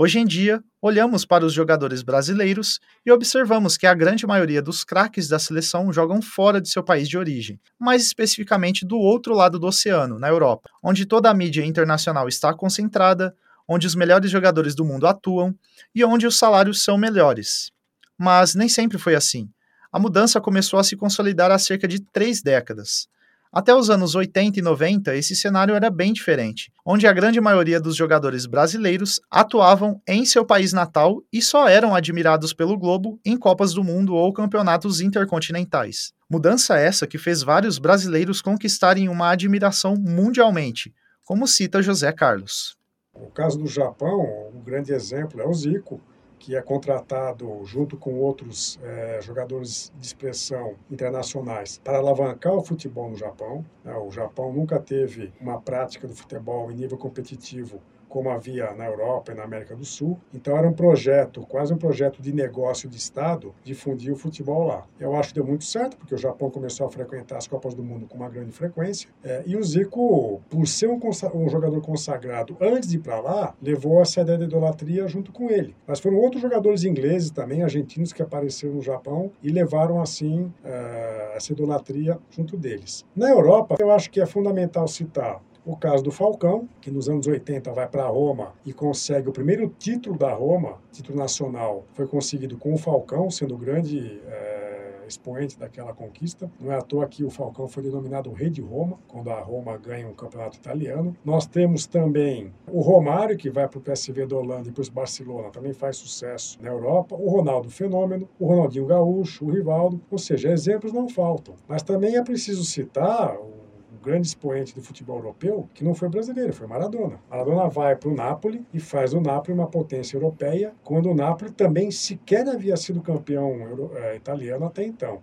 Hoje 0.00 0.20
em 0.20 0.24
dia, 0.24 0.62
olhamos 0.80 1.24
para 1.24 1.44
os 1.44 1.52
jogadores 1.52 2.04
brasileiros 2.04 2.78
e 3.04 3.10
observamos 3.10 3.76
que 3.76 3.84
a 3.84 3.92
grande 3.92 4.24
maioria 4.28 4.62
dos 4.62 4.84
craques 4.84 5.26
da 5.26 5.40
seleção 5.40 5.92
jogam 5.92 6.22
fora 6.22 6.60
de 6.60 6.70
seu 6.70 6.84
país 6.84 7.08
de 7.08 7.18
origem, 7.18 7.58
mais 7.76 8.06
especificamente 8.06 8.86
do 8.86 8.96
outro 8.96 9.34
lado 9.34 9.58
do 9.58 9.66
oceano, 9.66 10.16
na 10.16 10.28
Europa, 10.28 10.70
onde 10.80 11.04
toda 11.04 11.28
a 11.28 11.34
mídia 11.34 11.66
internacional 11.66 12.28
está 12.28 12.54
concentrada, 12.54 13.34
onde 13.66 13.88
os 13.88 13.96
melhores 13.96 14.30
jogadores 14.30 14.72
do 14.72 14.84
mundo 14.84 15.04
atuam 15.04 15.52
e 15.92 16.04
onde 16.04 16.28
os 16.28 16.38
salários 16.38 16.84
são 16.84 16.96
melhores. 16.96 17.72
Mas 18.16 18.54
nem 18.54 18.68
sempre 18.68 18.98
foi 18.98 19.16
assim. 19.16 19.50
a 19.90 19.98
mudança 19.98 20.40
começou 20.40 20.78
a 20.78 20.84
se 20.84 20.94
consolidar 20.94 21.50
há 21.50 21.58
cerca 21.58 21.88
de 21.88 21.98
três 22.12 22.40
décadas. 22.40 23.08
Até 23.50 23.74
os 23.74 23.88
anos 23.88 24.14
80 24.14 24.58
e 24.58 24.62
90, 24.62 25.16
esse 25.16 25.34
cenário 25.34 25.74
era 25.74 25.88
bem 25.88 26.12
diferente, 26.12 26.70
onde 26.84 27.06
a 27.06 27.12
grande 27.12 27.40
maioria 27.40 27.80
dos 27.80 27.96
jogadores 27.96 28.44
brasileiros 28.44 29.20
atuavam 29.30 30.02
em 30.06 30.26
seu 30.26 30.44
país 30.44 30.74
natal 30.74 31.22
e 31.32 31.40
só 31.40 31.66
eram 31.66 31.94
admirados 31.94 32.52
pelo 32.52 32.76
globo 32.76 33.18
em 33.24 33.38
Copas 33.38 33.72
do 33.72 33.82
Mundo 33.82 34.14
ou 34.14 34.32
campeonatos 34.34 35.00
intercontinentais. 35.00 36.12
Mudança 36.30 36.76
essa 36.76 37.06
que 37.06 37.16
fez 37.16 37.42
vários 37.42 37.78
brasileiros 37.78 38.42
conquistarem 38.42 39.08
uma 39.08 39.30
admiração 39.30 39.96
mundialmente, 39.96 40.92
como 41.24 41.48
cita 41.48 41.82
José 41.82 42.12
Carlos. 42.12 42.76
O 43.14 43.30
caso 43.30 43.58
do 43.58 43.66
Japão, 43.66 44.50
um 44.54 44.62
grande 44.62 44.92
exemplo 44.92 45.40
é 45.40 45.46
o 45.46 45.54
Zico, 45.54 46.00
que 46.48 46.56
é 46.56 46.62
contratado 46.62 47.62
junto 47.66 47.98
com 47.98 48.14
outros 48.14 48.80
é, 48.82 49.20
jogadores 49.20 49.92
de 50.00 50.06
expressão 50.06 50.76
internacionais 50.90 51.78
para 51.84 51.98
alavancar 51.98 52.54
o 52.54 52.64
futebol 52.64 53.10
no 53.10 53.18
Japão. 53.18 53.62
Né? 53.84 53.94
O 53.94 54.10
Japão 54.10 54.50
nunca 54.50 54.80
teve 54.80 55.30
uma 55.38 55.60
prática 55.60 56.08
do 56.08 56.14
futebol 56.14 56.72
em 56.72 56.74
nível 56.74 56.96
competitivo 56.96 57.82
como 58.08 58.30
havia 58.30 58.72
na 58.72 58.86
Europa 58.86 59.32
e 59.32 59.34
na 59.34 59.44
América 59.44 59.74
do 59.74 59.84
Sul. 59.84 60.18
Então 60.32 60.56
era 60.56 60.68
um 60.68 60.72
projeto, 60.72 61.42
quase 61.42 61.72
um 61.72 61.76
projeto 61.76 62.20
de 62.20 62.32
negócio 62.32 62.88
de 62.88 62.96
Estado, 62.96 63.54
difundir 63.64 64.12
o 64.12 64.16
futebol 64.16 64.66
lá. 64.66 64.86
Eu 64.98 65.14
acho 65.14 65.28
que 65.28 65.34
deu 65.34 65.46
muito 65.46 65.64
certo, 65.64 65.96
porque 65.96 66.14
o 66.14 66.18
Japão 66.18 66.50
começou 66.50 66.86
a 66.86 66.90
frequentar 66.90 67.36
as 67.36 67.46
Copas 67.46 67.74
do 67.74 67.82
Mundo 67.82 68.06
com 68.06 68.16
uma 68.16 68.28
grande 68.28 68.52
frequência. 68.52 69.08
É, 69.22 69.42
e 69.46 69.56
o 69.56 69.62
Zico, 69.62 70.40
por 70.48 70.66
ser 70.66 70.88
um, 70.88 71.00
um, 71.34 71.48
jogador 71.48 71.80
consagrado 71.80 72.56
antes 72.60 72.88
de 72.88 72.96
ir 72.96 73.00
para 73.00 73.20
lá, 73.20 73.54
levou 73.62 74.00
essa 74.00 74.20
ideia 74.20 74.38
de 74.38 74.44
idolatria 74.44 75.06
junto 75.08 75.32
com 75.32 75.50
ele. 75.50 75.74
Mas 75.86 76.00
foram 76.00 76.16
outros 76.18 76.42
jogadores 76.42 76.84
ingleses 76.84 77.30
também, 77.30 77.62
argentinos, 77.62 78.12
que 78.12 78.22
apareceram 78.22 78.74
no 78.74 78.82
Japão 78.82 79.30
e 79.42 79.50
levaram 79.50 80.00
assim 80.00 80.52
uh, 80.64 81.36
essa 81.36 81.52
idolatria 81.52 82.18
junto 82.30 82.56
deles. 82.56 83.04
Na 83.14 83.28
Europa, 83.28 83.76
eu 83.78 83.90
acho 83.90 84.10
que 84.10 84.20
é 84.20 84.26
fundamental 84.26 84.86
citar 84.88 85.40
o 85.68 85.76
caso 85.76 86.02
do 86.02 86.10
Falcão, 86.10 86.66
que 86.80 86.90
nos 86.90 87.10
anos 87.10 87.26
80 87.26 87.70
vai 87.74 87.86
para 87.86 88.06
Roma 88.06 88.54
e 88.64 88.72
consegue 88.72 89.28
o 89.28 89.32
primeiro 89.32 89.68
título 89.78 90.16
da 90.16 90.32
Roma, 90.32 90.78
título 90.90 91.18
nacional, 91.18 91.84
foi 91.92 92.06
conseguido 92.06 92.56
com 92.56 92.72
o 92.72 92.78
Falcão, 92.78 93.30
sendo 93.30 93.54
o 93.54 93.58
grande 93.58 94.18
é, 94.26 95.04
expoente 95.06 95.58
daquela 95.58 95.92
conquista. 95.92 96.50
Não 96.58 96.72
é 96.72 96.76
à 96.76 96.80
toa 96.80 97.06
que 97.06 97.22
o 97.22 97.28
Falcão 97.28 97.68
foi 97.68 97.82
denominado 97.82 98.30
o 98.30 98.32
Rei 98.32 98.48
de 98.48 98.62
Roma, 98.62 98.98
quando 99.06 99.28
a 99.28 99.38
Roma 99.40 99.76
ganha 99.76 100.08
um 100.08 100.14
campeonato 100.14 100.56
italiano. 100.56 101.14
Nós 101.22 101.46
temos 101.46 101.86
também 101.86 102.50
o 102.72 102.80
Romário, 102.80 103.36
que 103.36 103.50
vai 103.50 103.68
para 103.68 103.78
o 103.78 103.82
PSV 103.82 104.26
da 104.26 104.36
Holanda 104.36 104.62
e 104.62 104.70
depois 104.70 104.88
Barcelona, 104.88 105.50
também 105.50 105.74
faz 105.74 105.98
sucesso 105.98 106.58
na 106.62 106.70
Europa. 106.70 107.14
O 107.14 107.28
Ronaldo 107.28 107.68
Fenômeno, 107.68 108.26
o 108.40 108.46
Ronaldinho 108.46 108.86
Gaúcho, 108.86 109.44
o 109.44 109.50
Rivaldo. 109.50 110.00
Ou 110.10 110.16
seja, 110.16 110.50
exemplos 110.50 110.94
não 110.94 111.10
faltam. 111.10 111.56
Mas 111.68 111.82
também 111.82 112.16
é 112.16 112.24
preciso 112.24 112.64
citar 112.64 113.36
o 113.36 113.67
grande 113.98 114.26
expoente 114.26 114.74
do 114.74 114.82
futebol 114.82 115.16
europeu, 115.16 115.68
que 115.74 115.84
não 115.84 115.94
foi 115.94 116.08
brasileiro, 116.08 116.52
foi 116.52 116.66
Maradona. 116.66 117.20
Maradona 117.30 117.68
vai 117.68 117.96
para 117.96 118.08
o 118.08 118.14
Napoli 118.14 118.64
e 118.72 118.80
faz 118.80 119.12
o 119.12 119.20
Napoli 119.20 119.58
uma 119.58 119.68
potência 119.68 120.16
europeia, 120.16 120.74
quando 120.82 121.10
o 121.10 121.14
Napoli 121.14 121.50
também 121.50 121.90
sequer 121.90 122.48
havia 122.48 122.76
sido 122.76 123.00
campeão 123.00 123.60
euro, 123.60 123.90
é, 123.96 124.16
italiano 124.16 124.66
até 124.66 124.84
então. 124.84 125.22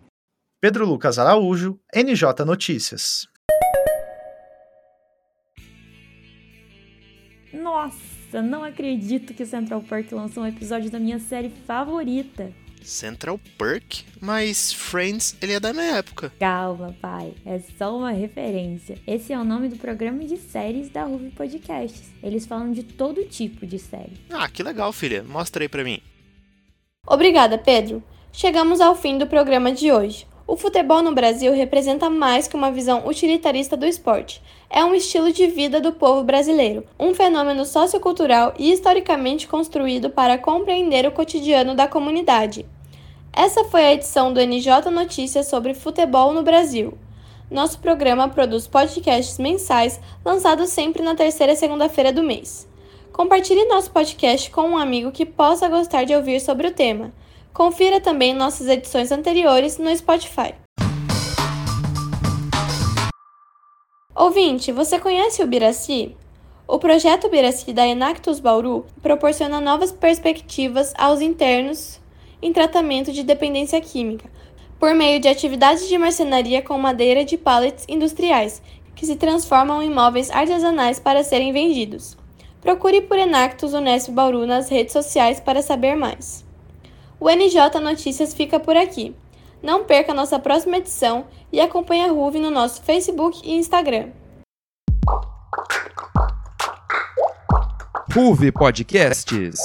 Pedro 0.61 0.86
Lucas 0.86 1.19
Araújo, 1.19 1.80
NJ 1.95 2.45
Notícias. 2.45 3.28
Nossa, 7.53 8.41
não 8.41 8.63
acredito 8.63 9.34
que 9.34 9.43
o 9.43 9.45
Central 9.45 9.82
Park 9.82 10.11
lançou 10.11 10.43
um 10.43 10.47
episódio 10.47 10.89
da 10.91 10.99
minha 10.99 11.19
série 11.19 11.49
favorita. 11.49 12.51
Central 12.86 13.39
Perk, 13.57 14.05
mas 14.21 14.71
Friends 14.71 15.36
ele 15.41 15.53
é 15.53 15.59
da 15.59 15.73
minha 15.73 15.97
época. 15.97 16.31
Calma, 16.39 16.95
pai, 17.01 17.33
é 17.45 17.59
só 17.77 17.97
uma 17.97 18.11
referência. 18.11 18.97
Esse 19.05 19.33
é 19.33 19.39
o 19.39 19.43
nome 19.43 19.67
do 19.67 19.77
programa 19.77 20.23
de 20.23 20.38
séries 20.38 20.89
da 20.89 21.03
Ruby 21.03 21.31
Podcasts. 21.31 22.11
Eles 22.21 22.45
falam 22.45 22.71
de 22.71 22.83
todo 22.83 23.25
tipo 23.25 23.65
de 23.65 23.79
série. 23.79 24.13
Ah, 24.29 24.47
que 24.47 24.63
legal, 24.63 24.93
filha. 24.93 25.23
Mostra 25.23 25.63
aí 25.63 25.69
pra 25.69 25.83
mim. 25.83 25.99
Obrigada, 27.07 27.57
Pedro. 27.57 28.03
Chegamos 28.31 28.81
ao 28.81 28.95
fim 28.95 29.17
do 29.17 29.27
programa 29.27 29.71
de 29.71 29.91
hoje. 29.91 30.27
O 30.47 30.55
futebol 30.55 31.01
no 31.01 31.11
Brasil 31.11 31.51
representa 31.53 32.07
mais 32.07 32.47
que 32.47 32.55
uma 32.55 32.71
visão 32.71 33.07
utilitarista 33.07 33.75
do 33.75 33.83
esporte. 33.85 34.43
É 34.69 34.85
um 34.85 34.93
estilo 34.93 35.31
de 35.31 35.47
vida 35.47 35.81
do 35.81 35.91
povo 35.91 36.23
brasileiro, 36.23 36.85
um 36.99 37.15
fenômeno 37.15 37.65
sociocultural 37.65 38.53
e 38.59 38.71
historicamente 38.71 39.47
construído 39.47 40.11
para 40.11 40.37
compreender 40.37 41.07
o 41.07 41.11
cotidiano 41.11 41.73
da 41.73 41.87
comunidade. 41.87 42.63
Essa 43.33 43.63
foi 43.63 43.85
a 43.85 43.93
edição 43.93 44.31
do 44.31 44.39
NJ 44.39 44.91
Notícias 44.91 45.47
sobre 45.47 45.73
futebol 45.73 46.31
no 46.31 46.43
Brasil. 46.43 46.95
Nosso 47.49 47.79
programa 47.79 48.29
produz 48.29 48.67
podcasts 48.67 49.39
mensais 49.39 49.99
lançados 50.23 50.69
sempre 50.69 51.01
na 51.01 51.15
terceira 51.15 51.55
segunda-feira 51.55 52.13
do 52.13 52.21
mês. 52.21 52.67
Compartilhe 53.11 53.65
nosso 53.65 53.89
podcast 53.89 54.51
com 54.51 54.69
um 54.69 54.77
amigo 54.77 55.11
que 55.11 55.25
possa 55.25 55.67
gostar 55.67 56.03
de 56.03 56.15
ouvir 56.15 56.39
sobre 56.39 56.67
o 56.67 56.71
tema. 56.71 57.11
Confira 57.56 58.01
também 58.01 58.34
nossas 58.34 58.68
edições 58.68 59.14
anteriores 59.14 59.78
no 59.78 59.95
Spotify. 59.95 60.53
Ouvinte, 64.14 64.74
você 64.74 64.99
conhece 64.99 65.41
o 65.41 65.47
Biraci? 65.47 66.18
O 66.68 66.78
projeto 66.78 67.30
Biraci 67.30 67.72
da 67.72 67.88
Enactus 67.88 68.41
Bauru 68.41 68.86
proporciona 69.01 69.62
novas 69.62 69.89
perspectivas 69.89 70.93
aos 70.97 71.22
internos 71.22 72.01
em 72.41 72.51
tratamento 72.51 73.14
de 73.14 73.24
dependência 73.24 73.80
química, 73.80 74.30
por 74.78 74.93
meio 74.93 75.22
de 75.22 75.30
atividades 75.30 75.88
de 75.88 75.97
marcenaria 75.97 76.62
com 76.62 76.78
madeira 76.78 77.24
de 77.24 77.38
pallets 77.38 77.86
industriais, 77.88 78.62
que 78.93 79.06
se 79.06 79.16
transformam 79.16 79.82
em 79.82 79.89
móveis 79.89 80.30
artesanais 80.30 80.99
para 80.99 81.24
serem 81.24 81.53
vendidos. 81.53 82.18
Procure 82.60 82.99
por 82.99 83.18
Enactus 83.18 83.74
Unesp 83.74 84.12
Bauru 84.12 84.45
nas 84.45 84.68
redes 84.68 84.91
sociais 84.91 85.39
para 85.39 85.62
saber 85.62 85.95
mais. 85.95 86.44
O 87.20 87.30
NJ 87.30 87.80
Notícias 87.82 88.34
fica 88.34 88.59
por 88.59 88.76
aqui. 88.76 89.16
Não 89.61 89.84
perca 89.84 90.13
nossa 90.13 90.38
próxima 90.38 90.78
edição 90.78 91.26
e 91.51 91.59
acompanhe 91.59 92.03
a 92.03 92.11
Ruve 92.11 92.39
no 92.39 92.51
nosso 92.51 92.82
Facebook 92.84 93.41
e 93.43 93.55
Instagram. 93.55 94.09
Ruve 98.13 98.51
Podcasts. 98.51 99.59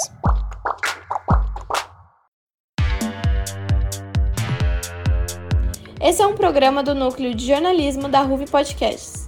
Esse 6.01 6.22
é 6.22 6.26
um 6.26 6.34
programa 6.34 6.82
do 6.82 6.94
núcleo 6.94 7.34
de 7.34 7.46
jornalismo 7.46 8.09
da 8.09 8.22
Ruve 8.22 8.46
Podcasts. 8.46 9.19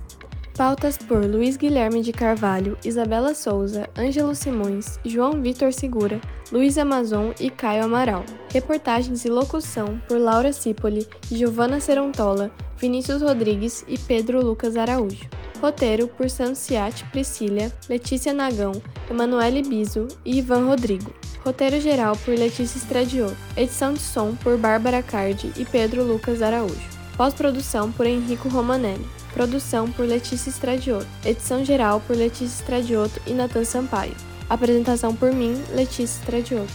Pautas 0.56 0.98
por 0.98 1.24
Luiz 1.24 1.56
Guilherme 1.56 2.02
de 2.02 2.12
Carvalho, 2.12 2.76
Isabela 2.84 3.34
Souza, 3.34 3.88
Ângelo 3.96 4.34
Simões, 4.34 4.98
João 5.02 5.40
Vitor 5.40 5.72
Segura, 5.72 6.20
Luiz 6.52 6.76
Amazon 6.76 7.30
e 7.40 7.48
Caio 7.48 7.84
Amaral. 7.84 8.22
Reportagens 8.52 9.24
e 9.24 9.30
locução 9.30 9.98
por 10.06 10.18
Laura 10.18 10.52
Cipoli, 10.52 11.08
Giovana 11.30 11.80
Serontola, 11.80 12.50
Vinícius 12.76 13.22
Rodrigues 13.22 13.82
e 13.88 13.96
Pedro 13.96 14.44
Lucas 14.44 14.76
Araújo. 14.76 15.26
Roteiro 15.58 16.06
por 16.06 16.28
Sanciati 16.28 17.04
Priscila, 17.06 17.72
Letícia 17.88 18.34
Nagão, 18.34 18.72
Emanuele 19.10 19.62
Biso 19.62 20.08
e 20.22 20.38
Ivan 20.38 20.66
Rodrigo. 20.66 21.14
Roteiro 21.42 21.80
geral 21.80 22.14
por 22.16 22.34
Letícia 22.34 22.76
Estradiou. 22.76 23.32
Edição 23.56 23.94
de 23.94 24.00
som 24.00 24.34
por 24.36 24.58
Bárbara 24.58 25.02
Cardi 25.02 25.50
e 25.56 25.64
Pedro 25.64 26.04
Lucas 26.04 26.42
Araújo. 26.42 26.92
Pós-produção 27.16 27.90
por 27.90 28.06
Henrico 28.06 28.48
Romanelli. 28.48 29.21
Produção 29.32 29.90
por 29.90 30.06
Letícia 30.06 30.50
Estradioto. 30.50 31.06
Edição 31.24 31.64
geral 31.64 32.00
por 32.00 32.14
Letícia 32.14 32.60
Estradioto 32.60 33.20
e 33.26 33.32
Natan 33.32 33.64
Sampaio. 33.64 34.14
Apresentação 34.48 35.14
por 35.16 35.32
mim, 35.32 35.54
Letícia 35.74 36.20
Estradioto. 36.20 36.72